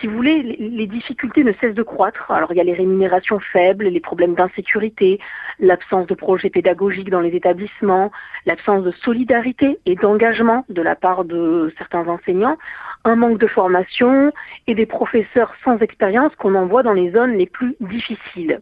si 0.00 0.06
vous 0.06 0.14
voulez, 0.14 0.42
les 0.42 0.86
difficultés 0.86 1.42
ne 1.42 1.52
cessent 1.54 1.74
de 1.74 1.82
croître. 1.82 2.30
Alors 2.30 2.52
il 2.52 2.56
y 2.56 2.60
a 2.60 2.64
les 2.64 2.74
rémunérations 2.74 3.40
faibles, 3.40 3.86
les 3.86 4.00
problèmes 4.00 4.34
d'insécurité, 4.34 5.18
l'absence 5.58 6.06
de 6.06 6.14
projets 6.14 6.50
pédagogiques 6.50 7.10
dans 7.10 7.20
les 7.20 7.34
établissements, 7.34 8.10
l'absence 8.44 8.84
de 8.84 8.90
solidarité 8.90 9.78
et 9.86 9.94
d'engagement 9.94 10.64
de 10.68 10.82
la 10.82 10.96
part 10.96 11.24
de 11.24 11.72
certains 11.78 12.06
enseignants, 12.08 12.58
un 13.04 13.16
manque 13.16 13.38
de 13.38 13.46
formation 13.46 14.32
et 14.66 14.74
des 14.74 14.86
professeurs 14.86 15.54
sans 15.64 15.78
expérience 15.78 16.34
qu'on 16.36 16.54
envoie 16.54 16.82
dans 16.82 16.92
les 16.92 17.10
zones 17.12 17.32
les 17.32 17.46
plus 17.46 17.76
difficiles. 17.80 18.60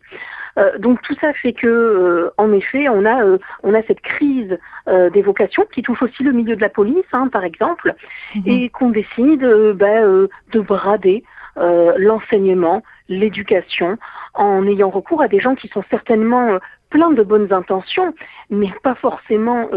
Euh, 0.58 0.78
donc 0.78 1.02
tout 1.02 1.14
ça 1.20 1.32
fait 1.34 1.52
que, 1.52 1.66
euh, 1.66 2.30
en 2.38 2.52
effet, 2.52 2.88
on 2.88 3.04
a 3.04 3.24
euh, 3.24 3.38
on 3.62 3.74
a 3.74 3.82
cette 3.82 4.00
crise 4.00 4.58
des 4.86 5.22
vocations 5.22 5.64
qui 5.72 5.80
touche 5.82 6.02
aussi 6.02 6.22
le 6.22 6.32
milieu 6.32 6.56
de 6.56 6.60
la 6.60 6.68
police, 6.68 7.06
hein, 7.12 7.28
par 7.28 7.44
exemple, 7.44 7.94
mhm. 8.34 8.42
et 8.46 8.68
qu'on 8.68 8.90
décide 8.90 9.44
ben, 9.74 10.28
de 10.52 10.60
brader 10.60 11.24
l'enseignement, 11.56 12.82
l'éducation, 13.08 13.96
en 14.34 14.66
ayant 14.66 14.90
recours 14.90 15.22
à 15.22 15.28
des 15.28 15.40
gens 15.40 15.54
qui 15.54 15.68
sont 15.68 15.82
certainement 15.88 16.58
pleins 16.90 17.12
de 17.12 17.22
bonnes 17.22 17.50
intentions, 17.50 18.14
mais 18.50 18.70
pas 18.82 18.94
forcément 18.94 19.70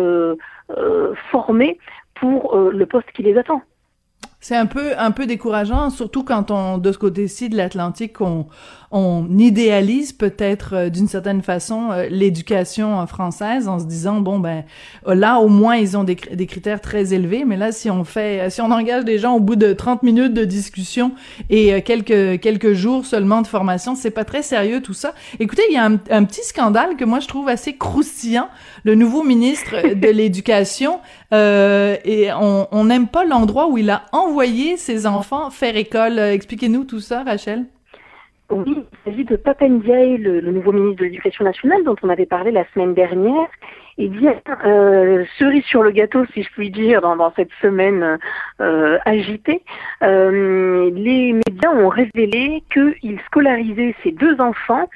formés 1.31 1.79
pour 2.15 2.57
le 2.57 2.85
poste 2.85 3.09
qui 3.13 3.23
les 3.23 3.37
attend. 3.37 3.61
C'est 4.39 4.55
un 4.55 4.67
peu 4.67 4.97
un 4.99 5.09
peu 5.09 5.25
décourageant, 5.25 5.89
surtout 5.89 6.23
quand 6.23 6.51
on 6.51 6.77
de 6.77 6.91
ce 6.91 6.99
côté-ci 6.99 7.49
de 7.49 7.57
l'Atlantique, 7.57 8.21
on, 8.21 8.45
on 8.91 9.27
idéalise 9.37 10.13
peut-être 10.13 10.73
euh, 10.73 10.89
d'une 10.89 11.07
certaine 11.07 11.41
façon 11.41 11.91
euh, 11.91 12.07
l'éducation 12.09 13.05
française 13.07 13.67
en 13.67 13.79
se 13.79 13.85
disant 13.85 14.21
bon 14.21 14.39
ben 14.39 14.63
là 15.05 15.39
au 15.39 15.49
moins 15.49 15.75
ils 15.75 15.97
ont 15.97 16.03
des, 16.03 16.15
des, 16.15 16.45
critères 16.45 16.79
très 16.79 17.13
élevés, 17.13 17.45
mais 17.45 17.57
là 17.57 17.71
si 17.71 17.89
on 17.89 18.03
fait 18.03 18.49
si 18.51 18.61
on 18.61 18.71
engage 18.71 19.03
des 19.05 19.17
gens 19.17 19.33
au 19.33 19.39
bout 19.39 19.55
de 19.55 19.73
30 19.73 20.03
minutes 20.03 20.33
de 20.33 20.45
discussion 20.45 21.11
et 21.49 21.73
euh, 21.73 21.81
quelques 21.81 22.39
quelques 22.39 22.73
jours 22.73 23.07
seulement 23.07 23.41
de 23.41 23.47
formation, 23.47 23.95
c'est 23.95 24.11
pas 24.11 24.23
très 24.23 24.43
sérieux 24.43 24.81
tout 24.81 24.93
ça. 24.93 25.13
Écoutez, 25.39 25.63
il 25.69 25.73
y 25.73 25.77
a 25.77 25.85
un, 25.85 25.99
un 26.11 26.23
petit 26.23 26.43
scandale 26.43 26.95
que 26.95 27.05
moi 27.05 27.19
je 27.19 27.27
trouve 27.27 27.49
assez 27.49 27.75
croustillant. 27.75 28.49
Le 28.83 28.93
nouveau 28.93 29.23
ministre 29.23 29.95
de 29.95 30.07
l'éducation 30.11 30.99
et 31.31 32.29
on 32.33 32.85
n'aime 32.85 33.07
pas 33.07 33.25
l'endroit 33.25 33.67
où 33.67 33.77
il 33.77 33.89
a 33.89 34.03
envoyé 34.27 34.77
ses 34.77 35.07
enfants 35.07 35.49
faire 35.49 35.75
école. 35.77 36.19
Expliquez-nous 36.19 36.83
tout 36.83 36.99
ça, 36.99 37.23
Rachel. 37.23 37.65
Oui, 38.49 38.85
il 39.05 39.11
s'agit 39.11 39.25
de 39.25 39.35
Papendiaï, 39.35 40.17
le, 40.17 40.39
le 40.39 40.51
nouveau 40.51 40.71
ministre 40.71 41.01
de 41.01 41.05
l'Éducation 41.05 41.43
nationale 41.43 41.83
dont 41.83 41.95
on 42.01 42.09
avait 42.09 42.25
parlé 42.25 42.51
la 42.51 42.63
semaine 42.73 42.93
dernière. 42.93 43.47
Et 43.97 44.07
bien, 44.07 44.35
euh, 44.65 45.25
cerise 45.37 45.65
sur 45.65 45.83
le 45.83 45.91
gâteau, 45.91 46.25
si 46.33 46.43
je 46.43 46.49
puis 46.51 46.69
dire, 46.69 47.01
dans, 47.01 47.15
dans 47.15 47.33
cette 47.35 47.51
semaine 47.61 48.19
euh, 48.61 48.99
agitée, 49.05 49.63
euh, 50.03 50.89
les 50.93 51.33
médias 51.33 51.71
ont 51.73 51.89
révélé 51.89 52.63
qu'il 52.71 53.19
scolarisait 53.25 53.95
ses 54.03 54.11
deux 54.11 54.39
enfants 54.39 54.87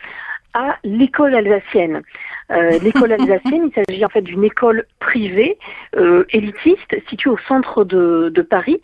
à 0.53 0.77
l'école 0.83 1.35
alsacienne. 1.35 2.03
Euh, 2.51 2.79
l'école 2.83 3.13
alsacienne, 3.13 3.69
il 3.69 3.83
s'agit 3.85 4.05
en 4.05 4.09
fait 4.09 4.21
d'une 4.21 4.43
école 4.43 4.85
privée, 4.99 5.57
euh, 5.97 6.25
élitiste, 6.29 6.95
située 7.09 7.29
au 7.29 7.37
centre 7.47 7.83
de, 7.83 8.31
de 8.33 8.41
Paris, 8.41 8.81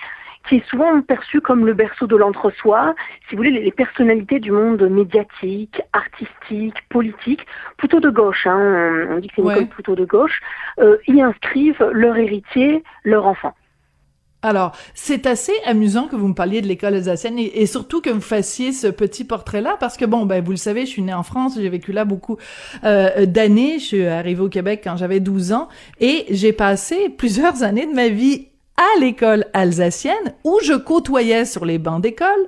qui 0.48 0.56
est 0.56 0.70
souvent 0.70 1.02
perçu 1.02 1.42
comme 1.42 1.66
le 1.66 1.74
berceau 1.74 2.08
de 2.08 2.16
l'entre-soi, 2.16 2.96
si 3.28 3.36
vous 3.36 3.38
voulez, 3.38 3.52
les 3.52 3.72
personnalités 3.72 4.40
du 4.40 4.52
monde 4.52 4.82
médiatique, 4.84 5.82
artistique, 5.94 6.76
politique, 6.90 7.46
plutôt 7.78 8.00
de 8.00 8.10
gauche, 8.10 8.48
hein, 8.48 9.08
on 9.10 9.20
dit 9.20 9.28
que 9.28 9.34
c'est 9.36 9.42
une 9.42 9.52
école 9.52 9.68
plutôt 9.68 9.96
de 9.96 10.06
gauche, 10.06 10.42
euh, 10.80 10.98
y 11.08 11.22
inscrivent 11.22 11.84
leur 11.92 12.18
héritier, 12.18 12.84
leur 13.04 13.26
enfant. 13.26 13.54
Alors, 14.44 14.72
c'est 14.94 15.26
assez 15.26 15.54
amusant 15.66 16.08
que 16.08 16.16
vous 16.16 16.28
me 16.28 16.36
parliez 16.36 16.62
de 16.62 16.68
l'école 16.68 16.94
alsacienne 16.94 17.40
et, 17.40 17.66
surtout 17.66 18.02
que 18.02 18.12
vous 18.12 18.22
fassiez 18.22 18.72
ce 18.72 18.88
petit 18.88 19.26
portrait-là 19.26 19.78
parce 19.80 19.98
que 19.98 20.06
bon, 20.06 20.26
ben 20.28 20.44
vous 20.44 20.52
le 20.52 20.58
savez, 20.58 20.82
je 20.86 20.92
suis 20.92 21.02
née 21.02 21.14
en 21.14 21.24
France, 21.24 21.56
j'ai 21.60 21.70
vécu 21.70 21.92
là 21.92 22.06
beaucoup 22.06 22.38
euh, 22.84 23.26
d'années. 23.26 23.80
Je 23.80 23.84
suis 23.84 24.06
arrivée 24.06 24.42
au 24.42 24.50
Québec 24.50 24.82
quand 24.84 24.96
j'avais 24.96 25.20
12 25.20 25.54
ans 25.54 25.70
et 26.00 26.26
j'ai 26.30 26.54
passé 26.54 27.10
plusieurs 27.10 27.64
années 27.64 27.88
de 27.88 27.94
ma 27.94 28.10
vie 28.10 28.50
à 28.78 29.00
l'école 29.00 29.46
alsacienne 29.54 30.34
où 30.44 30.60
je 30.64 30.74
côtoyais 30.74 31.46
sur 31.46 31.66
les 31.66 31.78
bancs 31.78 32.02
d'école 32.02 32.48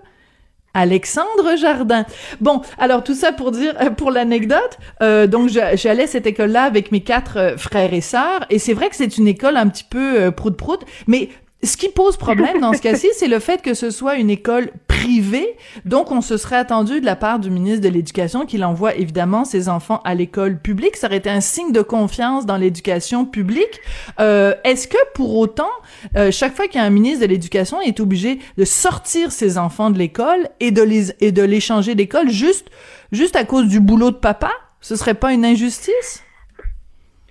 Alexandre 0.73 1.57
Jardin. 1.57 2.05
Bon, 2.39 2.61
alors 2.77 3.03
tout 3.03 3.15
ça 3.15 3.31
pour 3.31 3.51
dire, 3.51 3.73
euh, 3.81 3.89
pour 3.89 4.11
l'anecdote, 4.11 4.77
euh, 5.01 5.25
donc 5.25 5.49
j'allais 5.49 6.03
à 6.03 6.07
cette 6.07 6.27
école-là 6.27 6.63
avec 6.63 6.91
mes 6.91 7.01
quatre 7.01 7.37
euh, 7.37 7.57
frères 7.57 7.93
et 7.93 8.01
sœurs, 8.01 8.45
et 8.51 8.59
c'est 8.59 8.73
vrai 8.73 8.89
que 8.89 8.95
c'est 8.95 9.17
une 9.17 9.27
école 9.27 9.57
un 9.57 9.67
petit 9.67 9.83
peu 9.83 10.21
euh, 10.21 10.31
prout-prout, 10.31 10.81
mais 11.07 11.29
ce 11.61 11.75
qui 11.75 11.89
pose 11.89 12.15
problème 12.15 12.61
dans 12.61 12.73
ce 12.73 12.81
cas-ci, 12.81 13.07
c'est 13.17 13.27
le 13.27 13.39
fait 13.39 13.61
que 13.61 13.73
ce 13.73 13.91
soit 13.91 14.15
une 14.15 14.29
école 14.29 14.71
privée. 14.87 15.57
Donc, 15.83 16.11
on 16.11 16.21
se 16.21 16.37
serait 16.37 16.55
attendu 16.55 17.01
de 17.01 17.05
la 17.05 17.17
part 17.17 17.39
du 17.39 17.49
ministre 17.49 17.81
de 17.81 17.89
l'Éducation 17.89 18.45
qu'il 18.45 18.63
envoie 18.63 18.95
évidemment 18.95 19.43
ses 19.43 19.67
enfants 19.67 19.99
à 20.05 20.15
l'école 20.15 20.59
publique. 20.59 20.95
Ça 20.95 21.07
aurait 21.07 21.17
été 21.17 21.29
un 21.29 21.41
signe 21.41 21.73
de 21.73 21.81
confiance 21.81 22.45
dans 22.45 22.55
l'éducation 22.55 23.25
publique. 23.25 23.81
Euh, 24.21 24.53
Est-ce 24.63 24.87
que 24.87 24.97
pour 25.13 25.35
autant, 25.37 25.69
euh, 26.15 26.31
chaque 26.31 26.55
fois 26.55 26.67
qu'il 26.67 26.79
y 26.79 26.83
a 26.83 26.85
un 26.85 26.89
ministre 26.89 27.21
de 27.21 27.29
l'Éducation 27.29 27.81
est 27.81 27.99
obligé 27.99 28.39
de 28.57 28.63
sortir 28.63 29.33
ses 29.33 29.57
enfants 29.57 29.89
de 29.89 29.97
l'école 29.97 30.47
et 30.61 30.71
de 30.71 30.81
les 30.81 31.11
et 31.19 31.31
de 31.33 31.43
les 31.43 31.59
changer 31.59 31.93
d'école 31.93 32.29
juste 32.29 32.67
juste 33.11 33.35
à 33.35 33.43
cause 33.43 33.67
du 33.67 33.79
boulot 33.79 34.11
de 34.11 34.17
papa, 34.17 34.51
ce 34.81 34.95
serait 34.95 35.13
pas 35.13 35.33
une 35.33 35.45
injustice? 35.45 36.23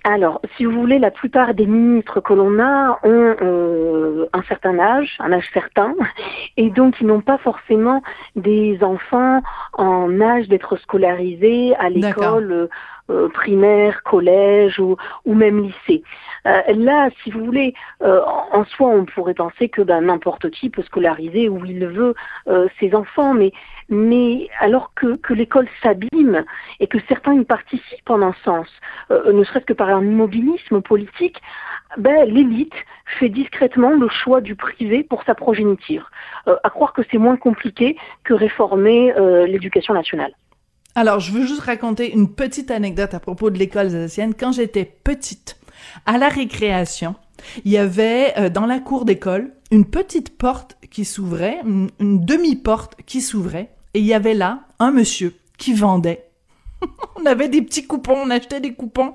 Alors, 0.03 0.41
si 0.55 0.65
vous 0.65 0.71
voulez, 0.71 0.99
la 0.99 1.11
plupart 1.11 1.53
des 1.53 1.65
ministres 1.65 2.21
que 2.21 2.33
l'on 2.33 2.59
a 2.59 2.99
ont 3.03 3.35
euh, 3.41 4.25
un 4.33 4.43
certain 4.43 4.79
âge, 4.79 5.17
un 5.19 5.31
âge 5.33 5.49
certain, 5.53 5.93
et 6.57 6.69
donc 6.69 6.95
ils 7.01 7.07
n'ont 7.07 7.21
pas 7.21 7.37
forcément 7.37 8.01
des 8.35 8.79
enfants 8.81 9.41
en 9.73 10.21
âge 10.21 10.47
d'être 10.47 10.77
scolarisés 10.77 11.75
à 11.75 11.89
l'école 11.89 12.69
euh, 13.09 13.27
primaire, 13.29 14.03
collège 14.03 14.79
ou, 14.79 14.95
ou 15.25 15.33
même 15.33 15.63
lycée. 15.63 16.03
Euh, 16.45 16.61
là, 16.75 17.09
si 17.23 17.31
vous 17.31 17.43
voulez, 17.43 17.73
euh, 18.03 18.21
en 18.51 18.63
soi, 18.65 18.89
on 18.89 19.05
pourrait 19.05 19.33
penser 19.33 19.67
que 19.67 19.81
ben, 19.81 20.01
n'importe 20.01 20.51
qui 20.51 20.69
peut 20.69 20.83
scolariser 20.83 21.49
où 21.49 21.65
il 21.65 21.87
veut 21.87 22.13
ses 22.79 22.93
enfants, 22.93 23.33
mais 23.33 23.51
mais 23.89 24.47
alors 24.59 24.93
que, 24.93 25.17
l'école 25.33 25.67
s'abîme 25.81 26.45
et 26.79 26.87
que 26.87 26.97
certains 27.07 27.33
y 27.33 27.45
participent 27.45 28.09
en 28.09 28.21
un 28.21 28.35
sens, 28.43 28.67
ne 29.09 29.43
serait-ce 29.43 29.65
que 29.65 29.73
par 29.73 29.89
un 29.89 30.03
immobilisme 30.03 30.81
politique, 30.81 31.41
ben, 31.97 32.25
l'élite 32.25 32.73
fait 33.19 33.29
discrètement 33.29 33.91
le 33.91 34.07
choix 34.09 34.41
du 34.41 34.55
privé 34.55 35.03
pour 35.03 35.23
sa 35.23 35.35
progéniture. 35.35 36.11
à 36.45 36.69
croire 36.69 36.93
que 36.93 37.01
c'est 37.11 37.17
moins 37.17 37.37
compliqué 37.37 37.97
que 38.23 38.33
réformer 38.33 39.13
l'éducation 39.47 39.93
nationale. 39.93 40.33
Alors, 40.95 41.19
je 41.19 41.31
veux 41.31 41.45
juste 41.45 41.61
raconter 41.61 42.11
une 42.13 42.33
petite 42.33 42.71
anecdote 42.71 43.13
à 43.13 43.19
propos 43.19 43.49
de 43.49 43.57
l'école 43.57 43.85
alsacienne. 43.85 44.33
Quand 44.33 44.51
j'étais 44.51 44.85
petite, 44.85 45.57
à 46.05 46.17
la 46.17 46.29
récréation, 46.29 47.15
il 47.63 47.71
y 47.71 47.77
avait 47.77 48.33
euh, 48.37 48.49
dans 48.49 48.65
la 48.65 48.79
cour 48.79 49.05
d'école 49.05 49.53
une 49.71 49.85
petite 49.85 50.37
porte 50.37 50.77
qui 50.89 51.05
s'ouvrait, 51.05 51.59
une 51.63 52.25
demi-porte 52.25 52.95
qui 53.05 53.21
s'ouvrait, 53.21 53.69
et 53.93 53.99
il 53.99 54.05
y 54.05 54.13
avait 54.13 54.33
là 54.33 54.61
un 54.79 54.91
monsieur 54.91 55.35
qui 55.57 55.73
vendait 55.73 56.29
on 57.15 57.25
avait 57.25 57.49
des 57.49 57.61
petits 57.61 57.85
coupons, 57.85 58.17
on 58.23 58.29
achetait 58.29 58.61
des 58.61 58.73
coupons 58.73 59.13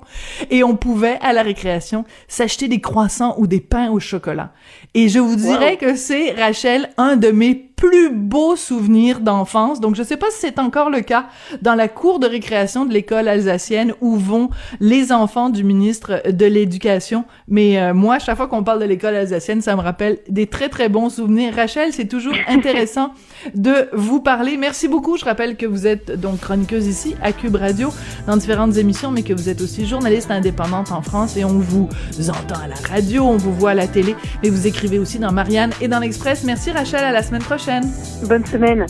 et 0.49 0.63
on 0.63 0.75
pouvait, 0.75 1.17
à 1.21 1.33
la 1.33 1.41
récréation, 1.41 2.05
s'acheter 2.27 2.67
des 2.67 2.81
croissants 2.81 3.35
ou 3.37 3.47
des 3.47 3.59
pains 3.59 3.89
au 3.89 3.99
chocolat. 3.99 4.53
Et 4.97 5.09
je 5.09 5.19
vous 5.19 5.35
dirais 5.35 5.75
que 5.75 5.97
c'est, 5.97 6.31
Rachel, 6.31 6.89
un 6.95 7.17
de 7.17 7.27
mes 7.27 7.53
plus 7.53 8.09
beaux 8.09 8.55
souvenirs 8.55 9.19
d'enfance. 9.19 9.81
Donc, 9.81 9.95
je 9.95 10.03
sais 10.03 10.15
pas 10.15 10.27
si 10.31 10.37
c'est 10.39 10.57
encore 10.57 10.89
le 10.89 11.01
cas 11.01 11.25
dans 11.61 11.75
la 11.75 11.89
cour 11.89 12.19
de 12.19 12.27
récréation 12.27 12.85
de 12.85 12.93
l'école 12.93 13.27
alsacienne 13.27 13.93
où 13.99 14.15
vont 14.15 14.49
les 14.79 15.11
enfants 15.11 15.49
du 15.49 15.65
ministre 15.65 16.21
de 16.31 16.45
l'Éducation. 16.45 17.25
Mais 17.49 17.77
euh, 17.77 17.93
moi, 17.93 18.19
chaque 18.19 18.37
fois 18.37 18.47
qu'on 18.47 18.63
parle 18.63 18.79
de 18.79 18.85
l'école 18.85 19.15
alsacienne, 19.15 19.61
ça 19.61 19.75
me 19.75 19.81
rappelle 19.81 20.19
des 20.29 20.47
très, 20.47 20.69
très 20.69 20.87
bons 20.87 21.09
souvenirs. 21.09 21.53
Rachel, 21.53 21.91
c'est 21.91 22.07
toujours 22.07 22.35
intéressant 22.47 23.11
de 23.53 23.89
vous 23.91 24.21
parler. 24.21 24.55
Merci 24.55 24.87
beaucoup. 24.87 25.17
Je 25.17 25.25
rappelle 25.25 25.57
que 25.57 25.65
vous 25.65 25.87
êtes 25.87 26.17
donc 26.17 26.39
chroniqueuse 26.39 26.87
ici 26.87 27.15
à 27.21 27.33
Cube 27.33 27.57
Radio 27.57 27.89
dans 28.27 28.37
différentes 28.37 28.77
émissions, 28.77 29.11
mais 29.11 29.23
que 29.23 29.33
vous 29.33 29.49
êtes 29.49 29.59
aussi 29.59 29.85
journaliste 29.85 30.31
indépendante 30.31 30.93
en 30.93 31.01
France 31.01 31.35
et 31.35 31.43
on 31.43 31.59
vous 31.59 31.89
entend 32.29 32.61
à 32.63 32.69
la 32.69 32.75
radio, 32.89 33.25
on 33.25 33.35
vous 33.35 33.53
voit 33.53 33.71
à 33.71 33.73
la 33.73 33.87
télé, 33.87 34.15
mais 34.41 34.49
vous 34.49 34.65
écrivez 34.65 34.84
aussi 34.93 35.19
dans 35.19 35.31
Marianne 35.31 35.71
et 35.81 35.87
dans 35.87 35.99
l'Express. 35.99 36.43
Merci 36.43 36.71
Rachel, 36.71 37.03
à 37.03 37.11
la 37.11 37.23
semaine 37.23 37.41
prochaine. 37.41 37.83
Bonne 38.27 38.45
semaine. 38.45 38.85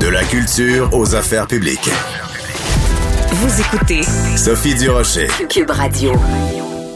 De 0.00 0.08
la 0.08 0.24
culture 0.24 0.90
aux 0.92 1.14
affaires 1.14 1.46
publiques. 1.46 1.90
Vous 3.30 3.60
écoutez 3.60 4.02
Sophie 4.36 4.74
Durocher. 4.74 5.28
Cube 5.48 5.70
Radio. 5.70 6.12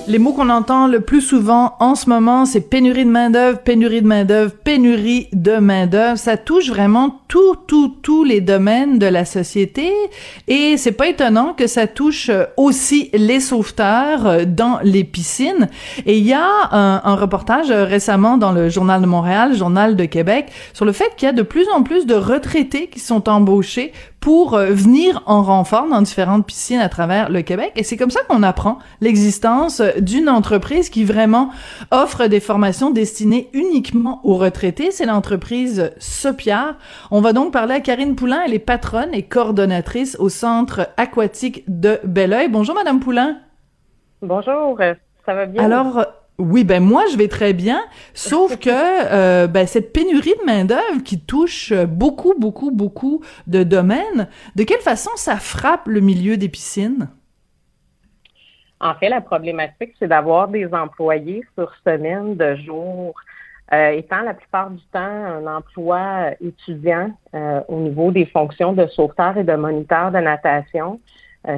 Les 0.09 0.19
mots 0.19 0.33
qu'on 0.33 0.49
entend 0.49 0.89
le 0.89 1.01
plus 1.01 1.21
souvent 1.21 1.77
en 1.79 1.95
ce 1.95 2.09
moment, 2.09 2.45
c'est 2.45 2.61
pénurie 2.61 3.05
de 3.05 3.11
main-d'œuvre, 3.11 3.61
pénurie 3.61 4.03
de 4.03 4.07
main-d'œuvre, 4.07 4.53
pénurie 4.53 5.29
de 5.33 5.59
main-d'œuvre. 5.59 6.19
Ça 6.19 6.37
touche 6.37 6.69
vraiment 6.71 7.21
tout, 7.29 7.55
tout, 7.69 7.95
tous 8.03 8.25
les 8.25 8.41
domaines 8.41 8.99
de 8.99 9.07
la 9.07 9.25
société. 9.25 9.93
Et 10.49 10.77
c'est 10.77 10.93
pas 10.93 11.07
étonnant 11.07 11.55
que 11.55 11.69
ça 11.69 11.87
touche 11.87 12.33
aussi 12.57 13.11
les 13.15 13.39
sauveteurs 13.39 14.45
dans 14.45 14.81
les 14.83 15.05
piscines. 15.05 15.69
Et 16.05 16.19
il 16.19 16.25
y 16.25 16.33
a 16.33 16.49
un, 16.73 17.01
un, 17.05 17.15
reportage 17.15 17.71
récemment 17.71 18.39
dans 18.39 18.51
le 18.51 18.69
Journal 18.69 19.01
de 19.01 19.07
Montréal, 19.07 19.55
Journal 19.55 19.95
de 19.95 20.05
Québec, 20.05 20.47
sur 20.73 20.85
le 20.85 20.93
fait 20.93 21.13
qu'il 21.17 21.27
y 21.27 21.29
a 21.29 21.33
de 21.33 21.43
plus 21.43 21.69
en 21.69 21.85
plus 21.85 22.07
de 22.07 22.15
retraités 22.15 22.89
qui 22.89 22.99
sont 22.99 23.29
embauchés 23.29 23.93
pour 24.23 24.55
euh, 24.55 24.71
venir 24.71 25.21
en 25.27 25.43
renfort 25.43 25.89
dans 25.89 26.01
différentes 26.01 26.47
piscines 26.47 26.79
à 26.79 26.89
travers 26.89 27.29
le 27.29 27.43
Québec. 27.43 27.73
Et 27.75 27.83
c'est 27.83 27.97
comme 27.97 28.13
ça 28.13 28.21
qu'on 28.23 28.45
apprend 28.45 28.79
l'existence 29.01 29.83
d'une 29.99 30.29
entreprise 30.29 30.91
qui 30.91 31.05
vraiment 31.05 31.51
offre 31.91 32.29
des 32.29 32.39
formations 32.39 32.91
destinées 32.91 33.51
uniquement 33.53 34.21
aux 34.23 34.37
retraités. 34.37 34.93
C'est 34.93 35.07
l'entreprise 35.07 35.93
Sopiar. 35.99 36.77
On 37.11 37.21
va 37.21 37.33
donc 37.33 37.53
parler 37.53 37.75
à 37.75 37.81
Karine 37.81 38.15
Poulain. 38.15 38.43
Elle 38.47 38.55
est 38.55 38.61
patronne 38.61 39.13
et 39.13 39.25
coordonnatrice 39.25 40.17
au 40.21 40.29
centre 40.29 40.89
aquatique 40.97 41.65
de 41.67 41.99
Belleuil. 42.05 42.49
Bonjour, 42.49 42.77
Madame 42.77 43.01
Poulain. 43.01 43.39
Bonjour. 44.23 44.79
Ça 45.27 45.35
va 45.35 45.47
bien? 45.47 45.65
Alors, 45.65 46.07
oui, 46.39 46.65
ben 46.65 46.83
moi 46.83 47.05
je 47.13 47.17
vais 47.17 47.29
très 47.29 47.53
bien, 47.53 47.83
sauf 48.15 48.59
que 48.59 48.71
euh, 48.71 49.47
ben, 49.47 49.67
cette 49.67 49.93
pénurie 49.93 50.35
de 50.41 50.47
main 50.47 50.65
d'œuvre 50.65 51.03
qui 51.05 51.21
touche 51.21 51.73
beaucoup, 51.73 52.35
beaucoup, 52.39 52.71
beaucoup 52.71 53.23
de 53.47 53.63
domaines, 53.63 54.29
de 54.57 54.65
quelle 54.65 54.81
façon 54.81 55.11
ça 55.17 55.37
frappe 55.37 55.87
le 55.87 56.01
milieu 56.01 56.37
des 56.37 56.49
piscines? 56.49 57.09
En 58.81 58.95
fait, 58.95 59.09
la 59.09 59.21
problématique, 59.21 59.95
c'est 59.99 60.09
d'avoir 60.09 60.49
des 60.49 60.67
employés 60.75 61.45
sur 61.57 61.73
semaine 61.87 62.37
de 62.37 62.57
jour. 62.57 63.15
Euh, 63.73 63.91
étant 63.91 64.23
la 64.23 64.35
plupart 64.35 64.71
du 64.71 64.83
temps 64.93 64.99
un 65.01 65.47
emploi 65.47 66.33
étudiant 66.41 67.11
euh, 67.33 67.61
au 67.69 67.77
niveau 67.77 68.11
des 68.11 68.27
fonctions 68.27 68.73
de 68.73 68.87
sauveteur 68.89 69.39
et 69.39 69.45
de 69.45 69.55
moniteur 69.55 70.11
de 70.11 70.19
natation, 70.19 71.01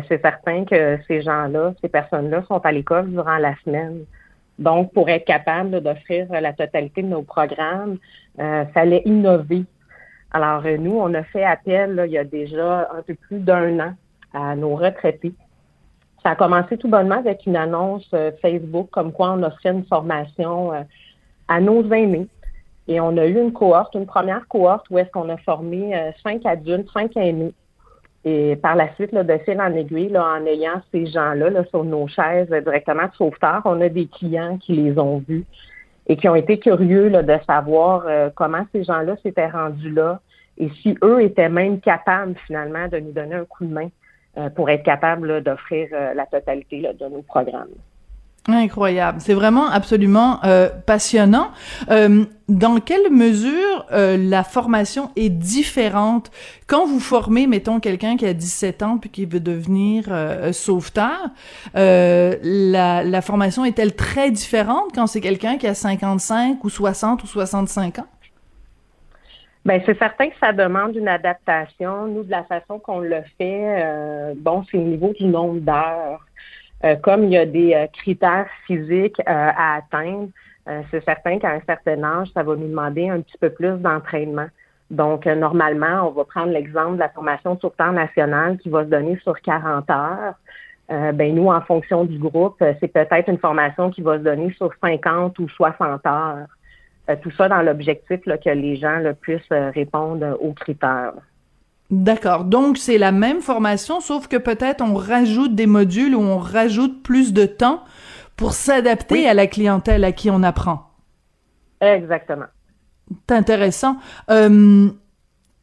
c'est 0.08 0.22
certain 0.22 0.64
que 0.64 0.98
ces 1.06 1.20
gens-là, 1.20 1.74
ces 1.82 1.90
personnes-là 1.90 2.42
sont 2.48 2.56
à 2.64 2.72
l'école 2.72 3.10
durant 3.10 3.36
la 3.36 3.54
semaine. 3.66 4.06
Donc, 4.58 4.92
pour 4.92 5.08
être 5.08 5.24
capable 5.24 5.80
d'offrir 5.80 6.28
la 6.30 6.52
totalité 6.52 7.02
de 7.02 7.08
nos 7.08 7.22
programmes, 7.22 7.98
euh, 8.38 8.64
fallait 8.66 9.02
innover. 9.04 9.64
Alors, 10.34 10.66
euh, 10.66 10.76
nous, 10.76 10.96
on 10.98 11.14
a 11.14 11.22
fait 11.22 11.44
appel 11.44 12.02
il 12.06 12.12
y 12.12 12.18
a 12.18 12.24
déjà 12.24 12.88
un 12.92 13.02
peu 13.02 13.14
plus 13.14 13.38
d'un 13.38 13.78
an 13.80 13.94
à 14.32 14.56
nos 14.56 14.74
retraités. 14.74 15.32
Ça 16.24 16.30
a 16.30 16.36
commencé 16.36 16.76
tout 16.76 16.88
bonnement 16.88 17.18
avec 17.18 17.46
une 17.46 17.56
annonce 17.56 18.08
euh, 18.14 18.32
Facebook 18.42 18.88
comme 18.90 19.12
quoi 19.12 19.32
on 19.32 19.42
offrait 19.42 19.70
une 19.70 19.84
formation 19.84 20.72
euh, 20.72 20.82
à 21.46 21.60
nos 21.60 21.84
aînés. 21.92 22.26
Et 22.88 23.00
on 23.00 23.16
a 23.16 23.26
eu 23.26 23.40
une 23.40 23.52
cohorte, 23.52 23.94
une 23.94 24.06
première 24.06 24.46
cohorte 24.48 24.86
où 24.90 24.98
est-ce 24.98 25.10
qu'on 25.10 25.28
a 25.28 25.36
formé 25.38 26.12
cinq 26.22 26.44
adultes, 26.44 26.90
cinq 26.92 27.16
aînés 27.16 27.54
et 28.24 28.56
par 28.56 28.74
la 28.74 28.92
suite, 28.94 29.12
là, 29.12 29.22
de 29.22 29.36
fil 29.38 29.60
en 29.60 29.74
aiguille, 29.74 30.08
là, 30.08 30.24
en 30.38 30.46
ayant 30.46 30.80
ces 30.92 31.06
gens-là 31.06 31.50
là, 31.50 31.64
sur 31.66 31.84
nos 31.84 32.06
chaises 32.08 32.48
directement 32.48 33.06
de 33.06 33.14
sauveteurs, 33.18 33.62
on 33.66 33.80
a 33.82 33.88
des 33.88 34.06
clients 34.06 34.56
qui 34.58 34.72
les 34.72 34.98
ont 34.98 35.22
vus 35.28 35.44
et 36.06 36.16
qui 36.16 36.28
ont 36.28 36.34
été 36.34 36.58
curieux 36.58 37.08
là, 37.08 37.22
de 37.22 37.36
savoir 37.46 38.04
euh, 38.06 38.30
comment 38.34 38.64
ces 38.72 38.84
gens-là 38.84 39.16
s'étaient 39.22 39.48
rendus 39.48 39.90
là 39.90 40.20
et 40.58 40.70
si 40.82 40.96
eux 41.02 41.22
étaient 41.22 41.48
même 41.48 41.80
capables 41.80 42.34
finalement 42.46 42.88
de 42.88 42.98
nous 42.98 43.12
donner 43.12 43.34
un 43.34 43.44
coup 43.44 43.64
de 43.64 43.72
main 43.72 43.88
euh, 44.38 44.50
pour 44.50 44.70
être 44.70 44.84
capables 44.84 45.42
d'offrir 45.42 45.88
euh, 45.92 46.14
la 46.14 46.26
totalité 46.26 46.80
de 46.80 47.06
nos 47.06 47.22
programmes. 47.22 47.74
Incroyable. 48.46 49.20
C'est 49.22 49.32
vraiment 49.32 49.70
absolument 49.70 50.38
euh, 50.44 50.68
passionnant. 50.68 51.50
Euh, 51.90 52.26
dans 52.46 52.78
quelle 52.78 53.10
mesure 53.10 53.86
euh, 53.90 54.18
la 54.18 54.44
formation 54.44 55.10
est 55.16 55.30
différente? 55.30 56.30
Quand 56.66 56.84
vous 56.84 57.00
formez, 57.00 57.46
mettons, 57.46 57.80
quelqu'un 57.80 58.18
qui 58.18 58.26
a 58.26 58.34
17 58.34 58.82
ans 58.82 58.98
puis 58.98 59.08
qui 59.08 59.24
veut 59.24 59.40
devenir 59.40 60.04
sauveteur, 60.52 61.30
la, 61.74 63.02
la 63.02 63.22
formation 63.22 63.64
est-elle 63.64 63.94
très 63.94 64.30
différente 64.30 64.90
quand 64.94 65.06
c'est 65.06 65.22
quelqu'un 65.22 65.56
qui 65.56 65.66
a 65.66 65.74
55 65.74 66.62
ou 66.64 66.68
60 66.68 67.24
ou 67.24 67.26
65 67.26 68.00
ans? 68.00 68.06
Ben 69.64 69.80
c'est 69.86 69.98
certain 69.98 70.28
que 70.28 70.36
ça 70.38 70.52
demande 70.52 70.94
une 70.94 71.08
adaptation. 71.08 72.06
Nous, 72.06 72.24
de 72.24 72.30
la 72.30 72.44
façon 72.44 72.78
qu'on 72.78 72.98
le 72.98 73.22
fait, 73.38 74.34
bon, 74.36 74.62
c'est 74.70 74.76
au 74.76 74.82
niveau 74.82 75.14
du 75.18 75.24
nombre 75.24 75.60
d'heures. 75.60 76.20
Euh, 76.84 76.96
comme 76.96 77.24
il 77.24 77.30
y 77.30 77.38
a 77.38 77.46
des 77.46 77.72
euh, 77.74 77.86
critères 77.86 78.46
physiques 78.66 79.18
euh, 79.20 79.24
à 79.26 79.76
atteindre, 79.76 80.28
c'est 80.90 81.04
certain 81.04 81.38
qu'à 81.38 81.50
un 81.50 81.60
certain 81.66 82.02
âge, 82.02 82.28
ça 82.32 82.42
va 82.42 82.56
nous 82.56 82.66
demander 82.66 83.10
un 83.10 83.20
petit 83.20 83.36
peu 83.38 83.50
plus 83.50 83.76
d'entraînement. 83.80 84.46
Donc, 84.90 85.26
normalement, 85.26 86.08
on 86.08 86.10
va 86.12 86.24
prendre 86.24 86.52
l'exemple 86.52 86.94
de 86.94 87.00
la 87.00 87.10
formation 87.10 87.58
sur 87.58 87.74
temps 87.74 87.92
national 87.92 88.56
qui 88.56 88.70
va 88.70 88.84
se 88.84 88.88
donner 88.88 89.18
sur 89.18 89.38
40 89.42 89.90
heures. 89.90 90.34
ben 90.88 91.34
nous, 91.34 91.48
en 91.48 91.60
fonction 91.60 92.06
du 92.06 92.16
groupe, 92.16 92.64
c'est 92.80 92.88
peut-être 92.88 93.28
une 93.28 93.36
formation 93.36 93.90
qui 93.90 94.00
va 94.00 94.16
se 94.16 94.22
donner 94.22 94.54
sur 94.54 94.70
50 94.82 95.38
ou 95.38 95.50
60 95.50 96.06
heures. 96.06 96.46
tout 97.20 97.30
ça 97.32 97.50
dans 97.50 97.60
l'objectif 97.60 98.22
que 98.22 98.48
les 98.48 98.76
gens 98.76 99.00
le 99.00 99.12
puissent 99.12 99.42
répondre 99.50 100.38
aux 100.40 100.54
critères. 100.54 101.12
D'accord. 101.90 102.44
Donc, 102.44 102.78
c'est 102.78 102.98
la 102.98 103.12
même 103.12 103.40
formation, 103.40 104.00
sauf 104.00 104.26
que 104.26 104.36
peut-être 104.36 104.82
on 104.82 104.94
rajoute 104.94 105.54
des 105.54 105.66
modules 105.66 106.14
ou 106.14 106.20
on 106.20 106.38
rajoute 106.38 107.02
plus 107.02 107.32
de 107.32 107.44
temps 107.46 107.84
pour 108.36 108.52
s'adapter 108.52 109.28
à 109.28 109.34
la 109.34 109.46
clientèle 109.46 110.04
à 110.04 110.12
qui 110.12 110.30
on 110.30 110.42
apprend. 110.42 110.90
Exactement. 111.80 112.46
C'est 113.28 113.34
intéressant. 113.34 113.98
Euh, 114.30 114.88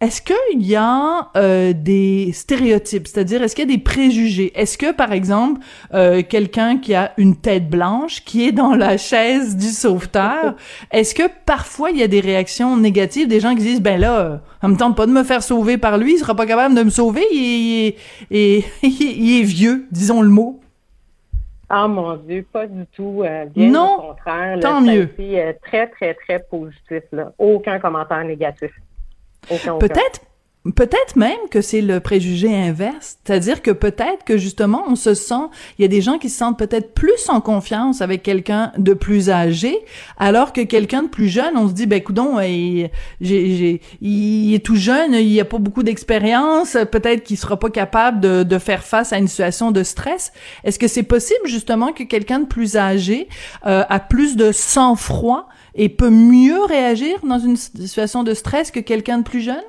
est-ce 0.01 0.19
qu'il 0.23 0.65
y 0.65 0.75
a 0.75 1.29
euh, 1.37 1.73
des 1.73 2.31
stéréotypes, 2.33 3.07
c'est-à-dire 3.07 3.43
est-ce 3.43 3.55
qu'il 3.55 3.69
y 3.69 3.71
a 3.71 3.77
des 3.77 3.81
préjugés? 3.83 4.51
Est-ce 4.59 4.75
que 4.75 4.91
par 4.91 5.11
exemple 5.11 5.61
euh, 5.93 6.23
quelqu'un 6.27 6.79
qui 6.79 6.95
a 6.95 7.11
une 7.17 7.35
tête 7.35 7.69
blanche, 7.69 8.25
qui 8.25 8.47
est 8.47 8.51
dans 8.51 8.73
la 8.73 8.97
chaise 8.97 9.55
du 9.55 9.67
sauveteur, 9.67 10.55
est-ce 10.91 11.13
que 11.13 11.23
parfois 11.45 11.91
il 11.91 11.97
y 11.97 12.03
a 12.03 12.07
des 12.07 12.19
réactions 12.19 12.77
négatives, 12.77 13.27
des 13.27 13.39
gens 13.39 13.53
qui 13.53 13.61
disent 13.61 13.81
ben 13.81 14.01
là, 14.01 14.41
ça 14.61 14.67
me 14.67 14.75
tente 14.75 14.97
pas 14.97 15.05
de 15.05 15.11
me 15.11 15.23
faire 15.23 15.43
sauver 15.43 15.77
par 15.77 15.99
lui, 15.99 16.13
il 16.13 16.17
sera 16.17 16.33
pas 16.33 16.47
capable 16.47 16.73
de 16.73 16.81
me 16.81 16.89
sauver, 16.89 17.23
il 17.31 17.95
est, 18.31 18.65
il 18.81 19.39
est, 19.39 19.43
vieux, 19.43 19.85
disons 19.91 20.23
le 20.23 20.29
mot. 20.29 20.59
Ah 21.69 21.87
mon 21.87 22.15
Dieu, 22.15 22.43
pas 22.51 22.65
du 22.65 22.87
tout. 22.87 23.21
Euh, 23.23 23.45
bien 23.45 23.69
non, 23.69 23.97
au 23.97 24.01
contraire. 24.07 24.59
Tant 24.59 24.81
mieux. 24.81 25.09
C'est 25.15 25.59
très 25.61 25.87
très 25.87 26.15
très 26.15 26.39
positif. 26.39 27.03
Là. 27.11 27.31
Aucun 27.37 27.79
commentaire 27.79 28.23
négatif. 28.25 28.71
Peut-être 29.47 30.21
Peut-être 30.75 31.15
même 31.15 31.39
que 31.49 31.59
c'est 31.59 31.81
le 31.81 31.99
préjugé 31.99 32.55
inverse, 32.55 33.17
c'est-à-dire 33.25 33.63
que 33.63 33.71
peut-être 33.71 34.23
que 34.23 34.37
justement 34.37 34.83
on 34.87 34.95
se 34.95 35.15
sent, 35.15 35.49
il 35.79 35.81
y 35.81 35.85
a 35.85 35.87
des 35.87 36.01
gens 36.01 36.19
qui 36.19 36.29
se 36.29 36.37
sentent 36.37 36.59
peut-être 36.59 36.93
plus 36.93 37.29
en 37.29 37.41
confiance 37.41 37.99
avec 38.01 38.21
quelqu'un 38.21 38.71
de 38.77 38.93
plus 38.93 39.31
âgé, 39.31 39.75
alors 40.19 40.53
que 40.53 40.61
quelqu'un 40.61 41.01
de 41.01 41.07
plus 41.07 41.29
jeune, 41.29 41.57
on 41.57 41.67
se 41.67 41.73
dit 41.73 41.87
ben 41.87 41.99
coudon, 41.99 42.39
il, 42.41 42.91
il 43.21 44.53
est 44.53 44.63
tout 44.63 44.75
jeune, 44.75 45.15
il 45.15 45.39
a 45.39 45.45
pas 45.45 45.57
beaucoup 45.57 45.81
d'expérience, 45.81 46.77
peut-être 46.91 47.23
qu'il 47.23 47.37
sera 47.37 47.57
pas 47.57 47.71
capable 47.71 48.19
de, 48.19 48.43
de, 48.43 48.59
faire 48.59 48.83
face 48.83 49.13
à 49.13 49.17
une 49.17 49.27
situation 49.27 49.71
de 49.71 49.81
stress. 49.81 50.31
Est-ce 50.63 50.77
que 50.77 50.87
c'est 50.87 51.01
possible 51.01 51.47
justement 51.47 51.91
que 51.91 52.03
quelqu'un 52.03 52.37
de 52.37 52.45
plus 52.45 52.77
âgé 52.77 53.29
euh, 53.65 53.83
a 53.89 53.99
plus 53.99 54.35
de 54.35 54.51
sang-froid 54.51 55.47
et 55.75 55.89
peut 55.89 56.09
mieux 56.09 56.63
réagir 56.65 57.19
dans 57.23 57.39
une 57.39 57.55
situation 57.55 58.23
de 58.23 58.33
stress 58.33 58.71
que 58.71 58.79
quelqu'un 58.79 59.19
de 59.19 59.23
plus 59.23 59.41
jeune? 59.41 59.63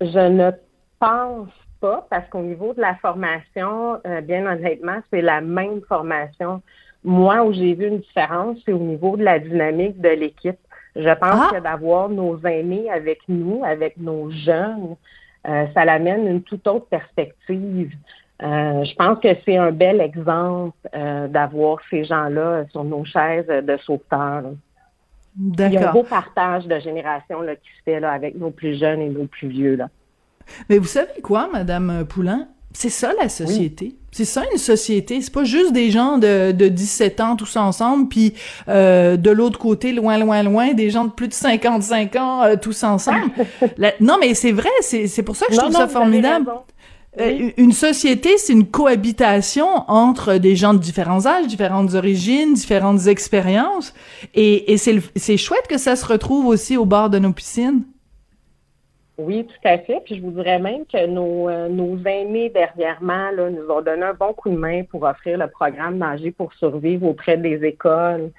Je 0.00 0.28
ne 0.28 0.50
pense 0.98 1.48
pas, 1.80 2.06
parce 2.10 2.28
qu'au 2.28 2.42
niveau 2.42 2.74
de 2.74 2.80
la 2.80 2.94
formation, 2.96 3.98
euh, 4.06 4.20
bien 4.20 4.46
honnêtement, 4.46 4.98
c'est 5.12 5.22
la 5.22 5.40
même 5.40 5.80
formation. 5.88 6.62
Moi, 7.04 7.44
où 7.44 7.52
j'ai 7.52 7.74
vu 7.74 7.86
une 7.88 7.98
différence, 7.98 8.58
c'est 8.64 8.72
au 8.72 8.78
niveau 8.78 9.16
de 9.16 9.24
la 9.24 9.38
dynamique 9.38 10.00
de 10.00 10.08
l'équipe. 10.08 10.58
Je 10.94 11.14
pense 11.14 11.40
ah! 11.40 11.50
que 11.52 11.60
d'avoir 11.60 12.08
nos 12.08 12.38
aînés 12.44 12.90
avec 12.90 13.20
nous, 13.28 13.62
avec 13.64 13.96
nos 13.96 14.30
jeunes, 14.30 14.96
euh, 15.48 15.66
ça 15.74 15.84
l'amène 15.84 16.26
une 16.26 16.42
toute 16.42 16.66
autre 16.66 16.86
perspective. 16.86 17.92
Euh, 18.42 18.84
je 18.84 18.94
pense 18.96 19.20
que 19.20 19.28
c'est 19.44 19.56
un 19.56 19.70
bel 19.70 20.00
exemple 20.00 20.76
d'avoir 20.92 21.78
ces 21.90 22.04
gens-là 22.04 22.64
sur 22.72 22.82
nos 22.82 23.04
chaises 23.04 23.46
de 23.46 23.76
sauveteurs. 23.84 24.52
Il 25.38 25.72
y 25.72 25.76
a 25.76 25.90
un 25.90 25.92
beau 25.92 26.02
partage 26.02 26.66
de 26.66 26.78
génération 26.80 27.40
là, 27.40 27.56
qui 27.56 27.68
se 27.78 27.82
fait 27.84 28.00
là, 28.00 28.12
avec 28.12 28.36
nos 28.36 28.50
plus 28.50 28.78
jeunes 28.78 29.00
et 29.00 29.08
nos 29.08 29.26
plus 29.26 29.48
vieux. 29.48 29.76
Là. 29.76 29.88
Mais 30.68 30.78
vous 30.78 30.86
savez 30.86 31.20
quoi, 31.22 31.48
Madame 31.52 32.04
Poulain? 32.06 32.48
C'est 32.74 32.88
ça 32.88 33.12
la 33.20 33.28
société. 33.28 33.96
C'est 34.12 34.24
ça 34.24 34.44
une 34.50 34.58
société. 34.58 35.20
C'est 35.20 35.32
pas 35.32 35.44
juste 35.44 35.72
des 35.72 35.90
gens 35.90 36.18
de, 36.18 36.52
de 36.52 36.68
17 36.68 37.20
ans 37.20 37.36
tous 37.36 37.56
ensemble, 37.56 38.08
puis 38.08 38.34
euh, 38.68 39.16
de 39.16 39.30
l'autre 39.30 39.58
côté, 39.58 39.92
loin, 39.92 40.18
loin, 40.18 40.42
loin, 40.42 40.72
des 40.72 40.90
gens 40.90 41.04
de 41.04 41.10
plus 41.10 41.28
de 41.28 41.34
55 41.34 42.16
ans 42.16 42.42
euh, 42.42 42.56
tous 42.60 42.82
ensemble. 42.82 43.30
non, 44.00 44.16
mais 44.20 44.34
c'est 44.34 44.52
vrai, 44.52 44.70
c'est 44.80 45.22
pour 45.22 45.36
ça 45.36 45.46
que 45.46 45.54
je 45.54 45.58
trouve 45.58 45.72
ça 45.72 45.88
formidable. 45.88 46.50
Euh, 47.20 47.50
une 47.58 47.72
société, 47.72 48.38
c'est 48.38 48.54
une 48.54 48.66
cohabitation 48.66 49.66
entre 49.88 50.38
des 50.38 50.56
gens 50.56 50.72
de 50.72 50.78
différents 50.78 51.26
âges, 51.26 51.46
différentes 51.46 51.94
origines, 51.94 52.54
différentes 52.54 53.06
expériences. 53.06 53.94
Et, 54.34 54.72
et 54.72 54.76
c'est 54.78 55.36
chouette 55.36 55.66
que 55.68 55.78
ça 55.78 55.94
se 55.94 56.06
retrouve 56.06 56.46
aussi 56.46 56.76
au 56.76 56.86
bord 56.86 57.10
de 57.10 57.18
nos 57.18 57.32
piscines. 57.32 57.82
Oui, 59.18 59.46
tout 59.46 59.68
à 59.68 59.78
fait. 59.78 60.00
Puis 60.04 60.16
je 60.16 60.22
vous 60.22 60.30
dirais 60.30 60.58
même 60.58 60.84
que 60.90 61.06
nos, 61.06 61.48
euh, 61.48 61.68
nos 61.68 61.98
aînés 62.06 62.48
dernièrement 62.48 63.30
là, 63.30 63.50
nous 63.50 63.68
ont 63.68 63.82
donné 63.82 64.04
un 64.04 64.14
bon 64.14 64.32
coup 64.32 64.48
de 64.48 64.56
main 64.56 64.82
pour 64.84 65.02
offrir 65.02 65.36
le 65.36 65.48
programme 65.48 65.98
Nager 65.98 66.30
pour 66.30 66.52
survivre 66.54 67.06
auprès 67.06 67.36
des 67.36 67.62
écoles. 67.62 68.30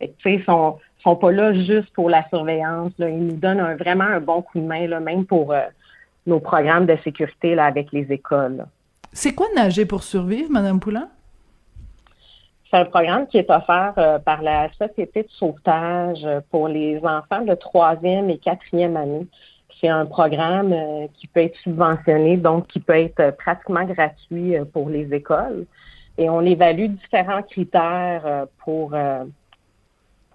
Tu 0.00 0.08
sais, 0.22 0.34
ils 0.34 0.44
sont, 0.44 0.78
sont 1.02 1.16
pas 1.16 1.30
là 1.30 1.54
juste 1.54 1.90
pour 1.94 2.10
la 2.10 2.28
surveillance. 2.28 2.92
Là. 2.98 3.08
Ils 3.08 3.24
nous 3.24 3.36
donnent 3.36 3.76
vraiment 3.76 4.04
un 4.04 4.20
bon 4.20 4.42
coup 4.42 4.58
de 4.58 4.66
main, 4.66 4.88
là, 4.88 4.98
même 4.98 5.24
pour 5.24 5.52
euh, 5.52 5.60
nos 6.26 6.40
programmes 6.40 6.86
de 6.86 6.96
sécurité 7.04 7.54
là, 7.54 7.66
avec 7.66 7.92
les 7.92 8.12
écoles. 8.12 8.66
C'est 9.12 9.34
quoi 9.34 9.46
Nager 9.54 9.86
pour 9.86 10.02
survivre, 10.02 10.50
Madame 10.50 10.80
Poulain? 10.80 11.08
C'est 12.70 12.78
un 12.78 12.84
programme 12.84 13.26
qui 13.28 13.38
est 13.38 13.48
offert 13.48 13.94
euh, 13.96 14.18
par 14.18 14.42
la 14.42 14.68
Société 14.72 15.22
de 15.22 15.28
sauvetage 15.30 16.26
pour 16.50 16.68
les 16.68 16.98
enfants 16.98 17.42
de 17.42 17.54
troisième 17.54 18.28
et 18.28 18.38
quatrième 18.38 18.96
année. 18.96 19.26
C'est 19.80 19.88
un 19.88 20.04
programme 20.04 20.72
euh, 20.72 21.06
qui 21.14 21.28
peut 21.28 21.40
être 21.40 21.56
subventionné, 21.58 22.36
donc 22.36 22.66
qui 22.66 22.80
peut 22.80 22.96
être 22.96 23.20
euh, 23.20 23.30
pratiquement 23.30 23.84
gratuit 23.84 24.56
pour 24.72 24.88
les 24.88 25.14
écoles. 25.14 25.66
Et 26.18 26.28
on 26.28 26.40
évalue 26.40 26.86
différents 26.86 27.42
critères 27.42 28.46
pour 28.64 28.94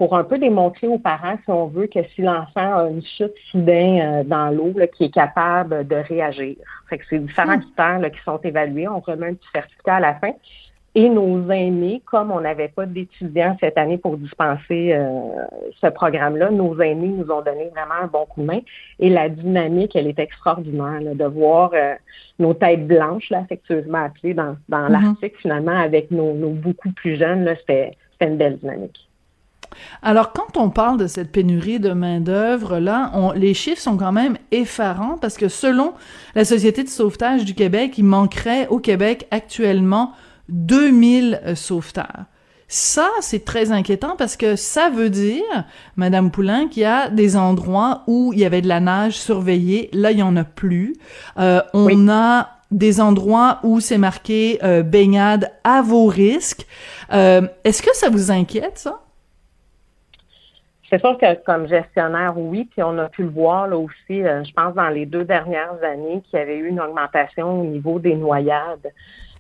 pour 0.02 0.16
un 0.16 0.24
peu 0.24 0.40
démontrer 0.40 0.88
aux 0.88 0.98
parents, 0.98 1.38
si 1.46 1.52
on 1.52 1.68
veut, 1.68 1.86
que 1.86 2.00
si 2.16 2.24
l'enfant 2.24 2.76
a 2.76 2.88
une 2.90 3.04
chute 3.04 3.36
soudain 3.52 4.00
euh, 4.00 4.24
dans 4.24 4.50
l'eau, 4.50 4.74
qui 4.98 5.04
est 5.04 5.14
capable 5.14 5.88
de 5.88 5.96
réagir. 5.96 6.56
Fait 6.90 6.98
que 6.98 7.04
c'est 7.08 7.20
différents 7.20 7.58
hmm. 7.58 7.62
critères 7.62 8.12
qui 8.12 8.20
sont 8.26 8.40
évalués. 8.40 8.88
On 8.88 9.00
remet 9.00 9.28
un 9.28 9.34
petit 9.36 9.48
certificat 9.54 9.98
à 9.98 10.00
la 10.00 10.16
fin. 10.16 10.32
Et 10.96 11.08
nos 11.08 11.48
aînés, 11.52 12.02
comme 12.04 12.32
on 12.32 12.42
n'avait 12.42 12.70
pas 12.70 12.88
d'étudiants 12.88 13.56
cette 13.60 13.78
année 13.78 14.00
pour 14.00 14.18
dispenser 14.18 14.92
euh, 14.92 15.20
ce 15.80 15.86
programme-là, 15.86 16.50
nos 16.50 16.82
aînés 16.82 17.10
nous 17.10 17.30
ont 17.30 17.44
donné 17.44 17.70
vraiment 17.70 18.02
un 18.02 18.08
bon 18.08 18.26
coup 18.26 18.42
de 18.42 18.48
main. 18.48 18.62
Et 18.98 19.12
la 19.12 19.30
dynamique, 19.30 19.96
elle 19.96 20.08
est 20.08 20.18
extraordinaire, 20.18 21.14
de 21.14 21.26
voir 21.26 21.74
euh, 21.76 21.94
nos 22.40 22.56
têtes 22.56 22.88
blanches, 22.88 23.30
là, 23.30 23.42
affectueusement 23.42 24.06
appelées 24.06 24.34
dans, 24.34 24.56
dans 24.68 24.80
mm-hmm. 24.80 24.92
l'article, 25.04 25.38
finalement, 25.44 25.80
avec 25.80 26.10
nos, 26.10 26.34
nos 26.34 26.50
beaucoup 26.50 26.92
plus 26.92 27.18
jeunes, 27.18 27.48
c'était 27.60 27.96
une 28.20 28.38
belle 28.38 28.58
dynamique. 28.58 29.11
Alors, 30.02 30.34
quand 30.34 30.58
on 30.58 30.70
parle 30.70 30.98
de 30.98 31.08
cette 31.08 31.32
pénurie 31.32 31.80
de 31.80 31.92
main-d'œuvre, 31.92 32.80
là, 32.80 33.12
les 33.36 33.54
chiffres 33.54 33.82
sont 33.82 33.98
quand 33.98 34.12
même 34.12 34.38
effarants 34.52 35.18
parce 35.20 35.38
que 35.38 35.48
selon 35.48 35.94
la 36.36 36.46
Société 36.46 36.84
de 36.84 36.90
sauvetage 36.90 37.46
du 37.46 37.54
Québec, 37.54 37.98
il 37.98 38.06
manquerait 38.06 38.68
au 38.68 38.80
Québec 38.80 39.28
actuellement 39.32 40.14
2000 40.50 41.42
euh, 41.46 41.56
sauveteurs. 41.56 42.26
Ça, 42.68 43.10
c'est 43.20 43.44
très 43.44 43.74
inquiétant 43.74 44.16
parce 44.18 44.38
que 44.38 44.56
ça 44.56 44.90
veut 44.90 45.10
dire, 45.10 45.44
Madame 45.98 46.32
Poulain, 46.32 46.70
qu'il 46.70 46.84
y 46.84 46.86
a 46.86 47.10
des 47.10 47.36
endroits 47.36 48.04
où 48.08 48.32
il 48.32 48.40
y 48.40 48.46
avait 48.46 48.62
de 48.62 48.70
la 48.70 48.80
nage 48.80 49.20
surveillée. 49.20 49.90
Là, 49.92 50.12
il 50.12 50.20
y 50.20 50.24
en 50.24 50.38
a 50.38 50.46
plus. 50.46 50.96
Euh, 51.38 51.62
on 51.74 52.08
a 52.08 52.50
des 52.72 53.02
endroits 53.02 53.60
où 53.64 53.82
c'est 53.82 53.98
marqué 53.98 54.58
euh, 54.64 54.84
baignade 54.84 55.52
à 55.66 55.82
vos 55.82 56.06
risques. 56.06 56.66
Est-ce 57.10 57.82
que 57.82 57.94
ça 57.94 58.10
vous 58.10 58.32
inquiète, 58.32 58.78
ça? 58.78 59.02
C'est 60.92 61.00
sûr 61.00 61.18
que 61.18 61.42
comme 61.46 61.70
gestionnaire, 61.70 62.34
oui, 62.36 62.68
puis 62.70 62.84
on 62.84 62.98
a 62.98 63.08
pu 63.08 63.24
le 63.24 63.30
voir 63.30 63.66
là 63.70 63.78
aussi, 63.78 64.22
euh, 64.24 64.44
je 64.44 64.52
pense 64.52 64.76
dans 64.76 64.90
les 64.90 65.06
deux 65.06 65.24
dernières 65.24 65.82
années 65.82 66.22
qu'il 66.26 66.38
y 66.38 66.42
avait 66.42 66.58
eu 66.58 66.68
une 66.68 66.82
augmentation 66.82 67.62
au 67.62 67.64
niveau 67.64 67.98
des 67.98 68.16
noyades. 68.16 68.92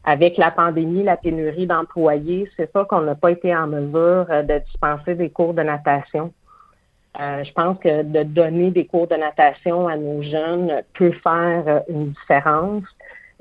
avec 0.04 0.38
la 0.38 0.49
pandémie, 0.49 1.04
la 1.04 1.18
pénurie 1.18 1.68
d'employés, 1.68 2.49
c'est 2.58 2.72
ça 2.72 2.86
qu'on 2.86 3.02
n'a 3.02 3.14
pas 3.14 3.32
été 3.32 3.56
en 3.56 3.68
mesure 3.68 4.26
euh, 4.32 4.41
de 4.43 4.60
dispenser 4.60 5.14
des 5.14 5.30
cours 5.30 5.54
de 5.54 5.62
natation. 5.62 6.32
Euh, 7.20 7.43
je 7.43 7.52
pense 7.52 7.78
que 7.80 8.02
de 8.02 8.24
donner 8.24 8.72
des 8.72 8.86
cours 8.86 9.08
de 9.08 9.16
natation 9.16 9.88
à 9.88 9.97
nos 9.97 10.24
jeunes 10.24 10.82
peut 10.95 11.12
faire 11.22 11.84
une 11.89 12.12
différence. 12.14 12.86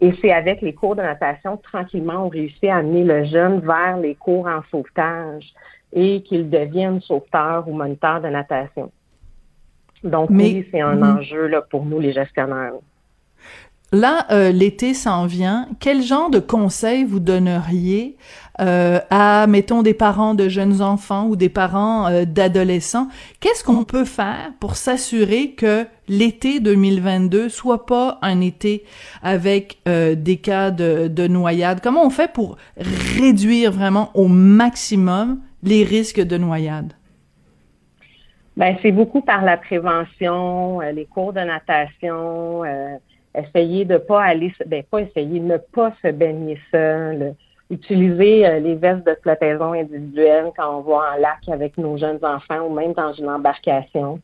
Et 0.01 0.13
c'est 0.21 0.33
avec 0.33 0.61
les 0.61 0.75
cours 0.75 0.97
de 0.97 1.03
natation, 1.03 1.57
tranquillement, 1.59 2.27
on 2.27 2.29
réussit 2.29 2.65
à 2.65 2.79
amener 2.79 3.05
le 3.05 3.25
jeune 3.25 3.61
vers 3.61 3.97
les 3.99 4.17
cours 4.17 4.47
en 4.47 4.63
sauvetage 4.71 5.55
et 5.93 6.23
qu'il 6.23 6.49
devienne 6.51 7.01
sauveteur 7.01 7.69
ou 7.69 7.73
moniteur 7.73 8.21
de 8.21 8.29
natation. 8.29 8.91
Donc 10.05 10.31
oui, 10.31 10.67
c'est 10.71 10.81
un 10.81 11.03
enjeu 11.03 11.47
là, 11.47 11.63
pour 11.63 11.85
nous, 11.85 12.01
les 12.01 12.13
gestionnaires. 12.13 12.73
Là, 13.93 14.27
euh, 14.31 14.53
l'été 14.53 14.95
s'en 14.95 15.27
vient. 15.27 15.67
Quel 15.81 16.01
genre 16.03 16.31
de 16.31 16.39
conseils 16.39 17.03
vous 17.03 17.19
donneriez 17.19 18.17
euh, 18.61 19.01
à, 19.11 19.49
mettons, 19.49 19.83
des 19.83 19.95
parents 19.95 20.35
de 20.35 20.49
jeunes 20.49 20.81
enfants 20.81 21.27
ou 21.27 21.35
des 21.35 21.49
parents 21.49 22.07
euh, 22.07 22.25
d'adolescents? 22.25 23.09
Qu'est-ce 23.41 23.65
qu'on 23.65 23.83
peut 23.83 24.05
faire 24.05 24.53
pour 24.61 24.77
s'assurer 24.77 25.53
que 25.53 25.87
l'été 26.07 26.61
2022 26.61 27.49
soit 27.49 27.85
pas 27.85 28.19
un 28.23 28.41
été 28.41 28.85
avec 29.23 29.79
des 29.87 30.37
cas 30.37 30.71
de, 30.71 31.09
de 31.09 31.27
noyade? 31.27 31.81
Comment 31.83 32.07
on 32.07 32.11
fait 32.11 32.33
pour 32.33 32.59
réduire 32.77 33.73
vraiment 33.73 34.11
au 34.15 34.29
maximum 34.29 35.41
les 35.63 35.85
risques 35.85 36.21
de 36.21 36.37
noyade? 36.37 36.93
Ben, 38.57 38.77
c'est 38.83 38.93
beaucoup 38.93 39.23
par 39.23 39.43
la 39.45 39.57
prévention, 39.57 40.81
les 40.81 41.07
cours 41.07 41.33
de 41.33 41.41
natation, 41.41 42.65
essayer 43.35 43.85
de 43.85 43.97
pas 43.97 44.23
aller, 44.23 44.53
ben 44.67 44.83
pas 44.83 45.03
essayer, 45.03 45.41
ne 45.41 45.57
pas 45.57 45.93
se 46.03 46.09
baigner 46.09 46.59
seul, 46.71 47.35
utiliser 47.71 48.47
euh, 48.47 48.59
les 48.59 48.75
vestes 48.75 49.07
de 49.07 49.17
flottaison 49.23 49.73
individuelles 49.73 50.51
quand 50.57 50.79
on 50.79 50.81
va 50.81 51.15
en 51.15 51.21
lac 51.21 51.49
avec 51.49 51.79
nos 51.79 51.97
jeunes 51.97 52.19
enfants 52.23 52.67
ou 52.67 52.75
même 52.75 52.93
dans 52.93 53.13
une 53.13 53.29
embarcation. 53.29 54.21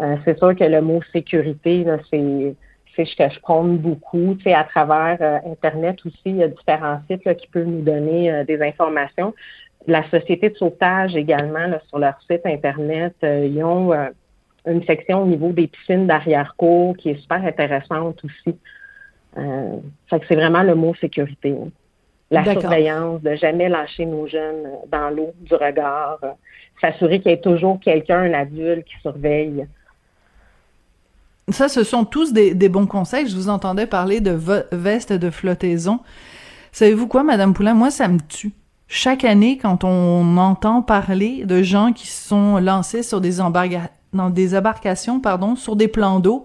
Euh, 0.00 0.16
c'est 0.24 0.38
sûr 0.38 0.56
que 0.56 0.64
le 0.64 0.80
mot 0.80 1.00
sécurité, 1.12 1.86
c'est 2.10 2.54
c'est 2.96 3.04
ce 3.04 3.14
que 3.14 3.32
je 3.32 3.38
prône 3.38 3.76
beaucoup. 3.76 4.34
Tu 4.42 4.50
à 4.50 4.64
travers 4.64 5.16
euh, 5.20 5.50
Internet 5.52 5.98
aussi, 6.04 6.18
il 6.24 6.36
y 6.38 6.42
a 6.42 6.48
différents 6.48 7.00
sites 7.08 7.36
qui 7.36 7.46
peuvent 7.46 7.66
nous 7.66 7.82
donner 7.82 8.44
des 8.46 8.60
informations. 8.62 9.32
La 9.90 10.08
Société 10.08 10.50
de 10.50 10.56
sauvetage 10.56 11.16
également, 11.16 11.66
là, 11.66 11.80
sur 11.88 11.98
leur 11.98 12.20
site 12.22 12.42
Internet, 12.44 13.14
ils 13.22 13.62
ont 13.62 13.92
une 14.66 14.84
section 14.84 15.22
au 15.22 15.26
niveau 15.26 15.52
des 15.52 15.66
piscines 15.66 16.06
d'arrière-cour 16.06 16.96
qui 16.96 17.10
est 17.10 17.20
super 17.20 17.44
intéressante 17.44 18.20
aussi. 18.24 18.56
Euh, 19.38 19.76
fait 20.08 20.20
que 20.20 20.26
c'est 20.28 20.34
vraiment 20.34 20.62
le 20.62 20.74
mot 20.74 20.94
sécurité. 20.94 21.54
La 22.30 22.44
surveillance, 22.44 23.22
de 23.22 23.34
jamais 23.34 23.68
lâcher 23.68 24.06
nos 24.06 24.26
jeunes 24.26 24.68
dans 24.90 25.10
l'eau 25.10 25.32
du 25.40 25.54
regard, 25.54 26.18
euh, 26.22 26.30
s'assurer 26.80 27.20
qu'il 27.20 27.30
y 27.30 27.34
ait 27.34 27.40
toujours 27.40 27.80
quelqu'un, 27.80 28.20
un 28.20 28.32
adulte 28.32 28.84
qui 28.84 28.94
surveille. 29.00 29.66
Ça, 31.48 31.68
ce 31.68 31.82
sont 31.82 32.04
tous 32.04 32.32
des, 32.32 32.68
bons 32.68 32.86
conseils. 32.86 33.28
Je 33.28 33.34
vous 33.34 33.48
entendais 33.48 33.86
parler 33.86 34.20
de 34.20 34.38
veste 34.70 35.12
de 35.12 35.30
flottaison. 35.30 35.98
Savez-vous 36.70 37.08
quoi, 37.08 37.24
Madame 37.24 37.52
Poulain? 37.52 37.74
Moi, 37.74 37.90
ça 37.90 38.06
me 38.06 38.20
tue. 38.20 38.52
Chaque 38.92 39.22
année, 39.22 39.56
quand 39.56 39.84
on 39.84 40.36
entend 40.36 40.82
parler 40.82 41.44
de 41.44 41.62
gens 41.62 41.92
qui 41.92 42.08
sont 42.08 42.58
lancés 42.58 43.04
sur 43.04 43.20
des 43.20 43.40
embarcations, 43.40 45.20
pardon, 45.20 45.54
sur 45.54 45.76
des 45.76 45.86
plans 45.86 46.18
d'eau 46.18 46.44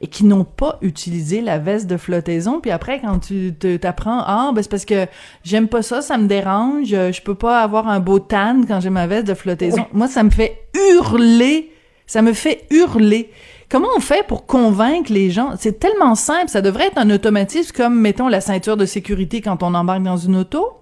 et 0.00 0.06
qui 0.06 0.24
n'ont 0.24 0.44
pas 0.44 0.78
utilisé 0.80 1.42
la 1.42 1.58
veste 1.58 1.86
de 1.86 1.98
flottaison. 1.98 2.60
Puis 2.60 2.70
après, 2.70 3.02
quand 3.02 3.18
tu 3.18 3.52
t'apprends, 3.78 4.22
ah, 4.24 4.52
ben 4.54 4.62
c'est 4.62 4.70
parce 4.70 4.86
que 4.86 5.06
j'aime 5.44 5.68
pas 5.68 5.82
ça, 5.82 6.00
ça 6.00 6.16
me 6.16 6.26
dérange, 6.26 6.86
je 6.88 7.20
peux 7.20 7.34
pas 7.34 7.60
avoir 7.60 7.86
un 7.86 8.00
beau 8.00 8.18
tan 8.20 8.62
quand 8.66 8.80
j'ai 8.80 8.88
ma 8.88 9.06
veste 9.06 9.26
de 9.26 9.34
flottaison. 9.34 9.84
Moi, 9.92 10.08
ça 10.08 10.22
me 10.22 10.30
fait 10.30 10.62
hurler, 10.74 11.74
ça 12.06 12.22
me 12.22 12.32
fait 12.32 12.64
hurler. 12.70 13.30
Comment 13.68 13.88
on 13.94 14.00
fait 14.00 14.26
pour 14.26 14.46
convaincre 14.46 15.12
les 15.12 15.30
gens? 15.30 15.56
C'est 15.58 15.78
tellement 15.78 16.14
simple, 16.14 16.48
ça 16.48 16.62
devrait 16.62 16.86
être 16.86 16.96
un 16.96 17.10
automatisme 17.10 17.76
comme, 17.76 18.00
mettons, 18.00 18.28
la 18.28 18.40
ceinture 18.40 18.78
de 18.78 18.86
sécurité 18.86 19.42
quand 19.42 19.62
on 19.62 19.74
embarque 19.74 20.02
dans 20.02 20.16
une 20.16 20.36
auto. 20.36 20.78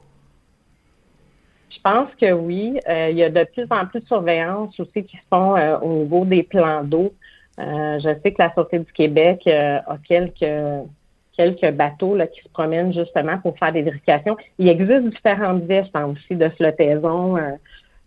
Je 1.81 1.91
pense 1.91 2.11
que 2.21 2.33
oui. 2.33 2.79
Euh, 2.89 3.09
il 3.11 3.17
y 3.17 3.23
a 3.23 3.31
de 3.31 3.45
plus 3.45 3.67
en 3.71 3.87
plus 3.87 4.01
de 4.01 4.07
surveillance 4.07 4.79
aussi 4.79 5.05
qui 5.05 5.17
se 5.17 5.23
font 5.31 5.57
euh, 5.57 5.79
au 5.79 6.03
niveau 6.03 6.25
des 6.27 6.43
plans 6.43 6.85
d'eau. 6.85 7.15
Euh, 7.59 7.99
je 7.99 8.11
sais 8.23 8.33
que 8.33 8.43
la 8.43 8.53
Société 8.55 8.81
du 8.81 8.93
Québec 8.93 9.47
a 9.47 9.97
quelques 10.07 10.87
quelques 11.37 11.75
bateaux 11.75 12.15
là, 12.17 12.27
qui 12.27 12.43
se 12.43 12.49
promènent 12.51 12.93
justement 12.93 13.39
pour 13.39 13.59
faire 13.59 13.73
des 13.73 13.81
vérifications. 13.81 14.37
Il 14.59 14.69
existe 14.69 15.09
différentes 15.09 15.63
vestes 15.63 15.95
hein, 15.95 16.13
aussi 16.13 16.37
de 16.37 16.51
flottaison. 16.51 17.39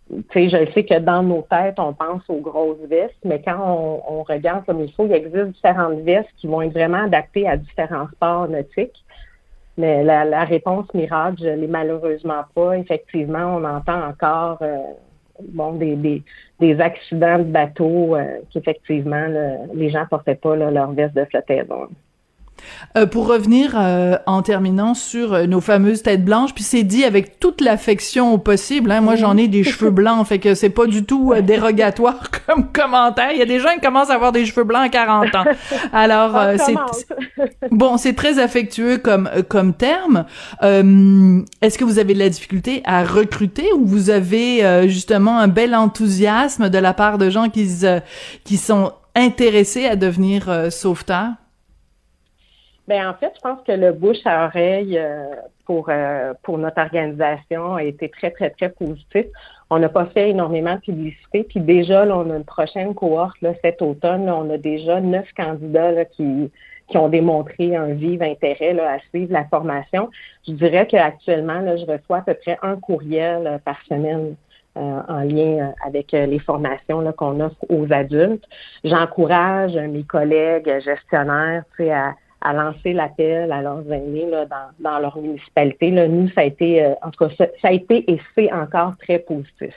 je 0.08 0.70
sais 0.72 0.84
que 0.84 0.98
dans 1.00 1.24
nos 1.24 1.44
têtes, 1.50 1.78
on 1.78 1.92
pense 1.94 2.22
aux 2.28 2.40
grosses 2.40 2.78
vestes, 2.88 3.18
mais 3.24 3.42
quand 3.42 3.58
on, 3.58 4.18
on, 4.18 4.22
regarde 4.22 4.64
comme 4.66 4.84
il 4.84 4.92
faut, 4.92 5.06
il 5.06 5.12
existe 5.12 5.48
différentes 5.48 5.98
vestes 6.00 6.28
qui 6.36 6.46
vont 6.46 6.62
être 6.62 6.74
vraiment 6.74 7.04
adaptées 7.06 7.48
à 7.48 7.56
différents 7.56 8.06
sports 8.14 8.46
nautiques. 8.46 9.04
Mais 9.76 10.04
la, 10.04 10.44
réponse 10.44 10.92
miracle, 10.94 11.38
je 11.40 11.48
l'ai 11.48 11.66
malheureusement 11.66 12.44
pas. 12.54 12.78
Effectivement, 12.78 13.56
on 13.56 13.64
entend 13.64 14.08
encore 14.08 14.58
euh, 14.62 14.78
bon 15.40 15.72
des, 15.72 16.22
accidents 16.80 17.38
de 17.38 17.44
bateau 17.44 18.16
euh, 18.16 18.38
qu'effectivement 18.50 19.26
les 19.74 19.90
gens 19.90 20.06
portaient 20.08 20.36
pas 20.36 20.56
leur 20.56 20.92
veste 20.92 21.14
de 21.14 21.24
flottaison. 21.24 21.88
Euh, 22.96 23.06
pour 23.06 23.26
revenir 23.26 23.74
euh, 23.76 24.16
en 24.26 24.42
terminant 24.42 24.94
sur 24.94 25.34
euh, 25.34 25.46
nos 25.46 25.60
fameuses 25.60 26.02
têtes 26.02 26.24
blanches, 26.24 26.54
puis 26.54 26.62
c'est 26.62 26.84
dit 26.84 27.04
avec 27.04 27.40
toute 27.40 27.60
l'affection 27.60 28.38
possible. 28.38 28.92
Hein, 28.92 29.00
moi, 29.00 29.16
j'en 29.16 29.36
ai 29.36 29.48
des 29.48 29.64
cheveux 29.64 29.90
blancs, 29.90 30.26
fait 30.26 30.38
que 30.38 30.54
c'est 30.54 30.70
pas 30.70 30.86
du 30.86 31.04
tout 31.04 31.34
dérogatoire 31.42 32.30
comme 32.46 32.70
commentaire. 32.70 33.32
Il 33.32 33.38
y 33.38 33.42
a 33.42 33.46
des 33.46 33.58
gens 33.58 33.70
qui 33.74 33.80
commencent 33.80 34.10
à 34.10 34.14
avoir 34.14 34.32
des 34.32 34.46
cheveux 34.46 34.64
blancs 34.64 34.84
à 34.84 34.88
40 34.88 35.34
ans. 35.34 35.44
Alors, 35.92 36.38
c'est 36.58 36.74
bon, 37.70 37.96
c'est 37.96 38.14
très 38.14 38.38
affectueux 38.38 38.98
comme 38.98 39.28
comme 39.48 39.74
terme. 39.74 40.24
Est-ce 40.62 41.78
que 41.78 41.84
vous 41.84 41.98
avez 41.98 42.14
de 42.14 42.18
la 42.18 42.28
difficulté 42.28 42.82
à 42.84 43.04
recruter 43.04 43.72
ou 43.72 43.84
vous 43.84 44.10
avez 44.10 44.88
justement 44.88 45.38
un 45.38 45.48
bel 45.48 45.74
enthousiasme 45.74 46.68
de 46.68 46.78
la 46.78 46.94
part 46.94 47.18
de 47.18 47.30
gens 47.30 47.48
qui 47.48 47.68
qui 48.44 48.56
sont 48.56 48.92
intéressés 49.16 49.86
à 49.86 49.96
devenir 49.96 50.68
sauveteurs? 50.70 51.32
Ben 52.86 53.08
en 53.08 53.14
fait, 53.14 53.32
je 53.34 53.40
pense 53.40 53.62
que 53.66 53.72
le 53.72 53.92
bouche 53.92 54.26
à 54.26 54.44
oreille 54.46 54.98
euh, 54.98 55.34
pour 55.64 55.86
euh, 55.88 56.34
pour 56.42 56.58
notre 56.58 56.82
organisation 56.82 57.76
a 57.76 57.82
été 57.82 58.10
très 58.10 58.30
très 58.30 58.50
très 58.50 58.68
positif. 58.68 59.24
On 59.70 59.78
n'a 59.78 59.88
pas 59.88 60.04
fait 60.06 60.30
énormément 60.30 60.74
de 60.74 60.80
publicité, 60.80 61.44
puis 61.44 61.60
déjà 61.60 62.04
là, 62.04 62.18
on 62.18 62.30
a 62.30 62.36
une 62.36 62.44
prochaine 62.44 62.94
cohorte 62.94 63.40
là, 63.40 63.54
cet 63.62 63.80
automne. 63.80 64.28
on 64.28 64.50
a 64.50 64.58
déjà 64.58 65.00
neuf 65.00 65.26
candidats 65.34 65.92
là, 65.92 66.04
qui 66.04 66.50
qui 66.88 66.98
ont 66.98 67.08
démontré 67.08 67.74
un 67.74 67.94
vif 67.94 68.20
intérêt 68.20 68.74
là, 68.74 68.92
à 68.92 68.98
suivre 69.08 69.32
la 69.32 69.46
formation. 69.46 70.10
Je 70.46 70.52
dirais 70.52 70.86
qu'actuellement, 70.86 71.60
là, 71.60 71.78
je 71.78 71.86
reçois 71.86 72.18
à 72.18 72.22
peu 72.22 72.34
près 72.34 72.58
un 72.60 72.76
courriel 72.76 73.46
euh, 73.46 73.58
par 73.58 73.80
semaine 73.88 74.36
en 74.76 75.20
lien 75.20 75.72
avec 75.86 76.10
les 76.10 76.40
formations 76.40 77.00
qu'on 77.12 77.38
offre 77.38 77.64
aux 77.68 77.92
adultes. 77.92 78.42
J'encourage 78.82 79.76
mes 79.76 80.02
collègues 80.02 80.80
gestionnaires 80.80 81.62
à, 81.78 82.14
à 82.44 82.52
lancer 82.52 82.92
l'appel 82.92 83.50
à 83.50 83.62
leurs 83.62 83.90
aînés 83.90 84.26
là, 84.26 84.46
dans, 84.46 84.70
dans 84.78 84.98
leur 84.98 85.16
municipalité. 85.18 85.90
Là, 85.90 86.06
nous, 86.06 86.28
ça 86.30 86.42
a 86.42 86.44
été, 86.44 86.84
euh, 86.84 86.94
en 87.02 87.10
tout 87.10 87.26
cas, 87.26 87.34
ça, 87.36 87.46
ça 87.60 87.68
a 87.68 87.72
été 87.72 88.10
et 88.10 88.20
c'est 88.34 88.52
encore 88.52 88.96
très 88.98 89.18
positif. 89.18 89.74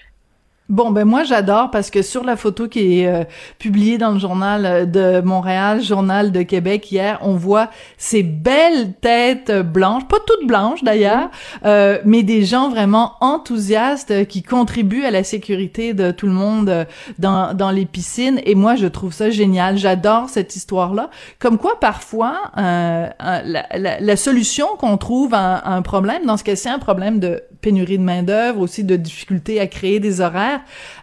Bon, 0.70 0.92
ben 0.92 1.06
moi 1.06 1.24
j'adore 1.24 1.72
parce 1.72 1.90
que 1.90 2.02
sur 2.02 2.26
la 2.26 2.36
photo 2.36 2.68
qui 2.68 3.00
est 3.00 3.08
euh, 3.08 3.24
publiée 3.58 3.98
dans 3.98 4.12
le 4.12 4.20
journal 4.20 4.66
euh, 4.66 4.86
de 4.86 5.22
Montréal, 5.26 5.82
journal 5.82 6.34
de 6.34 6.42
Québec 6.42 6.92
hier, 6.92 7.20
on 7.22 7.36
voit 7.36 7.70
ces 7.98 8.22
belles 8.22 8.92
têtes 9.00 9.50
blanches, 9.50 10.06
pas 10.10 10.18
toutes 10.28 10.46
blanches 10.46 10.84
d'ailleurs, 10.84 11.30
euh, 11.64 12.00
mais 12.04 12.22
des 12.22 12.44
gens 12.44 12.70
vraiment 12.70 13.14
enthousiastes 13.22 14.28
qui 14.28 14.44
contribuent 14.44 15.06
à 15.06 15.12
la 15.12 15.24
sécurité 15.24 15.94
de 15.94 16.12
tout 16.12 16.28
le 16.28 16.34
monde 16.34 16.86
dans, 17.18 17.54
dans 17.54 17.72
les 17.72 17.86
piscines. 17.86 18.42
Et 18.44 18.54
moi 18.54 18.76
je 18.76 18.88
trouve 18.88 19.14
ça 19.14 19.30
génial, 19.30 19.78
j'adore 19.78 20.28
cette 20.28 20.54
histoire-là. 20.58 21.10
Comme 21.40 21.58
quoi 21.58 21.80
parfois 21.80 22.52
la, 22.58 23.14
la, 23.46 24.00
la, 24.02 24.16
solution 24.18 24.68
qu'on 24.78 24.98
trouve 24.98 25.34
à, 25.34 25.56
à 25.56 25.76
un 25.76 25.82
problème, 25.82 26.26
dans 26.26 26.36
ce 26.36 26.44
cas-ci 26.44 26.68
un 26.68 26.80
problème 26.80 27.20
de 27.20 27.42
pénurie 27.62 27.98
de 27.98 28.04
main 28.04 28.24
d'œuvre, 28.24 28.62
aussi 28.62 28.84
de 28.84 28.96
difficulté 28.96 29.60
à 29.60 29.68
créer 29.68 30.00
des 30.00 30.22
horaires, 30.22 30.57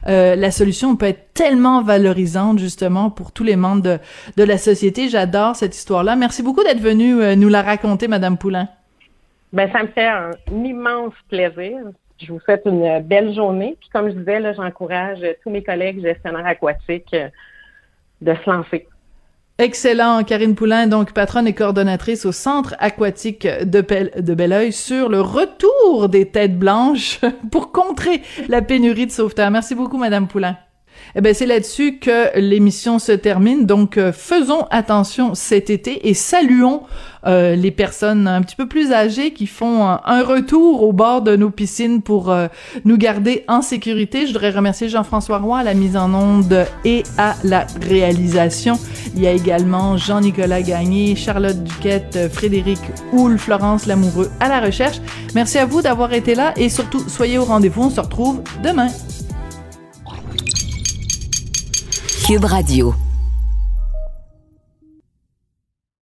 euh, 0.07 0.36
la 0.36 0.50
solution 0.50 0.96
peut 0.96 1.07
être 1.07 1.32
tellement 1.34 1.82
valorisante 1.82 2.59
justement 2.59 3.11
pour 3.11 3.32
tous 3.32 3.44
les 3.44 3.57
membres 3.57 3.82
de, 3.82 4.44
la 4.44 4.59
société. 4.59 5.09
J'adore 5.09 5.57
cette 5.57 5.76
histoire-là. 5.76 6.16
Merci 6.16 6.42
beaucoup 6.42 6.62
d'être 6.62 6.80
venue 6.80 7.20
euh, 7.20 7.34
nous 7.36 7.48
la 7.48 7.62
raconter, 7.62 8.09
Madame 8.09 8.38
Poulain. 8.38 8.68
Ben 9.52 9.70
ça 9.72 9.82
me 9.82 9.88
fait 9.88 10.07
un 10.07 10.32
immense 10.52 11.14
plaisir. 11.28 11.78
Je 12.20 12.32
vous 12.32 12.40
souhaite 12.40 12.62
une 12.66 13.00
belle 13.00 13.34
journée. 13.34 13.76
Puis 13.80 13.88
comme 13.92 14.09
je 14.09 14.14
disais, 14.14 14.55
j'encourage 14.55 15.20
tous 15.42 15.50
mes 15.50 15.62
collègues 15.62 16.02
gestionnaires 16.02 16.46
aquatiques 16.46 17.14
euh, 17.14 17.28
de 18.20 18.34
se 18.34 18.50
lancer. 18.50 18.88
Excellent. 19.59 20.24
Karine 20.24 20.57
Poulain, 20.57 20.88
donc 20.88 21.12
patronne 21.12 21.46
et 21.46 21.52
coordonnatrice 21.52 22.26
au 22.26 22.32
Centre 22.32 22.74
aquatique 22.80 23.46
de, 23.46 23.86
de 24.20 24.34
Belleuil 24.34 24.72
sur 24.72 25.09
le 25.09 25.20
retour 25.20 26.09
des 26.09 26.26
têtes 26.26 26.59
blanches 26.59 27.20
pour 27.52 27.70
contrer 27.70 28.22
la 28.48 28.62
pénurie 28.62 29.07
de 29.07 29.12
sauveteurs. 29.12 29.52
Merci 29.52 29.76
beaucoup, 29.76 29.96
Madame 29.96 30.26
Poulain. 30.26 30.57
Eh 31.16 31.20
ben 31.20 31.34
c'est 31.34 31.46
là-dessus 31.46 31.98
que 31.98 32.36
l'émission 32.38 32.98
se 32.98 33.12
termine. 33.12 33.66
Donc 33.66 33.96
euh, 33.96 34.12
faisons 34.12 34.66
attention 34.70 35.34
cet 35.34 35.70
été 35.70 36.09
et 36.09 36.14
saluons 36.14 36.82
euh, 37.27 37.57
les 37.57 37.70
personnes 37.70 38.27
un 38.27 38.43
petit 38.43 38.57
peu 38.57 38.66
plus 38.66 38.93
âgées 38.93 39.33
qui 39.33 39.47
font 39.47 39.87
un, 39.87 40.22
retour 40.22 40.83
au 40.83 40.93
bord 40.93 41.22
de 41.22 41.37
nos 41.37 41.51
piscines 41.51 42.03
pour 42.03 42.31
euh, 42.31 42.47
nous 42.85 42.97
garder 42.97 43.45
en 43.49 43.62
sécurité. 43.62 44.22
Je 44.22 44.33
voudrais 44.33 44.51
remercier 44.51 44.89
Jean-François 44.89 45.39
Roy 45.39 45.59
à 45.59 45.62
la 45.62 45.75
mise 45.75 45.97
en 45.97 46.12
onde 46.14 46.66
et 46.85 47.03
à 47.18 47.35
la 47.45 47.66
réalisation. 47.83 48.79
Il 49.14 49.22
y 49.22 49.27
a 49.27 49.33
également 49.33 49.97
Jean-Nicolas 49.97 50.62
Gagné, 50.62 51.16
Charlotte 51.16 51.62
Duquette, 51.62 52.31
Frédéric 52.33 52.81
Houle, 53.12 53.39
Florence 53.39 53.87
Lamoureux 53.87 54.31
à 54.41 54.49
la 54.49 54.61
recherche. 54.61 55.01
Merci 55.35 55.59
à 55.59 55.66
vous 55.66 55.83
d'avoir 55.83 56.12
été 56.12 56.35
là 56.35 56.53
et 56.57 56.68
surtout 56.68 57.01
soyez 57.09 57.39
au 57.39 57.45
rendez-vous. 57.45 57.83
On 57.83 57.91
se 57.91 58.01
retrouve 58.01 58.43
demain. 58.62 58.89
Cube 62.27 62.45
Radio. 62.45 62.95